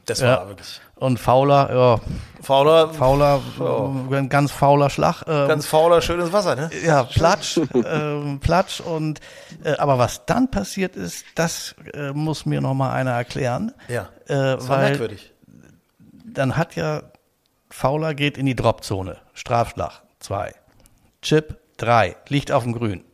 Das 0.07 0.21
Ja. 0.21 0.47
wirklich. 0.49 0.81
Und 0.99 1.19
Fauler, 1.21 1.75
ja, 1.75 2.01
Fowler, 2.43 2.93
Fauler, 2.93 3.41
äh, 3.61 4.17
ein 4.17 4.29
ganz 4.29 4.51
fauler 4.53 4.91
Schlag. 4.91 5.23
äh, 5.23 5.47
ganz 5.47 5.67
fauler, 5.67 6.01
schönes 6.01 6.33
Wasser, 6.33 6.57
ne? 6.57 6.71
ja, 6.85 7.05
Platsch, 7.05 7.61
ähm, 7.75 8.41
Platsch 8.41 8.81
und 8.81 9.21
äh, 9.65 9.77
aber 9.77 9.99
was 9.99 10.25
dann 10.27 10.51
passiert 10.51 10.97
ist, 10.97 11.25
das 11.37 11.75
äh, 11.95 12.11
muss 12.13 12.47
mir 12.47 12.61
noch 12.61 12.75
mal 12.75 12.93
einer 12.93 13.13
erklären. 13.13 13.73
Ja. 13.89 14.09
äh, 14.27 14.35
Das 14.57 14.69
war 14.69 14.79
weil 14.79 14.89
merkwürdig. 14.91 15.33
dann 16.25 16.57
hat 16.57 16.75
ja 16.75 17.03
Fauler 17.71 18.15
geht 18.15 18.37
in 18.39 18.47
die 18.47 18.57
Dropzone, 18.57 19.19
Strafschlag 19.35 20.03
zwei, 20.19 20.55
Chip 21.23 21.59
drei, 21.77 22.17
liegt 22.29 22.51
auf 22.51 22.65
dem 22.65 22.73
Grün. 22.73 23.05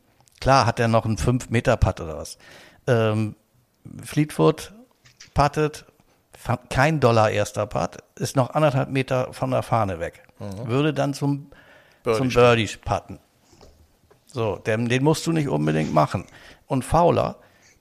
Klar 0.40 0.64
hat 0.66 0.78
er 0.80 0.88
noch 0.88 1.04
einen 1.04 1.18
5 1.18 1.50
Meter 1.50 1.76
Putt 1.76 2.00
oder 2.00 2.16
was. 2.18 2.38
Ähm, 2.86 3.34
Fleetwood 4.02 4.72
puttet, 5.34 5.84
kein 6.68 7.00
Dollar 7.00 7.30
erster 7.30 7.66
Putt, 7.66 7.98
ist 8.16 8.37
noch 8.37 8.50
anderthalb 8.50 8.90
Meter 8.90 9.33
von 9.33 9.50
der 9.50 9.62
Fahne 9.62 10.00
weg. 10.00 10.22
Würde 10.66 10.92
dann 10.92 11.14
zum 11.14 11.50
Birdie 12.04 12.18
zum 12.18 12.28
Birdie 12.28 12.68
putten. 12.85 13.18
So, 14.26 14.57
den, 14.57 14.88
den 14.88 15.02
musst 15.02 15.26
du 15.26 15.33
nicht 15.33 15.48
unbedingt 15.48 15.92
machen. 15.94 16.26
Und 16.66 16.85
Fowler 16.85 17.37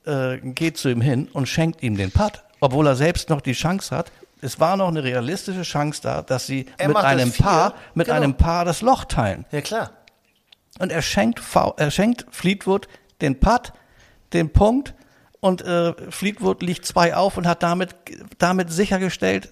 äh, 0.06 0.38
geht 0.38 0.78
zu 0.78 0.90
ihm 0.90 1.02
hin 1.02 1.28
und 1.34 1.48
schenkt 1.48 1.84
ihm 1.84 1.98
den 1.98 2.12
Putt, 2.12 2.44
obwohl 2.60 2.88
er 2.88 2.96
selbst 2.96 3.30
noch 3.30 3.42
die 3.42 3.54
Chance 3.54 3.96
hat. 3.96 4.12
Es 4.42 4.60
war 4.60 4.78
noch 4.78 4.90
eine 4.90 5.04
realistische 5.04 5.64
Chance 5.64 6.02
da, 6.02 6.22
dass 6.22 6.48
sie 6.48 6.66
Er 6.78 6.90
mit 6.90 6.98
einem 6.98 7.32
Paar, 7.32 7.74
mit 7.94 8.08
genau. 8.08 8.18
einem 8.18 8.36
Paar 8.36 8.66
das 8.66 8.82
Loch 8.82 9.06
teilen. 9.06 9.46
Ja, 9.52 9.62
klar. 9.62 9.92
Und 10.80 10.92
er 10.92 11.02
schenkt, 11.02 11.42
er 11.78 11.92
schenkt 11.92 12.26
Fleetwood 12.32 12.88
den 13.22 13.40
Putt, 13.40 13.74
den 14.34 14.52
Punkt 14.52 14.94
und 15.44 15.62
äh, 15.62 15.94
Fleetwood 16.10 16.64
liegt 16.64 16.86
zwei 16.86 17.16
auf 17.16 17.38
und 17.38 17.46
hat 17.46 17.64
damit, 17.64 17.96
damit 18.38 18.72
sichergestellt, 18.72 19.50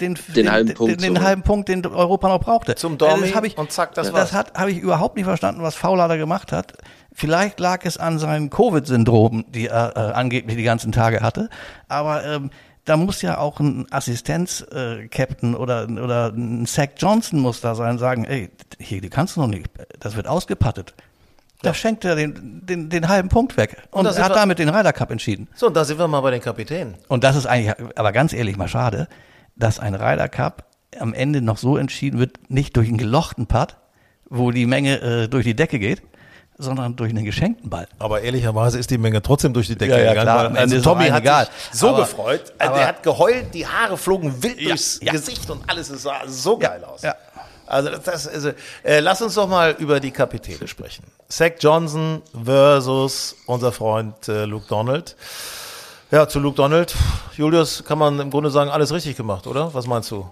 den, 0.00 0.18
den, 0.34 0.50
halben 0.50 0.74
Punkt 0.74 1.02
den, 1.02 1.14
den 1.14 1.22
halben 1.22 1.42
Punkt, 1.42 1.68
den 1.68 1.84
Europa 1.84 2.28
noch 2.28 2.40
brauchte. 2.40 2.74
Zum 2.76 2.96
Dormi 2.96 3.28
Äh, 3.28 3.32
hab 3.34 3.44
ich, 3.44 3.58
und 3.58 3.70
zack, 3.72 3.94
das 3.94 4.06
das 4.06 4.14
war's. 4.14 4.32
hat 4.32 4.54
habe 4.54 4.70
ich 4.70 4.78
überhaupt 4.78 5.16
nicht 5.16 5.26
verstanden, 5.26 5.62
was 5.62 5.74
Fowler 5.74 6.08
da 6.08 6.16
gemacht 6.16 6.50
hat. 6.50 6.74
Vielleicht 7.12 7.60
lag 7.60 7.84
es 7.84 7.98
an 7.98 8.18
seinen 8.18 8.48
Covid-Syndrom, 8.48 9.44
die 9.48 9.66
er 9.66 9.96
äh, 9.96 10.00
angeblich 10.12 10.56
die 10.56 10.62
ganzen 10.62 10.92
Tage 10.92 11.20
hatte. 11.20 11.50
Aber 11.88 12.24
ähm, 12.24 12.50
da 12.86 12.96
muss 12.96 13.20
ja 13.20 13.36
auch 13.36 13.60
ein 13.60 13.86
Assistenz-Captain 13.90 15.54
oder, 15.54 15.88
oder 15.88 16.28
ein 16.28 16.64
Zach 16.66 16.88
Johnson 16.96 17.40
muss 17.40 17.60
da 17.60 17.74
sein, 17.74 17.98
sagen, 17.98 18.24
ey, 18.24 18.50
hier, 18.78 19.02
die 19.02 19.10
kannst 19.10 19.36
du 19.36 19.40
noch 19.40 19.48
nicht, 19.48 19.68
das 20.00 20.16
wird 20.16 20.26
ausgepattet. 20.26 20.94
Da 21.62 21.72
schenkt 21.74 22.04
er 22.04 22.14
den, 22.16 22.60
den, 22.66 22.90
den 22.90 23.08
halben 23.08 23.28
Punkt 23.28 23.56
weg. 23.56 23.76
Und, 23.90 24.04
er 24.06 24.12
hat 24.22 24.30
wir- 24.30 24.34
damit 24.36 24.58
den 24.58 24.68
Ryder 24.68 24.92
Cup 24.92 25.10
entschieden. 25.10 25.48
So, 25.54 25.66
und 25.68 25.74
da 25.76 25.84
sind 25.84 25.98
wir 25.98 26.06
mal 26.06 26.20
bei 26.20 26.30
den 26.30 26.40
Kapitänen. 26.42 26.94
Und 27.08 27.24
das 27.24 27.34
ist 27.36 27.46
eigentlich, 27.46 27.74
aber 27.96 28.12
ganz 28.12 28.32
ehrlich 28.32 28.56
mal 28.56 28.68
schade, 28.68 29.08
dass 29.56 29.78
ein 29.80 29.94
Ryder 29.94 30.28
Cup 30.28 30.64
am 31.00 31.14
Ende 31.14 31.40
noch 31.42 31.56
so 31.58 31.76
entschieden 31.76 32.18
wird, 32.20 32.50
nicht 32.50 32.76
durch 32.76 32.88
einen 32.88 32.98
gelochten 32.98 33.46
Putt, 33.46 33.76
wo 34.28 34.50
die 34.50 34.66
Menge 34.66 35.00
äh, 35.00 35.28
durch 35.28 35.44
die 35.44 35.54
Decke 35.56 35.78
geht, 35.78 36.02
sondern 36.58 36.96
durch 36.96 37.10
einen 37.10 37.24
geschenkten 37.24 37.68
Ball. 37.68 37.86
Aber 37.98 38.20
ehrlicherweise 38.22 38.78
ist 38.78 38.90
die 38.90 38.96
Menge 38.98 39.20
trotzdem 39.22 39.52
durch 39.52 39.66
die 39.66 39.76
Decke 39.76 39.92
Ja, 39.92 39.98
ja, 39.98 40.08
gegangen. 40.14 40.52
klar. 40.52 40.62
Also 40.62 40.76
ist 40.76 40.82
Tommy 40.84 41.08
hat 41.08 41.20
egal. 41.22 41.46
sich 41.70 41.80
so 41.80 41.88
Aber- 41.90 41.98
gefreut. 42.00 42.52
Also 42.58 42.72
aber- 42.72 42.80
er 42.82 42.88
hat 42.88 43.02
geheult, 43.02 43.52
die 43.54 43.66
Haare 43.66 43.96
flogen 43.98 44.42
wild 44.42 44.60
Ja, 44.60 44.68
durchs 44.68 45.00
ja. 45.02 45.12
Gesicht 45.12 45.50
und 45.50 45.68
alles. 45.68 45.90
Es 45.90 46.02
sah 46.02 46.20
so 46.26 46.58
geil 46.58 46.82
aus. 46.84 47.02
ja. 47.02 47.14
Also, 47.66 47.90
das- 47.90 48.28
also 48.28 48.50
äh, 48.84 49.00
lass 49.00 49.20
uns 49.22 49.34
doch 49.34 49.48
mal 49.48 49.74
über 49.78 50.00
die 50.00 50.10
Kapitäne 50.10 50.66
sprechen. 50.68 51.04
Zach 51.28 51.52
Johnson 51.58 52.22
versus 52.44 53.36
unser 53.46 53.72
Freund 53.72 54.28
äh, 54.28 54.44
Luke 54.44 54.66
Donald. 54.68 55.16
Ja, 56.10 56.28
zu 56.28 56.38
Luke 56.38 56.56
Donald. 56.56 56.94
Julius, 57.36 57.82
kann 57.84 57.98
man 57.98 58.20
im 58.20 58.30
Grunde 58.30 58.50
sagen, 58.50 58.70
alles 58.70 58.92
richtig 58.92 59.16
gemacht, 59.16 59.46
oder? 59.46 59.74
Was 59.74 59.86
meinst 59.86 60.10
du? 60.10 60.28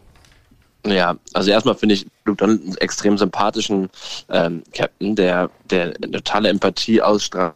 Ja, 0.87 1.17
also 1.33 1.51
erstmal 1.51 1.75
finde 1.75 1.95
ich 1.95 2.07
Luke 2.27 2.37
Donald 2.37 2.61
einen 2.63 2.77
extrem 2.77 3.17
sympathischen 3.19 3.89
ähm, 4.29 4.63
Captain, 4.73 5.17
der, 5.17 5.51
der 5.71 5.95
eine 5.97 6.13
totale 6.13 6.49
Empathie 6.51 7.01
ausstrahlt 7.03 7.55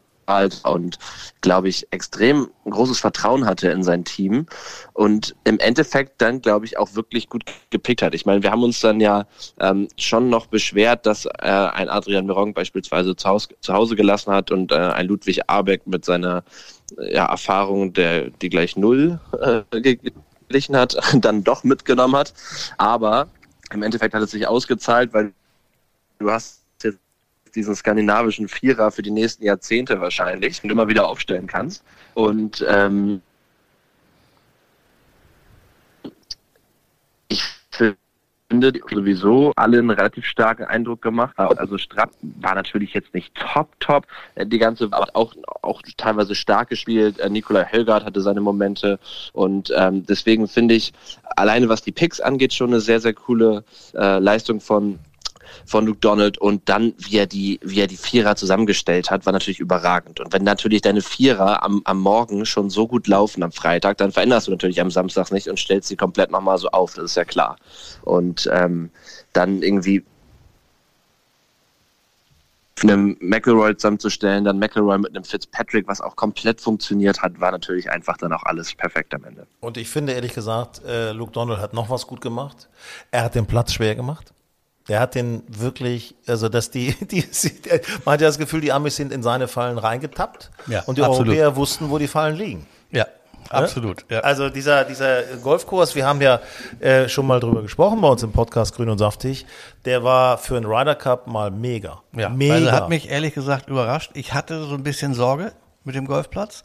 und, 0.65 0.99
glaube 1.41 1.69
ich, 1.69 1.87
extrem 1.91 2.49
großes 2.69 3.01
Vertrauen 3.01 3.47
hatte 3.47 3.69
in 3.71 3.83
sein 3.83 4.05
Team 4.05 4.47
und 4.93 5.35
im 5.45 5.59
Endeffekt 5.59 6.21
dann, 6.21 6.43
glaube 6.43 6.67
ich, 6.67 6.79
auch 6.79 6.95
wirklich 6.95 7.29
gut 7.29 7.45
gepickt 7.71 8.03
hat. 8.03 8.15
Ich 8.15 8.27
meine, 8.27 8.43
wir 8.43 8.51
haben 8.51 8.63
uns 8.63 8.81
dann 8.81 9.01
ja 9.01 9.27
ähm, 9.59 9.89
schon 9.97 10.29
noch 10.29 10.47
beschwert, 10.47 11.07
dass 11.07 11.25
äh, 11.25 11.31
ein 11.41 11.89
Adrian 11.89 12.27
Meron 12.27 12.53
beispielsweise 12.53 13.17
zu 13.17 13.29
Hause, 13.29 13.49
zu 13.61 13.73
Hause 13.73 13.97
gelassen 13.97 14.33
hat 14.33 14.51
und 14.51 14.73
äh, 14.73 14.77
ein 14.77 15.07
Ludwig 15.07 15.49
Abeck 15.49 15.87
mit 15.87 16.05
seiner 16.05 16.45
ja, 16.99 17.27
Erfahrung, 17.27 17.93
der 17.93 18.31
die 18.31 18.49
gleich 18.49 18.77
null 18.77 19.21
äh, 19.41 19.63
geglichen 19.81 20.77
hat, 20.77 20.99
dann 21.21 21.45
doch 21.45 21.65
mitgenommen 21.65 22.17
hat. 22.17 22.35
Aber 22.77 23.29
im 23.73 23.83
Endeffekt 23.83 24.15
hat 24.15 24.23
es 24.23 24.31
sich 24.31 24.47
ausgezahlt, 24.47 25.13
weil 25.13 25.33
du 26.19 26.31
hast 26.31 26.63
diesen 27.51 27.75
skandinavischen 27.75 28.49
Vierer 28.49 28.91
für 28.91 29.03
die 29.03 29.11
nächsten 29.11 29.45
Jahrzehnte 29.45 30.01
wahrscheinlich 30.01 30.63
und 30.63 30.71
immer 30.71 30.89
wieder 30.89 31.09
aufstellen 31.09 31.47
kannst. 31.47 31.85
Und 32.15 32.65
ähm, 32.69 33.23
ich 37.29 37.43
finde 38.51 38.73
sowieso 38.91 39.53
alle 39.57 39.79
einen 39.79 39.91
relativ 39.91 40.25
starken 40.25 40.65
Eindruck 40.65 41.03
gemacht. 41.03 41.39
Also 41.39 41.77
Strapp 41.77 42.11
war 42.23 42.55
natürlich 42.55 42.95
jetzt 42.95 43.13
nicht 43.13 43.35
top, 43.35 43.69
top. 43.79 44.07
Äh, 44.35 44.47
die 44.47 44.59
ganze 44.59 44.91
war 44.91 45.07
auch, 45.13 45.35
auch 45.63 45.83
teilweise 45.97 46.35
stark 46.35 46.71
gespielt. 46.71 47.19
Äh, 47.19 47.29
Nikolai 47.29 47.65
Helgard 47.65 48.05
hatte 48.05 48.21
seine 48.21 48.41
Momente. 48.41 48.99
Und 49.33 49.73
ähm, 49.77 50.07
deswegen 50.07 50.49
finde 50.49 50.75
ich, 50.75 50.93
alleine 51.37 51.69
was 51.69 51.83
die 51.83 51.93
Picks 51.93 52.21
angeht, 52.21 52.55
schon 52.55 52.71
eine 52.71 52.81
sehr, 52.81 53.01
sehr 53.01 53.13
coole 53.13 53.65
äh, 53.95 54.19
Leistung 54.19 54.61
von 54.61 54.99
von 55.67 55.87
Luke 55.87 56.01
Donald 56.01 56.39
und 56.39 56.69
dann, 56.69 56.95
wie 56.99 57.17
er 57.17 57.27
die, 57.27 57.61
wie 57.63 57.81
er 57.81 57.87
die 57.87 57.97
Vierer 57.97 58.37
zusammengestellt 58.37 59.11
hat, 59.11 59.27
war 59.27 59.33
natürlich 59.33 59.61
überragend. 59.61 60.21
Und 60.21 60.33
wenn 60.33 60.45
natürlich 60.45 60.83
deine 60.83 61.03
Vierer 61.03 61.63
am, 61.63 61.83
am 61.85 62.01
Morgen 62.01 62.47
schon 62.47 62.71
so 62.71 62.87
gut 62.87 63.07
laufen 63.07 63.43
am 63.43 63.53
Freitag, 63.53 63.99
dann 63.99 64.13
veränderst 64.13 64.47
du 64.47 64.51
natürlich 64.53 64.81
am 64.81 64.91
Samstag 64.91 65.31
nicht 65.33 65.49
und 65.49 65.59
stellst 65.59 65.89
sie 65.89 65.97
komplett 65.97 66.31
nochmal 66.31 66.59
so 66.59 66.69
auf, 66.69 66.95
das 66.95 67.05
ist 67.07 67.17
ja 67.17 67.25
klar. 67.25 67.57
Und 68.03 68.49
ähm, 68.53 68.91
dann 69.33 69.63
irgendwie 69.63 70.05
einem 72.83 73.17
McElroy 73.21 73.77
zusammenzustellen, 73.77 74.45
dann 74.45 74.59
McElroy 74.59 74.99
mit 74.99 75.15
einem 75.15 75.25
Fitzpatrick, 75.25 75.89
was 75.89 76.01
auch 76.01 76.17
komplett 76.17 76.61
funktioniert 76.61 77.23
hat, 77.23 77.41
war 77.41 77.51
natürlich 77.51 77.91
einfach 77.91 78.17
dann 78.17 78.33
auch 78.33 78.43
alles 78.45 78.75
perfekt 78.75 79.15
am 79.15 79.25
Ende. 79.25 79.47
Und 79.61 79.77
ich 79.77 79.89
finde 79.89 80.13
ehrlich 80.13 80.35
gesagt, 80.35 80.83
äh, 80.85 81.13
Luke 81.13 81.33
Donald 81.33 81.61
hat 81.61 81.75
noch 81.75 81.91
was 81.91 82.07
gut 82.07 82.21
gemacht. 82.21 82.69
Er 83.11 83.25
hat 83.25 83.35
den 83.35 83.47
Platz 83.47 83.73
schwer 83.73 83.95
gemacht. 83.95 84.33
Der 84.89 85.01
hat 85.01 85.15
den 85.15 85.43
wirklich, 85.49 86.15
also 86.27 86.49
dass 86.49 86.71
die, 86.71 86.93
die, 87.01 87.25
man 88.05 88.15
hat 88.15 88.21
ja 88.21 88.27
das 88.27 88.39
Gefühl, 88.39 88.61
die 88.61 88.73
Amis 88.73 88.97
sind 88.97 89.13
in 89.13 89.23
seine 89.23 89.49
Fallen 89.49 89.79
reingetappt 89.79 90.51
ja, 90.67 90.83
und 90.87 90.99
die 90.99 91.03
absolut. 91.03 91.29
Europäer 91.29 91.57
wussten, 91.57 91.91
wo 91.91 91.99
die 91.99 92.09
Fallen 92.09 92.37
liegen. 92.37 92.67
Ja, 92.91 93.07
absolut. 93.51 94.05
Ja. 94.09 94.21
Also 94.21 94.49
dieser, 94.49 94.85
dieser 94.85 95.23
Golfkurs, 95.43 95.95
wir 95.95 96.07
haben 96.07 96.21
ja 96.21 96.41
äh, 96.81 97.09
schon 97.09 97.27
mal 97.27 97.41
drüber 97.41 97.63
gesprochen 97.63 98.01
bei 98.01 98.09
uns 98.09 98.23
im 98.23 98.33
Podcast 98.33 98.75
Grün 98.75 98.89
und 98.89 98.99
Saftig, 98.99 99.47
der 99.85 100.05
war 100.05 100.39
für 100.39 100.57
einen 100.57 100.67
Ryder 100.67 100.95
Cup 100.95 101.27
mal 101.27 101.51
mega. 101.51 102.03
Ja, 102.17 102.29
mega. 102.29 102.55
Also 102.55 102.73
hat 102.73 102.89
mich 102.89 103.11
ehrlich 103.11 103.35
gesagt 103.35 103.69
überrascht. 103.69 104.13
Ich 104.15 104.33
hatte 104.33 104.65
so 104.65 104.75
ein 104.75 104.83
bisschen 104.83 105.15
Sorge 105.15 105.53
mit 105.85 105.95
dem 105.95 106.07
Golfplatz 106.07 106.65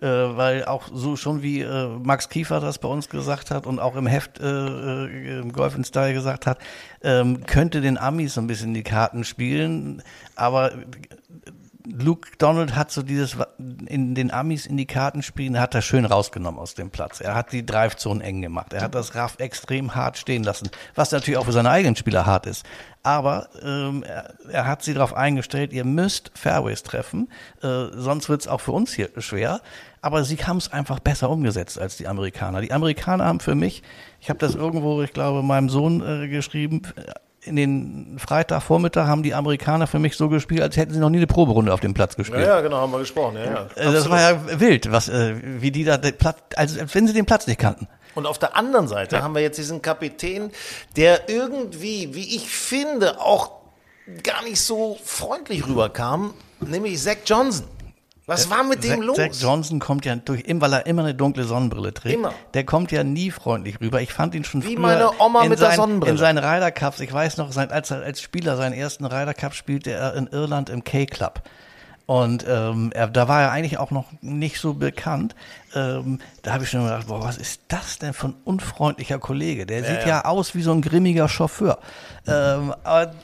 äh, 0.00 0.06
weil 0.06 0.64
auch 0.64 0.88
so 0.92 1.16
schon 1.16 1.42
wie 1.42 1.60
äh, 1.60 1.88
Max 2.02 2.28
Kiefer 2.28 2.60
das 2.60 2.78
bei 2.78 2.88
uns 2.88 3.08
gesagt 3.08 3.50
hat 3.50 3.66
und 3.66 3.78
auch 3.78 3.96
im 3.96 4.06
Heft 4.06 4.40
äh, 4.40 4.44
äh, 4.46 5.40
im 5.40 5.52
Golf 5.52 5.76
in 5.76 5.84
Style 5.84 6.14
gesagt 6.14 6.46
hat, 6.46 6.58
ähm, 7.02 7.44
könnte 7.46 7.80
den 7.80 7.98
Amis 7.98 8.34
so 8.34 8.40
ein 8.40 8.46
bisschen 8.46 8.74
die 8.74 8.82
Karten 8.82 9.24
spielen, 9.24 10.02
aber 10.36 10.72
Luke 11.86 12.30
Donald 12.38 12.74
hat 12.74 12.90
so 12.90 13.02
dieses 13.02 13.36
in 13.58 14.14
den 14.14 14.30
Amis 14.30 14.64
in 14.64 14.78
die 14.78 14.86
Karten 14.86 15.22
spielen, 15.22 15.60
hat 15.60 15.74
er 15.74 15.82
schön 15.82 16.06
rausgenommen 16.06 16.58
aus 16.58 16.74
dem 16.74 16.90
Platz. 16.90 17.20
Er 17.20 17.34
hat 17.34 17.52
die 17.52 17.66
Drive-Zone 17.66 18.24
eng 18.24 18.40
gemacht. 18.40 18.72
Er 18.72 18.82
hat 18.82 18.94
das 18.94 19.14
Raff 19.14 19.36
extrem 19.38 19.94
hart 19.94 20.16
stehen 20.16 20.44
lassen, 20.44 20.70
was 20.94 21.12
natürlich 21.12 21.36
auch 21.36 21.44
für 21.44 21.52
seine 21.52 21.70
eigenen 21.70 21.94
Spieler 21.94 22.24
hart 22.24 22.46
ist. 22.46 22.64
Aber 23.02 23.50
ähm, 23.62 24.02
er, 24.02 24.32
er 24.48 24.66
hat 24.66 24.82
sie 24.82 24.94
darauf 24.94 25.12
eingestellt, 25.12 25.74
ihr 25.74 25.84
müsst 25.84 26.30
Fairways 26.34 26.84
treffen, 26.84 27.28
äh, 27.62 27.88
sonst 27.92 28.30
wird's 28.30 28.48
auch 28.48 28.62
für 28.62 28.72
uns 28.72 28.94
hier 28.94 29.10
schwer. 29.18 29.60
Aber 30.00 30.24
sie 30.24 30.36
haben 30.36 30.56
es 30.56 30.72
einfach 30.72 31.00
besser 31.00 31.28
umgesetzt 31.28 31.78
als 31.78 31.98
die 31.98 32.08
Amerikaner. 32.08 32.62
Die 32.62 32.72
Amerikaner 32.72 33.26
haben 33.26 33.40
für 33.40 33.54
mich, 33.54 33.82
ich 34.20 34.30
habe 34.30 34.38
das 34.38 34.54
irgendwo, 34.54 35.02
ich 35.02 35.12
glaube, 35.12 35.42
meinem 35.42 35.68
Sohn 35.68 36.02
äh, 36.02 36.28
geschrieben, 36.28 36.82
in 37.44 37.56
den 37.56 38.16
Freitagvormittag 38.18 39.06
haben 39.06 39.22
die 39.22 39.34
Amerikaner 39.34 39.86
für 39.86 39.98
mich 39.98 40.16
so 40.16 40.28
gespielt, 40.28 40.62
als 40.62 40.76
hätten 40.76 40.94
sie 40.94 41.00
noch 41.00 41.10
nie 41.10 41.18
eine 41.18 41.26
Proberunde 41.26 41.72
auf 41.72 41.80
dem 41.80 41.94
Platz 41.94 42.16
gespielt. 42.16 42.40
Ja, 42.40 42.56
ja 42.56 42.60
genau, 42.60 42.78
haben 42.78 42.92
wir 42.92 42.98
gesprochen. 42.98 43.36
Ja, 43.36 43.44
ja. 43.44 43.66
Äh, 43.74 43.92
das 43.92 44.08
war 44.08 44.20
ja 44.20 44.60
wild, 44.60 44.90
was, 44.90 45.08
äh, 45.08 45.34
wie 45.42 45.70
die 45.70 45.84
da 45.84 45.98
den 45.98 46.16
Platz, 46.16 46.38
also 46.56 46.80
als 46.80 46.94
wenn 46.94 47.06
sie 47.06 47.12
den 47.12 47.26
Platz 47.26 47.46
nicht 47.46 47.60
kannten. 47.60 47.86
Und 48.14 48.26
auf 48.26 48.38
der 48.38 48.56
anderen 48.56 48.88
Seite 48.88 49.16
ja. 49.16 49.22
haben 49.22 49.34
wir 49.34 49.42
jetzt 49.42 49.58
diesen 49.58 49.82
Kapitän, 49.82 50.50
der 50.96 51.28
irgendwie, 51.28 52.14
wie 52.14 52.36
ich 52.36 52.48
finde, 52.48 53.20
auch 53.20 53.50
gar 54.22 54.42
nicht 54.44 54.60
so 54.60 54.98
freundlich 55.04 55.66
rüberkam, 55.66 56.34
nämlich 56.60 57.00
Zach 57.00 57.16
Johnson. 57.26 57.66
Was 58.26 58.48
war 58.48 58.64
mit 58.64 58.82
dem 58.82 59.00
Zach, 59.00 59.06
los? 59.06 59.16
Zach 59.16 59.28
Johnson 59.32 59.80
kommt 59.80 60.06
ja 60.06 60.16
durch, 60.16 60.44
weil 60.48 60.72
er 60.72 60.86
immer 60.86 61.02
eine 61.02 61.14
dunkle 61.14 61.44
Sonnenbrille 61.44 61.92
trägt. 61.92 62.14
Immer. 62.14 62.32
Der 62.54 62.64
kommt 62.64 62.90
ja 62.90 63.04
nie 63.04 63.30
freundlich 63.30 63.80
rüber. 63.80 64.00
Ich 64.00 64.12
fand 64.12 64.34
ihn 64.34 64.44
schon 64.44 64.62
Wie 64.62 64.76
früher 64.76 64.80
meine 64.80 65.20
Oma 65.20 65.42
in 65.42 65.50
mit 65.50 65.60
der 65.60 65.68
seinen, 65.68 65.76
Sonnenbrille. 65.76 66.12
In 66.12 66.18
seinen 66.18 66.38
Ryder 66.38 66.70
Cups. 66.70 67.00
Ich 67.00 67.12
weiß 67.12 67.36
noch, 67.36 67.52
sein, 67.52 67.70
als 67.70 67.90
er 67.90 68.02
als 68.02 68.22
Spieler 68.22 68.56
seinen 68.56 68.72
ersten 68.72 69.04
Ryder 69.04 69.34
Cup 69.34 69.54
spielte 69.54 69.92
er 69.92 70.14
in 70.14 70.26
Irland 70.28 70.70
im 70.70 70.84
K-Club. 70.84 71.42
Und 72.06 72.44
ähm, 72.46 72.90
er, 72.94 73.08
da 73.08 73.28
war 73.28 73.42
er 73.42 73.50
eigentlich 73.50 73.78
auch 73.78 73.90
noch 73.90 74.06
nicht 74.20 74.60
so 74.60 74.74
bekannt. 74.74 75.34
Ähm, 75.74 76.18
da 76.42 76.52
habe 76.52 76.64
ich 76.64 76.70
schon 76.70 76.84
gedacht, 76.84 77.06
boah, 77.06 77.22
was 77.22 77.38
ist 77.38 77.62
das 77.68 77.98
denn 77.98 78.12
für 78.12 78.28
ein 78.28 78.34
unfreundlicher 78.44 79.18
Kollege? 79.18 79.64
Der 79.64 79.84
sieht 79.84 80.06
ja. 80.06 80.24
aus 80.24 80.54
wie 80.54 80.62
so 80.62 80.72
ein 80.72 80.82
grimmiger 80.82 81.28
Chauffeur. 81.28 81.78
Ähm, 82.26 82.74
aber 82.84 83.14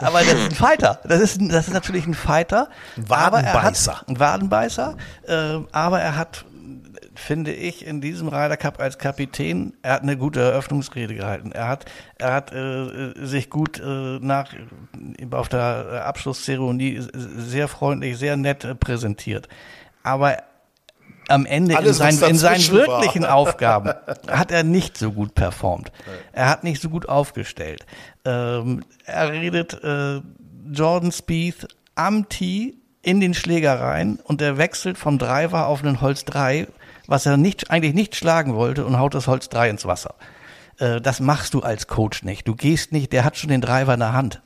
aber 0.00 0.20
das 0.20 0.34
ist 0.34 0.50
ein 0.50 0.54
Fighter. 0.54 1.00
Das 1.04 1.20
ist, 1.20 1.40
das 1.40 1.68
ist 1.68 1.74
natürlich 1.74 2.06
ein 2.06 2.14
Fighter. 2.14 2.68
Ein 2.96 3.04
aber 3.10 3.40
er 3.40 3.54
Wadenbeißer. 3.54 4.00
Hat, 4.00 4.08
ein 4.08 4.20
Wadenbeißer. 4.20 4.96
Äh, 5.26 5.58
aber 5.72 6.00
er 6.00 6.16
hat, 6.16 6.44
finde 7.14 7.52
ich, 7.52 7.86
in 7.86 8.00
diesem 8.00 8.28
Ryder 8.28 8.56
Cup 8.56 8.80
als 8.80 8.98
Kapitän, 8.98 9.74
er 9.82 9.94
hat 9.94 10.02
eine 10.02 10.16
gute 10.16 10.40
Eröffnungsrede 10.40 11.14
gehalten. 11.14 11.52
Er 11.52 11.68
hat, 11.68 11.84
er 12.18 12.32
hat 12.32 12.52
äh, 12.52 13.12
sich 13.24 13.50
gut 13.50 13.80
äh, 13.80 14.18
nach, 14.20 14.52
auf 15.30 15.48
der 15.48 16.04
Abschlusszeremonie 16.06 17.02
sehr 17.14 17.68
freundlich, 17.68 18.18
sehr 18.18 18.36
nett 18.36 18.64
äh, 18.64 18.74
präsentiert. 18.74 19.48
Aber 20.02 20.36
am 21.28 21.46
Ende 21.46 21.76
Alles, 21.76 21.98
in, 22.00 22.12
seinen, 22.12 22.30
in 22.30 22.38
seinen 22.38 22.52
dazwischen 22.54 22.76
war. 22.78 22.86
wirklichen 22.86 23.24
Aufgaben 23.24 23.92
hat 24.28 24.50
er 24.50 24.62
nicht 24.62 24.96
so 24.96 25.12
gut 25.12 25.34
performt. 25.34 25.90
Er 26.32 26.50
hat 26.50 26.64
nicht 26.64 26.82
so 26.82 26.90
gut 26.90 27.08
aufgestellt. 27.08 27.86
Ähm, 28.26 28.84
er 29.04 29.32
redet 29.32 29.82
äh, 29.84 30.20
Jordan 30.70 31.12
Spieth 31.12 31.68
am 31.94 32.28
Tee 32.28 32.74
in 33.02 33.20
den 33.20 33.34
Schläger 33.34 33.80
rein 33.80 34.18
und 34.24 34.42
er 34.42 34.58
wechselt 34.58 34.98
vom 34.98 35.18
Driver 35.18 35.68
auf 35.68 35.82
einen 35.82 36.00
Holz 36.00 36.24
3, 36.24 36.66
was 37.06 37.24
er 37.24 37.36
nicht, 37.36 37.70
eigentlich 37.70 37.94
nicht 37.94 38.16
schlagen 38.16 38.54
wollte 38.56 38.84
und 38.84 38.98
haut 38.98 39.14
das 39.14 39.28
Holz 39.28 39.48
3 39.48 39.70
ins 39.70 39.86
Wasser. 39.86 40.16
Äh, 40.78 41.00
das 41.00 41.20
machst 41.20 41.54
du 41.54 41.60
als 41.60 41.86
Coach 41.86 42.24
nicht. 42.24 42.48
Du 42.48 42.56
gehst 42.56 42.90
nicht, 42.90 43.12
der 43.12 43.24
hat 43.24 43.36
schon 43.36 43.50
den 43.50 43.60
Driver 43.60 43.94
in 43.94 44.00
der 44.00 44.12
Hand. 44.12 44.42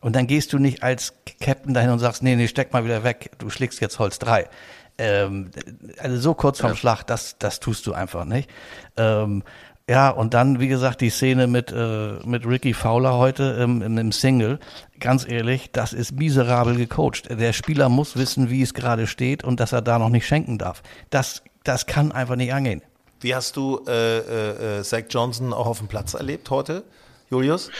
Und 0.00 0.14
dann 0.14 0.26
gehst 0.26 0.52
du 0.52 0.58
nicht 0.58 0.82
als 0.82 1.14
Captain 1.40 1.72
dahin 1.72 1.88
und 1.88 1.98
sagst, 1.98 2.22
nee, 2.22 2.36
nee, 2.36 2.46
steck 2.46 2.74
mal 2.74 2.84
wieder 2.84 3.04
weg, 3.04 3.30
du 3.38 3.48
schlägst 3.48 3.80
jetzt 3.80 3.98
Holz 3.98 4.18
3. 4.18 4.50
Ähm, 4.98 5.50
also 5.98 6.18
so 6.18 6.34
kurz 6.34 6.60
vorm 6.60 6.76
Schlag, 6.76 7.04
das, 7.04 7.38
das 7.38 7.58
tust 7.58 7.86
du 7.86 7.94
einfach 7.94 8.26
nicht. 8.26 8.50
Ähm, 8.98 9.42
ja, 9.88 10.08
und 10.08 10.32
dann, 10.32 10.60
wie 10.60 10.68
gesagt, 10.68 11.02
die 11.02 11.10
Szene 11.10 11.46
mit, 11.46 11.70
äh, 11.70 12.14
mit 12.24 12.46
Ricky 12.46 12.72
Fowler 12.72 13.18
heute 13.18 13.58
im, 13.62 13.82
im, 13.82 13.98
im 13.98 14.12
Single. 14.12 14.58
Ganz 14.98 15.28
ehrlich, 15.28 15.72
das 15.72 15.92
ist 15.92 16.12
miserabel 16.12 16.76
gecoacht. 16.76 17.28
Der 17.28 17.52
Spieler 17.52 17.90
muss 17.90 18.16
wissen, 18.16 18.48
wie 18.48 18.62
es 18.62 18.72
gerade 18.72 19.06
steht 19.06 19.44
und 19.44 19.60
dass 19.60 19.72
er 19.72 19.82
da 19.82 19.98
noch 19.98 20.08
nicht 20.08 20.26
schenken 20.26 20.56
darf. 20.56 20.82
Das, 21.10 21.42
das 21.64 21.84
kann 21.84 22.12
einfach 22.12 22.36
nicht 22.36 22.54
angehen. 22.54 22.80
Wie 23.20 23.34
hast 23.34 23.56
du 23.56 23.84
äh, 23.86 24.18
äh, 24.18 24.78
äh, 24.78 24.82
Zach 24.82 25.04
Johnson 25.10 25.52
auch 25.52 25.66
auf 25.66 25.78
dem 25.78 25.88
Platz 25.88 26.14
erlebt 26.14 26.48
heute, 26.48 26.84
Julius? 27.30 27.70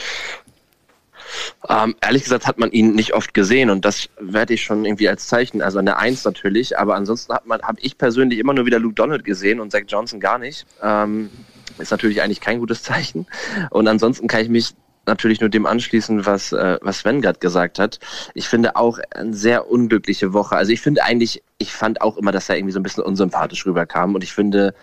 Ähm, 1.67 1.95
ehrlich 2.01 2.23
gesagt 2.23 2.45
hat 2.45 2.59
man 2.59 2.71
ihn 2.71 2.93
nicht 2.93 3.13
oft 3.15 3.33
gesehen 3.33 3.71
und 3.71 3.83
das 3.83 4.09
werde 4.19 4.53
ich 4.53 4.63
schon 4.63 4.85
irgendwie 4.85 5.09
als 5.09 5.27
Zeichen, 5.27 5.61
also 5.61 5.79
an 5.79 5.85
der 5.85 5.97
Eins 5.97 6.23
natürlich, 6.23 6.77
aber 6.77 6.95
ansonsten 6.95 7.33
hat 7.33 7.47
man, 7.47 7.61
habe 7.63 7.79
ich 7.81 7.97
persönlich 7.97 8.37
immer 8.37 8.53
nur 8.53 8.67
wieder 8.67 8.77
Luke 8.77 8.93
Donald 8.93 9.23
gesehen 9.23 9.59
und 9.59 9.71
Zach 9.71 9.83
Johnson 9.87 10.19
gar 10.19 10.37
nicht. 10.37 10.67
Ähm, 10.83 11.31
ist 11.79 11.91
natürlich 11.91 12.21
eigentlich 12.21 12.41
kein 12.41 12.59
gutes 12.59 12.83
Zeichen. 12.83 13.27
Und 13.69 13.87
ansonsten 13.87 14.27
kann 14.27 14.41
ich 14.41 14.49
mich 14.49 14.73
natürlich 15.05 15.39
nur 15.39 15.49
dem 15.49 15.65
anschließen, 15.65 16.25
was, 16.25 16.51
äh, 16.51 16.79
was 16.81 16.99
Sven 16.99 17.21
gerade 17.21 17.39
gesagt 17.39 17.79
hat. 17.79 17.99
Ich 18.33 18.47
finde 18.47 18.75
auch 18.75 18.99
eine 19.13 19.33
sehr 19.33 19.69
unglückliche 19.69 20.33
Woche. 20.33 20.55
Also 20.55 20.71
ich 20.71 20.81
finde 20.81 21.03
eigentlich, 21.03 21.43
ich 21.57 21.73
fand 21.73 22.01
auch 22.01 22.17
immer, 22.17 22.31
dass 22.31 22.49
er 22.49 22.57
irgendwie 22.57 22.73
so 22.73 22.79
ein 22.79 22.83
bisschen 22.83 23.03
unsympathisch 23.03 23.65
rüberkam 23.65 24.15
und 24.15 24.23
ich 24.23 24.33
finde, 24.33 24.73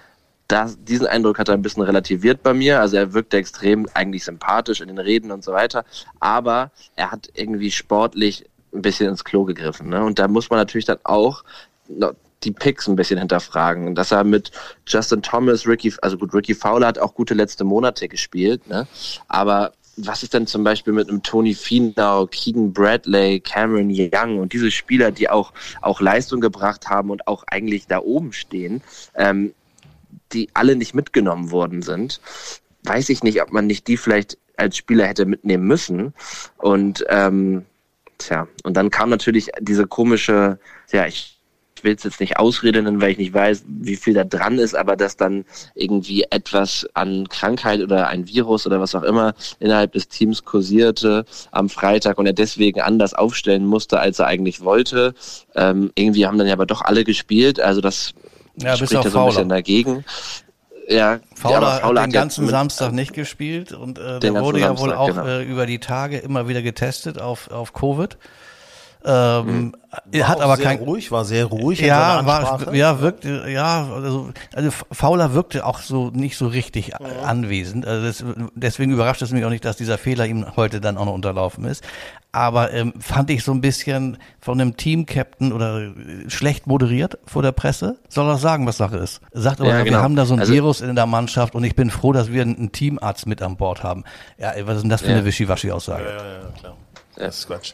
das, 0.48 0.76
diesen 0.82 1.06
Eindruck 1.06 1.38
hat 1.38 1.48
er 1.48 1.54
ein 1.54 1.62
bisschen 1.62 1.82
relativiert 1.82 2.42
bei 2.42 2.52
mir. 2.52 2.80
Also 2.80 2.96
er 2.96 3.14
wirkte 3.14 3.38
extrem 3.38 3.88
eigentlich 3.94 4.24
sympathisch 4.24 4.80
in 4.80 4.88
den 4.88 4.98
Reden 4.98 5.30
und 5.30 5.42
so 5.42 5.52
weiter. 5.52 5.84
Aber 6.20 6.70
er 6.94 7.10
hat 7.10 7.30
irgendwie 7.34 7.70
sportlich 7.70 8.44
ein 8.74 8.82
bisschen 8.82 9.08
ins 9.08 9.24
Klo 9.24 9.44
gegriffen. 9.44 9.88
Ne? 9.88 10.04
Und 10.04 10.18
da 10.18 10.28
muss 10.28 10.50
man 10.50 10.58
natürlich 10.58 10.84
dann 10.84 10.98
auch 11.04 11.42
die 12.44 12.52
Picks 12.52 12.88
ein 12.88 12.96
bisschen 12.96 13.18
hinterfragen. 13.18 13.94
Dass 13.94 14.12
er 14.12 14.24
mit 14.24 14.50
Justin 14.86 15.22
Thomas, 15.22 15.66
Ricky, 15.66 15.92
also 16.02 16.16
gut, 16.18 16.34
Ricky 16.34 16.54
Fowler 16.54 16.88
hat 16.88 16.98
auch 16.98 17.14
gute 17.14 17.34
letzte 17.34 17.64
Monate 17.64 18.08
gespielt, 18.08 18.68
ne? 18.68 18.86
Aber 19.28 19.72
was 19.96 20.22
ist 20.22 20.32
denn 20.34 20.46
zum 20.46 20.64
Beispiel 20.64 20.92
mit 20.92 21.08
einem 21.08 21.22
Tony 21.22 21.54
Finau, 21.54 22.26
Keegan 22.26 22.72
Bradley, 22.72 23.40
Cameron 23.40 23.90
Young 23.90 24.38
und 24.38 24.52
diese 24.52 24.70
Spieler, 24.70 25.10
die 25.10 25.28
auch, 25.28 25.52
auch 25.82 26.00
Leistung 26.00 26.40
gebracht 26.40 26.88
haben 26.88 27.10
und 27.10 27.26
auch 27.28 27.44
eigentlich 27.46 27.86
da 27.86 27.98
oben 27.98 28.32
stehen, 28.32 28.82
ähm, 29.14 29.54
die 30.32 30.48
alle 30.54 30.76
nicht 30.76 30.94
mitgenommen 30.94 31.50
worden 31.50 31.82
sind, 31.82 32.20
weiß 32.84 33.10
ich 33.10 33.22
nicht, 33.22 33.42
ob 33.42 33.52
man 33.52 33.66
nicht 33.66 33.86
die 33.86 33.98
vielleicht 33.98 34.38
als 34.56 34.76
Spieler 34.76 35.06
hätte 35.06 35.26
mitnehmen 35.26 35.66
müssen. 35.66 36.14
Und 36.56 37.04
ähm, 37.08 37.66
tja, 38.18 38.48
und 38.64 38.76
dann 38.76 38.90
kam 38.90 39.10
natürlich 39.10 39.50
diese 39.60 39.86
komische, 39.86 40.58
ja, 40.90 41.06
ich 41.06 41.38
ich 41.82 41.84
will 41.84 41.96
es 41.96 42.04
jetzt 42.04 42.20
nicht 42.20 42.38
Ausrede 42.38 42.80
nennen, 42.80 43.00
weil 43.00 43.10
ich 43.10 43.18
nicht 43.18 43.34
weiß, 43.34 43.64
wie 43.66 43.96
viel 43.96 44.14
da 44.14 44.22
dran 44.22 44.58
ist, 44.58 44.74
aber 44.74 44.94
dass 44.94 45.16
dann 45.16 45.44
irgendwie 45.74 46.24
etwas 46.30 46.86
an 46.94 47.28
Krankheit 47.28 47.80
oder 47.80 48.06
ein 48.06 48.28
Virus 48.28 48.66
oder 48.66 48.80
was 48.80 48.94
auch 48.94 49.02
immer 49.02 49.34
innerhalb 49.58 49.92
des 49.92 50.06
Teams 50.06 50.44
kursierte 50.44 51.24
am 51.50 51.68
Freitag 51.68 52.18
und 52.18 52.26
er 52.26 52.32
deswegen 52.32 52.80
anders 52.80 53.14
aufstellen 53.14 53.66
musste, 53.66 53.98
als 53.98 54.20
er 54.20 54.26
eigentlich 54.26 54.60
wollte. 54.60 55.14
Ähm, 55.56 55.90
irgendwie 55.96 56.26
haben 56.26 56.38
dann 56.38 56.46
ja 56.46 56.52
aber 56.52 56.66
doch 56.66 56.82
alle 56.82 57.02
gespielt, 57.02 57.58
also 57.58 57.80
das 57.80 58.14
Ja, 58.56 58.76
spricht 58.76 58.92
ja 58.92 59.10
so 59.10 59.18
ein 59.18 59.26
bisschen 59.26 59.48
dagegen. 59.48 60.04
Ja, 60.88 61.20
Fowler, 61.34 61.80
ja, 61.80 61.82
hat 61.82 61.96
den 61.96 62.12
ganzen 62.12 62.48
Samstag 62.48 62.92
nicht 62.92 63.12
gespielt 63.12 63.72
und 63.72 63.98
äh, 63.98 64.20
der 64.20 64.34
wurde 64.40 64.60
ja 64.60 64.70
wohl 64.78 64.90
Samstag, 64.90 64.98
auch 64.98 65.06
genau. 65.08 65.26
äh, 65.26 65.42
über 65.42 65.66
die 65.66 65.78
Tage 65.78 66.18
immer 66.18 66.48
wieder 66.48 66.62
getestet 66.62 67.20
auf, 67.20 67.50
auf 67.50 67.72
Covid. 67.72 68.18
Ähm, 69.04 69.46
Mhm. 69.46 69.72
Er 70.10 70.26
hat 70.28 70.38
Auch 70.38 70.44
aber 70.44 70.56
sehr 70.56 70.64
kein, 70.64 70.78
ruhig, 70.78 71.10
war 71.12 71.26
sehr 71.26 71.44
ruhig. 71.44 71.80
in 71.80 71.86
ja, 71.88 72.24
war, 72.24 72.72
ja, 72.74 73.00
wirkte, 73.00 73.44
ja, 73.50 73.86
also, 73.94 74.30
also 74.54 74.70
Fowler 74.90 75.34
wirkte 75.34 75.66
auch 75.66 75.80
so 75.80 76.08
nicht 76.08 76.38
so 76.38 76.46
richtig 76.46 76.92
anwesend. 77.26 77.86
Also 77.86 78.06
das, 78.06 78.24
deswegen 78.54 78.90
überrascht 78.92 79.20
es 79.20 79.32
mich 79.32 79.44
auch 79.44 79.50
nicht, 79.50 79.66
dass 79.66 79.76
dieser 79.76 79.98
Fehler 79.98 80.24
ihm 80.24 80.46
heute 80.56 80.80
dann 80.80 80.96
auch 80.96 81.04
noch 81.04 81.12
unterlaufen 81.12 81.66
ist. 81.66 81.84
Aber 82.34 82.72
ähm, 82.72 82.94
fand 83.00 83.28
ich 83.28 83.44
so 83.44 83.52
ein 83.52 83.60
bisschen 83.60 84.16
von 84.40 84.58
einem 84.58 84.78
Team-Captain 84.78 85.52
oder 85.52 85.80
äh, 85.82 85.92
schlecht 86.28 86.66
moderiert 86.66 87.18
vor 87.26 87.42
der 87.42 87.52
Presse. 87.52 87.98
Soll 88.08 88.26
er 88.30 88.38
sagen, 88.38 88.66
was 88.66 88.78
Sache 88.78 88.96
ist. 88.96 89.20
Sagt 89.32 89.60
aber, 89.60 89.68
Ja, 89.68 89.76
wir 89.78 89.84
genau. 89.84 89.98
haben 90.00 90.16
da 90.16 90.24
so 90.24 90.32
ein 90.32 90.40
Also- 90.40 90.54
Virus 90.54 90.80
in 90.80 90.94
der 90.96 91.04
Mannschaft 91.06 91.54
und 91.54 91.64
ich 91.64 91.76
bin 91.76 91.90
froh, 91.90 92.14
dass 92.14 92.32
wir 92.32 92.40
einen 92.40 92.72
Teamarzt 92.72 93.26
mit 93.26 93.42
an 93.42 93.56
Bord 93.58 93.82
haben. 93.82 94.04
Ja, 94.38 94.52
was 94.64 94.76
ist 94.76 94.82
denn 94.84 94.90
das 94.90 95.02
für 95.02 95.08
Ja. 95.10 95.16
eine 95.16 95.26
Wischiwaschi-Aussage? 95.26 96.02
Ja, 96.04 96.10
ja, 96.10 96.48
klar. 96.58 96.76
Das 97.16 97.38
ist 97.40 97.46
Quatsch. 97.46 97.72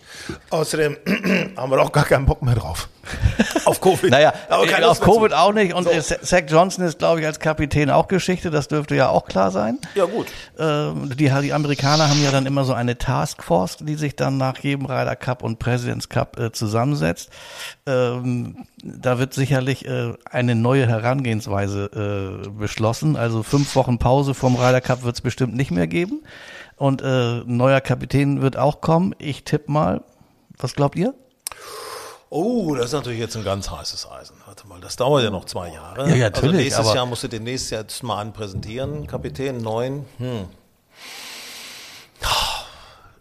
Außerdem 0.50 0.96
haben 1.56 1.70
wir 1.70 1.76
doch 1.76 1.92
gar 1.92 2.04
keinen 2.04 2.26
Bock 2.26 2.42
mehr 2.42 2.56
drauf. 2.56 2.88
Auf 3.64 3.80
Covid. 3.80 4.10
Naja, 4.10 4.34
Aber 4.50 4.68
äh, 4.68 4.84
auf. 4.84 5.00
Covid 5.00 5.32
auch 5.32 5.52
nicht. 5.52 5.72
Und 5.72 5.84
So. 5.84 5.90
äh, 5.90 6.00
Zach 6.02 6.42
Johnson 6.48 6.84
ist, 6.84 6.98
glaube 6.98 7.20
ich, 7.20 7.26
als 7.26 7.38
Kapitän 7.38 7.88
auch 7.88 8.08
Geschichte. 8.08 8.50
Das 8.50 8.68
dürfte 8.68 8.94
ja 8.96 9.08
auch 9.08 9.26
klar 9.26 9.50
sein. 9.50 9.78
Ja, 9.94 10.04
gut. 10.04 10.26
Ähm, 10.58 11.08
die, 11.16 11.30
die 11.30 11.52
Amerikaner 11.52 12.10
haben 12.10 12.22
ja 12.22 12.30
dann 12.30 12.44
immer 12.46 12.64
so 12.64 12.74
eine 12.74 12.98
Taskforce, 12.98 13.78
die 13.80 13.94
sich 13.94 14.16
dann 14.16 14.36
nach 14.36 14.58
jedem 14.58 14.84
Ryder 14.86 15.16
Cup 15.16 15.42
und 15.42 15.58
Presidents 15.58 16.08
Cup 16.10 16.38
äh, 16.38 16.52
zusammensetzt. 16.52 17.30
Ähm, 17.86 18.66
da 18.82 19.18
wird 19.18 19.32
sicherlich 19.32 19.86
äh, 19.86 20.12
eine 20.30 20.54
neue 20.54 20.86
Herangehensweise 20.86 22.42
äh, 22.44 22.48
beschlossen. 22.50 23.16
Also 23.16 23.42
fünf 23.42 23.74
Wochen 23.76 23.98
Pause 23.98 24.34
vom 24.34 24.56
Ryder 24.56 24.80
Cup 24.82 25.02
wird 25.04 25.14
es 25.14 25.20
bestimmt 25.22 25.54
nicht 25.56 25.70
mehr 25.70 25.86
geben. 25.86 26.22
Und 26.78 27.02
äh, 27.02 27.40
ein 27.40 27.56
neuer 27.56 27.80
Kapitän 27.80 28.40
wird 28.42 28.56
auch 28.56 28.80
kommen. 28.80 29.14
Ich 29.18 29.44
tippe 29.44 29.70
mal. 29.70 30.02
Was 30.58 30.74
glaubt 30.74 30.96
ihr? 30.96 31.14
Oh, 32.30 32.74
das 32.74 32.86
ist 32.86 32.92
natürlich 32.92 33.18
jetzt 33.20 33.36
ein 33.36 33.44
ganz 33.44 33.70
heißes 33.70 34.06
Eisen. 34.10 34.36
Warte 34.46 34.66
mal, 34.66 34.80
das 34.80 34.96
dauert 34.96 35.24
ja 35.24 35.30
noch 35.30 35.46
zwei 35.46 35.72
Jahre. 35.72 36.08
Ja, 36.10 36.14
ja, 36.14 36.24
natürlich, 36.30 36.44
Also 36.50 36.56
nächstes 36.62 36.86
aber- 36.86 36.94
Jahr 36.96 37.06
musst 37.06 37.22
du 37.24 37.28
den 37.28 37.44
nächsten 37.44 37.74
Jahr 37.74 37.82
jetzt 37.82 38.02
mal 38.02 38.18
einen 38.20 38.32
präsentieren. 38.32 39.06
Kapitän, 39.06 39.58
neun. 39.58 40.04
Hm. 40.18 40.46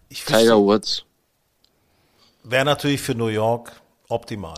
Ich 0.09 0.23
Tiger 0.25 0.57
Woods. 0.57 1.03
wäre 2.43 2.65
natürlich 2.65 3.01
für 3.01 3.13
New 3.15 3.27
York 3.27 3.71
optimal. 4.07 4.55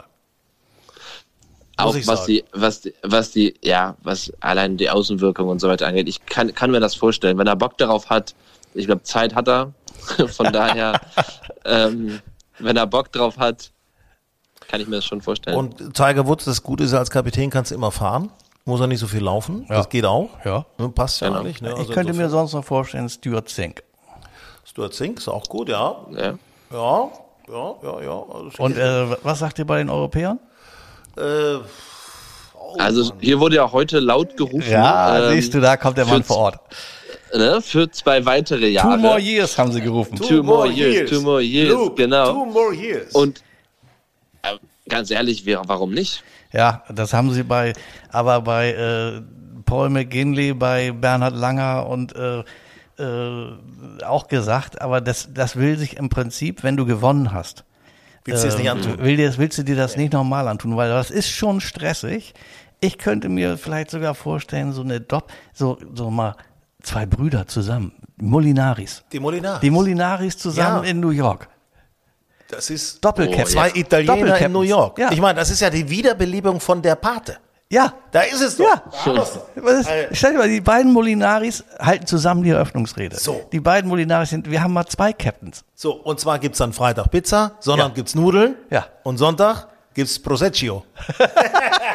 Auch 1.77 1.95
ich 1.95 2.07
was 2.07 2.19
sagen. 2.21 2.33
die, 2.33 2.45
was 2.51 2.81
die, 2.81 2.93
was 3.03 3.31
die, 3.31 3.55
ja, 3.63 3.95
was 4.03 4.31
allein 4.41 4.77
die 4.77 4.89
Außenwirkung 4.89 5.47
und 5.47 5.59
so 5.59 5.67
weiter 5.69 5.87
angeht. 5.87 6.07
Ich 6.09 6.25
kann, 6.25 6.53
kann 6.53 6.71
mir 6.71 6.79
das 6.79 6.93
vorstellen. 6.95 7.37
Wenn 7.37 7.47
er 7.47 7.55
Bock 7.55 7.77
darauf 7.77 8.09
hat, 8.09 8.35
ich 8.73 8.85
glaube, 8.85 9.03
Zeit 9.03 9.35
hat 9.35 9.47
er. 9.47 9.73
Von 10.29 10.51
daher, 10.51 10.99
ähm, 11.65 12.19
wenn 12.59 12.77
er 12.77 12.87
Bock 12.87 13.11
drauf 13.11 13.37
hat, 13.37 13.71
kann 14.67 14.79
ich 14.81 14.87
mir 14.87 14.97
das 14.97 15.05
schon 15.05 15.21
vorstellen. 15.21 15.57
Und 15.57 15.93
Tiger 15.93 16.25
Woods, 16.27 16.45
das 16.45 16.63
Gute 16.63 16.83
ist, 16.83 16.93
als 16.93 17.09
Kapitän 17.11 17.49
kannst 17.49 17.71
du 17.71 17.75
immer 17.75 17.91
fahren. 17.91 18.29
Muss 18.65 18.79
er 18.81 18.87
nicht 18.87 18.99
so 18.99 19.07
viel 19.07 19.23
laufen. 19.23 19.65
Ja. 19.69 19.77
Das 19.77 19.89
geht 19.89 20.05
auch. 20.05 20.29
Ja. 20.45 20.65
Ne, 20.77 20.89
Passt 20.89 21.21
ja 21.21 21.27
Genau. 21.29 21.39
eigentlich. 21.41 21.61
Ne? 21.61 21.71
ich 21.73 21.77
Also 21.79 21.93
könnte 21.93 22.13
mir 22.13 22.29
sonst 22.29 22.53
noch 22.53 22.63
vorstellen, 22.63 23.09
Stuart 23.09 23.49
Zink. 23.49 23.83
Stuart 24.63 24.93
Zink 24.93 25.17
ist 25.19 25.27
auch 25.27 25.43
gut, 25.47 25.69
ja. 25.69 25.95
ja. 26.11 26.33
Ja, 26.71 27.09
ja, 27.49 27.75
ja, 27.83 28.01
ja. 28.01 28.23
Also, 28.31 28.51
Und 28.59 28.77
äh, 28.77 29.15
was 29.23 29.39
sagt 29.39 29.57
ihr 29.59 29.65
bei 29.65 29.79
den 29.79 29.89
Europäern? 29.89 30.39
äh, 31.17 31.55
Also 32.77 33.11
hier 33.19 33.39
wurde 33.39 33.55
ja 33.55 33.71
heute 33.71 33.99
laut 33.99 34.37
gerufen. 34.37 34.69
Ja, 34.69 35.19
ähm, 35.29 35.33
siehst 35.33 35.53
du, 35.53 35.59
da 35.61 35.75
kommt 35.77 35.97
der 35.97 36.05
Mann 36.05 36.21
für- 36.21 36.33
vor 36.33 36.37
Ort. 36.37 36.59
Ne, 37.33 37.61
für 37.61 37.89
zwei 37.91 38.25
weitere 38.25 38.69
Jahre. 38.69 38.95
Two 38.95 39.01
more 39.01 39.19
years 39.19 39.57
haben 39.57 39.71
sie 39.71 39.81
gerufen. 39.81 40.17
Two 40.17 40.43
more 40.43 40.67
years, 40.67 41.09
two 41.09 41.21
more 41.21 41.41
years, 41.41 41.69
Luke, 41.69 41.95
genau. 41.95 42.33
Two 42.33 42.45
more 42.45 42.73
years. 42.73 43.13
Und 43.13 43.43
äh, 44.41 44.57
ganz 44.87 45.11
ehrlich, 45.11 45.45
warum 45.45 45.91
nicht? 45.93 46.23
Ja, 46.51 46.83
das 46.93 47.13
haben 47.13 47.31
sie 47.31 47.43
bei, 47.43 47.73
aber 48.11 48.41
bei 48.41 48.71
äh, 48.71 49.21
Paul 49.65 49.89
McGinley, 49.89 50.53
bei 50.53 50.91
Bernhard 50.91 51.35
Langer 51.35 51.87
und 51.87 52.15
äh, 52.15 52.43
äh, 52.97 54.03
auch 54.03 54.27
gesagt, 54.27 54.81
aber 54.81 55.01
das, 55.01 55.29
das 55.31 55.55
will 55.55 55.77
sich 55.77 55.97
im 55.97 56.09
Prinzip, 56.09 56.63
wenn 56.63 56.75
du 56.75 56.85
gewonnen 56.85 57.31
hast, 57.31 57.63
Willst 58.25 58.43
du 58.43 58.61
ähm, 58.61 58.67
antun? 58.67 58.99
Will 58.99 59.17
dir, 59.17 59.37
willst 59.37 59.57
du 59.57 59.63
dir 59.63 59.75
das 59.75 59.97
nicht 59.97 60.13
nochmal 60.13 60.47
antun, 60.47 60.75
weil 60.75 60.89
das 60.89 61.09
ist 61.09 61.29
schon 61.29 61.61
stressig. 61.61 62.33
Ich 62.81 62.97
könnte 62.97 63.29
mir 63.29 63.57
vielleicht 63.57 63.91
sogar 63.91 64.15
vorstellen, 64.15 64.71
so 64.71 64.81
eine 64.81 65.01
Dopp, 65.01 65.31
so, 65.53 65.77
so 65.93 66.09
mal 66.09 66.35
zwei 66.83 67.05
Brüder 67.05 67.47
zusammen, 67.47 67.91
Molinaris. 68.17 69.03
Die 69.11 69.19
Molinari. 69.19 69.59
Die 69.61 69.69
Molinaris 69.71 70.37
zusammen 70.37 70.83
Ja. 70.83 70.89
in 70.91 70.99
New 70.99 71.09
York. 71.11 71.47
das 72.49 72.69
ist 72.69 73.03
Doppelcaptain. 73.03 73.45
zwei 73.45 73.69
Italiener 73.75 74.37
in. 74.39 74.51
New 74.51 74.61
York. 74.61 74.97
Ja. 74.97 75.11
Ich 75.11 75.19
meine, 75.21 75.37
das 75.39 75.49
ist 75.51 75.59
ja 75.59 75.69
die 75.69 75.87
Wiederbelebung 75.87 76.59
von 76.59 76.81
der 76.81 76.95
Pate. 76.95 77.37
Ja, 77.71 77.93
Da 78.11 78.21
ist 78.21 78.41
es 78.41 78.57
doch. 78.57 78.65
Ja. 78.65 79.13
Wir's 79.13 79.33
doch. 79.33 79.41
Was 79.57 79.73
ist, 79.81 79.89
stell 80.13 80.31
dir 80.31 80.39
mal, 80.39 80.49
die 80.49 80.59
beiden 80.59 80.91
Molinaris 80.91 81.63
halten 81.79 82.07
zusammen 82.07 82.41
die 82.41 82.49
Eröffnungsrede. 82.49 83.15
So. 83.17 83.41
Die 83.51 83.59
beiden 83.59 83.87
Molinaris 83.87 84.31
sind, 84.31 84.49
wir 84.49 84.63
haben 84.63 84.73
mal 84.73 84.87
zwei 84.87 85.13
Captains. 85.13 85.63
So, 85.75 85.91
und 85.93 86.19
zwar 86.19 86.39
gibt's 86.39 86.57
dann 86.57 86.73
Freitag 86.73 87.11
Pizza, 87.11 87.51
Sonntag 87.59 87.89
Ja. 87.89 87.93
gibt's 87.93 88.15
Nudeln 88.15 88.55
Ja. 88.71 88.87
und 89.03 89.17
Sonntag 89.19 89.67
gibt's 89.93 90.17
Proseccio. 90.17 90.83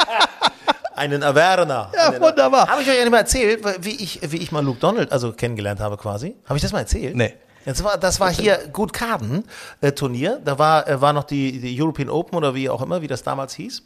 Einen 0.97 1.22
Averna. 1.22 1.90
Ja, 1.95 2.09
Einen- 2.09 2.22
wunderbar. 2.22 2.68
Habe 2.68 2.82
ich 2.82 2.88
euch 2.88 2.97
ja 2.97 3.03
nicht 3.03 3.11
mal 3.11 3.18
erzählt, 3.18 3.64
wie 3.84 3.97
ich, 4.03 4.20
wie 4.30 4.38
ich 4.38 4.53
mal 4.53 4.64
Luke 4.64 4.78
Donald 4.80 5.12
also 5.12 5.32
kennengelernt 5.32 5.80
habe 5.80 5.97
quasi? 5.97 6.36
Habe 6.47 6.57
ich 6.57 6.62
das 6.62 6.72
mal 6.72 6.80
erzählt? 6.80 7.16
Nee. 7.16 7.34
Das 7.64 7.82
war, 7.82 7.97
das 7.97 8.20
war 8.20 8.30
hier 8.30 8.59
Gut 8.72 8.92
Karten 8.92 9.45
äh. 9.80 10.40
Da 10.45 10.59
war, 10.59 10.86
äh, 10.86 11.01
war 11.01 11.12
noch 11.12 11.24
die, 11.24 11.61
die 11.61 11.80
European 11.80 12.11
Open 12.11 12.36
oder 12.36 12.55
wie 12.55 12.68
auch 12.68 12.82
immer, 12.82 13.01
wie 13.01 13.07
das 13.07 13.22
damals 13.22 13.55
hieß. 13.55 13.82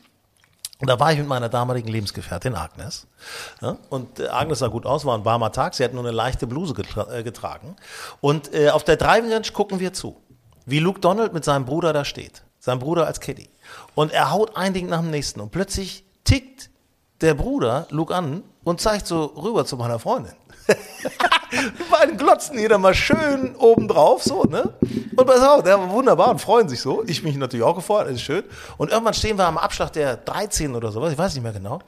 Und 0.81 0.89
da 0.89 0.99
war 1.01 1.13
ich 1.13 1.19
mit 1.19 1.27
meiner 1.27 1.49
damaligen 1.49 1.89
Lebensgefährtin 1.89 2.55
Agnes. 2.55 3.07
Ja, 3.61 3.79
und 3.89 4.21
äh, 4.21 4.29
Agnes 4.29 4.61
sah 4.61 4.69
gut 4.69 4.87
aus, 4.87 5.05
war 5.05 5.17
ein 5.17 5.25
warmer 5.25 5.51
Tag. 5.53 5.75
Sie 5.75 5.83
hat 5.85 5.93
nur 5.93 6.03
eine 6.05 6.13
leichte 6.13 6.47
Bluse 6.47 6.75
getra 6.75 7.23
getragen. 7.23 7.75
Und 8.21 8.53
äh, 8.55 8.71
auf 8.71 8.85
der 8.85 8.97
Driving 8.97 9.33
Range 9.33 9.49
gucken 9.53 9.81
wir 9.81 9.93
zu, 9.93 10.17
wie 10.67 10.79
Luke 10.79 11.01
Donald 11.01 11.33
mit 11.33 11.45
seinem 11.45 11.65
Bruder 11.65 11.93
da 11.93 12.05
steht. 12.05 12.43
Sein 12.61 12.79
Bruder 12.81 13.07
als 13.07 13.21
Caddy. 13.21 13.49
Und 13.95 14.13
er 14.13 14.31
haut 14.31 14.57
ein 14.57 14.73
Ding 14.75 14.89
nach 14.89 15.01
dem 15.01 15.11
nächsten. 15.11 15.41
Und 15.41 15.51
plötzlich 15.51 16.05
tickt 16.25 16.71
der 17.21 17.35
Bruder 17.35 17.87
Luke 17.91 18.15
an 18.15 18.43
und 18.65 18.81
zeigt 18.81 19.07
so 19.07 19.25
rüber 19.25 19.65
zu 19.65 19.77
meiner 19.77 19.99
Freundin. 19.99 20.33
Die 21.51 21.85
beiden 21.91 22.19
glotzen 22.19 22.59
hier 22.59 22.69
dann 22.69 22.83
mal 22.83 22.95
schön 22.95 23.57
oben 23.57 23.89
drauf, 23.89 24.23
so, 24.23 24.45
ne? 24.45 24.75
Und 25.17 25.27
pass 25.27 25.41
auf, 25.43 25.63
der 25.63 25.79
war 25.79 25.89
wunderbar 25.91 26.29
und 26.31 26.41
freuen 26.41 26.69
sich 26.69 26.81
so. 26.81 27.03
Ich 27.07 27.23
mich 27.23 27.37
natürlich 27.37 27.65
auch 27.65 27.75
gefreut, 27.75 28.07
ist 28.09 28.21
schön. 28.21 28.45
Und 28.77 28.91
irgendwann 28.91 29.15
stehen 29.15 29.39
wir 29.39 29.47
am 29.47 29.57
Abschlag 29.57 29.91
der 29.95 30.19
13 30.19 30.75
oder 30.77 30.93
sowas, 30.93 31.13
ich 31.13 31.19
weiß 31.19 31.35
nicht 31.35 31.43
mehr 31.43 31.53
genau. 31.53 31.79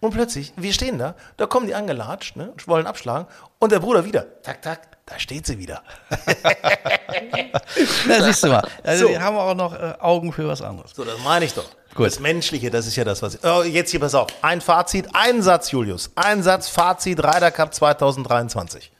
Und 0.00 0.12
plötzlich, 0.12 0.52
wir 0.56 0.72
stehen 0.72 0.98
da, 0.98 1.14
da 1.36 1.46
kommen 1.46 1.66
die 1.68 1.74
angelatscht, 1.74 2.36
ne? 2.36 2.52
Wollen 2.66 2.86
abschlagen. 2.86 3.26
Und 3.60 3.70
der 3.72 3.78
Bruder 3.78 4.04
wieder. 4.04 4.26
Tak, 4.42 4.60
tak, 4.60 4.80
da 5.06 5.18
steht 5.18 5.46
sie 5.46 5.56
wieder. 5.58 5.82
Na, 8.06 8.22
siehst 8.22 8.42
du 8.44 8.48
mal. 8.48 8.66
Also 8.82 9.08
So. 9.08 9.18
haben 9.20 9.36
auch 9.36 9.54
noch 9.54 9.72
äh, 9.72 9.94
Augen 10.00 10.32
für 10.32 10.46
was 10.48 10.62
anderes. 10.62 10.92
So, 10.94 11.04
das 11.04 11.18
meine 11.24 11.44
ich 11.44 11.54
doch. 11.54 11.64
Gut. 11.96 12.06
Das 12.06 12.20
Menschliche, 12.20 12.70
das 12.70 12.86
ist 12.86 12.96
ja 12.96 13.04
das, 13.04 13.22
was 13.22 13.36
ich. 13.36 13.44
Oh, 13.44 13.62
jetzt 13.62 13.90
hier, 13.90 14.00
pass 14.00 14.14
auf. 14.14 14.28
Ein 14.42 14.60
Fazit, 14.60 15.08
ein 15.14 15.40
Satz, 15.40 15.70
Julius. 15.70 16.10
Ein 16.14 16.42
Satz, 16.42 16.68
Fazit, 16.68 17.18
Ryder 17.20 17.50
Cup 17.50 17.72
2023. 17.72 18.92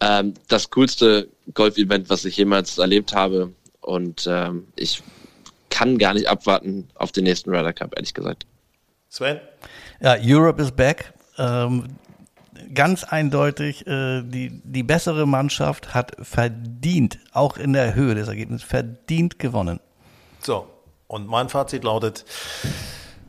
Ähm, 0.00 0.34
das 0.48 0.70
coolste 0.70 1.28
Golf-Event, 1.52 2.08
was 2.08 2.24
ich 2.24 2.38
jemals 2.38 2.78
erlebt 2.78 3.14
habe. 3.14 3.52
Und 3.82 4.26
ähm, 4.26 4.68
ich 4.76 5.02
kann 5.68 5.98
gar 5.98 6.14
nicht 6.14 6.28
abwarten 6.28 6.88
auf 6.94 7.12
den 7.12 7.24
nächsten 7.24 7.50
Ryder 7.50 7.74
Cup, 7.74 7.92
ehrlich 7.94 8.14
gesagt. 8.14 8.46
Sven? 9.10 9.38
Ja, 10.00 10.16
Europe 10.18 10.62
is 10.62 10.72
back. 10.72 11.12
Ähm, 11.36 11.84
ganz 12.72 13.04
eindeutig, 13.04 13.86
äh, 13.86 14.22
die, 14.22 14.62
die 14.64 14.82
bessere 14.82 15.26
Mannschaft 15.26 15.92
hat 15.92 16.16
verdient, 16.22 17.18
auch 17.32 17.58
in 17.58 17.74
der 17.74 17.94
Höhe 17.94 18.14
des 18.14 18.28
Ergebnisses, 18.28 18.66
verdient 18.66 19.38
gewonnen. 19.38 19.80
So, 20.40 20.66
und 21.14 21.28
mein 21.28 21.48
Fazit 21.48 21.84
lautet, 21.84 22.24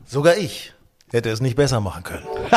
sogar 0.08 0.36
ich 0.36 0.72
hätte 1.12 1.30
es 1.30 1.40
nicht 1.40 1.54
besser 1.54 1.78
machen 1.80 2.02
können. 2.02 2.26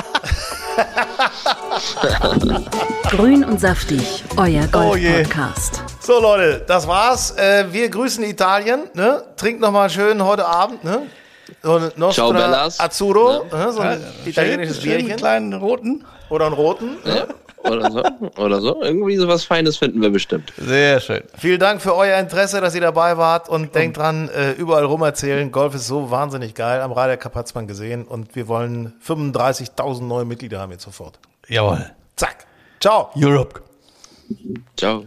Grün 3.11 3.43
und 3.43 3.59
saftig, 3.59 4.23
euer 4.37 4.63
Oh. 4.73 4.89
Golf-Podcast. 4.89 5.83
So 6.01 6.19
Leute, 6.19 6.65
das 6.67 6.87
war's. 6.87 7.37
Äh, 7.37 7.65
wir 7.71 7.89
grüßen 7.89 8.23
Italien. 8.23 8.89
Ne? 8.95 9.23
Trinkt 9.37 9.61
noch 9.61 9.71
mal 9.71 9.87
schön 9.91 10.23
heute 10.23 10.47
Abend. 10.47 10.83
Ne? 10.83 11.03
So 11.61 11.75
ein 11.75 11.91
Nostra 11.95 12.23
Ciao, 12.23 12.33
Bellas. 12.33 12.79
Azzurro, 12.79 13.43
äh, 13.51 13.71
so 13.71 13.81
ein 13.81 14.01
italienisches 14.25 14.77
Schön, 14.81 14.91
schön 14.93 14.97
Bierchen. 15.01 15.17
kleinen 15.17 15.53
roten. 15.53 16.05
Oder 16.31 16.47
einen 16.47 16.55
roten. 16.55 16.97
Ja, 17.05 17.27
oder 17.63 17.91
so. 17.91 18.03
Oder 18.41 18.61
so. 18.61 18.81
Irgendwie 18.81 19.17
so 19.17 19.27
was 19.27 19.43
Feines 19.43 19.77
finden 19.77 20.01
wir 20.01 20.09
bestimmt. 20.09 20.53
Sehr 20.57 20.99
schön. 20.99 21.23
Vielen 21.37 21.59
Dank 21.59 21.81
für 21.81 21.95
euer 21.95 22.19
Interesse, 22.19 22.61
dass 22.61 22.75
ihr 22.75 22.81
dabei 22.81 23.17
wart 23.17 23.49
und 23.49 23.75
denkt 23.75 23.97
dran, 23.97 24.29
äh, 24.29 24.51
überall 24.51 24.85
rum 24.85 25.01
erzählen. 25.01 25.51
Golf 25.51 25.75
ist 25.75 25.87
so 25.87 26.11
wahnsinnig 26.11 26.55
geil. 26.55 26.81
Am 26.81 26.91
Ryder 26.91 27.17
Cup 27.17 27.35
hat's 27.35 27.55
man 27.55 27.67
gesehen 27.67 28.05
und 28.05 28.35
wir 28.35 28.47
wollen 28.47 28.93
35.000 29.05 30.01
neue 30.03 30.25
Mitglieder 30.25 30.59
haben 30.59 30.71
jetzt 30.71 30.83
sofort. 30.83 31.19
Jawohl. 31.47 31.85
Zack. 32.15 32.45
Ciao. 32.79 33.09
Europe. 33.15 33.61
Ciao. 34.77 35.03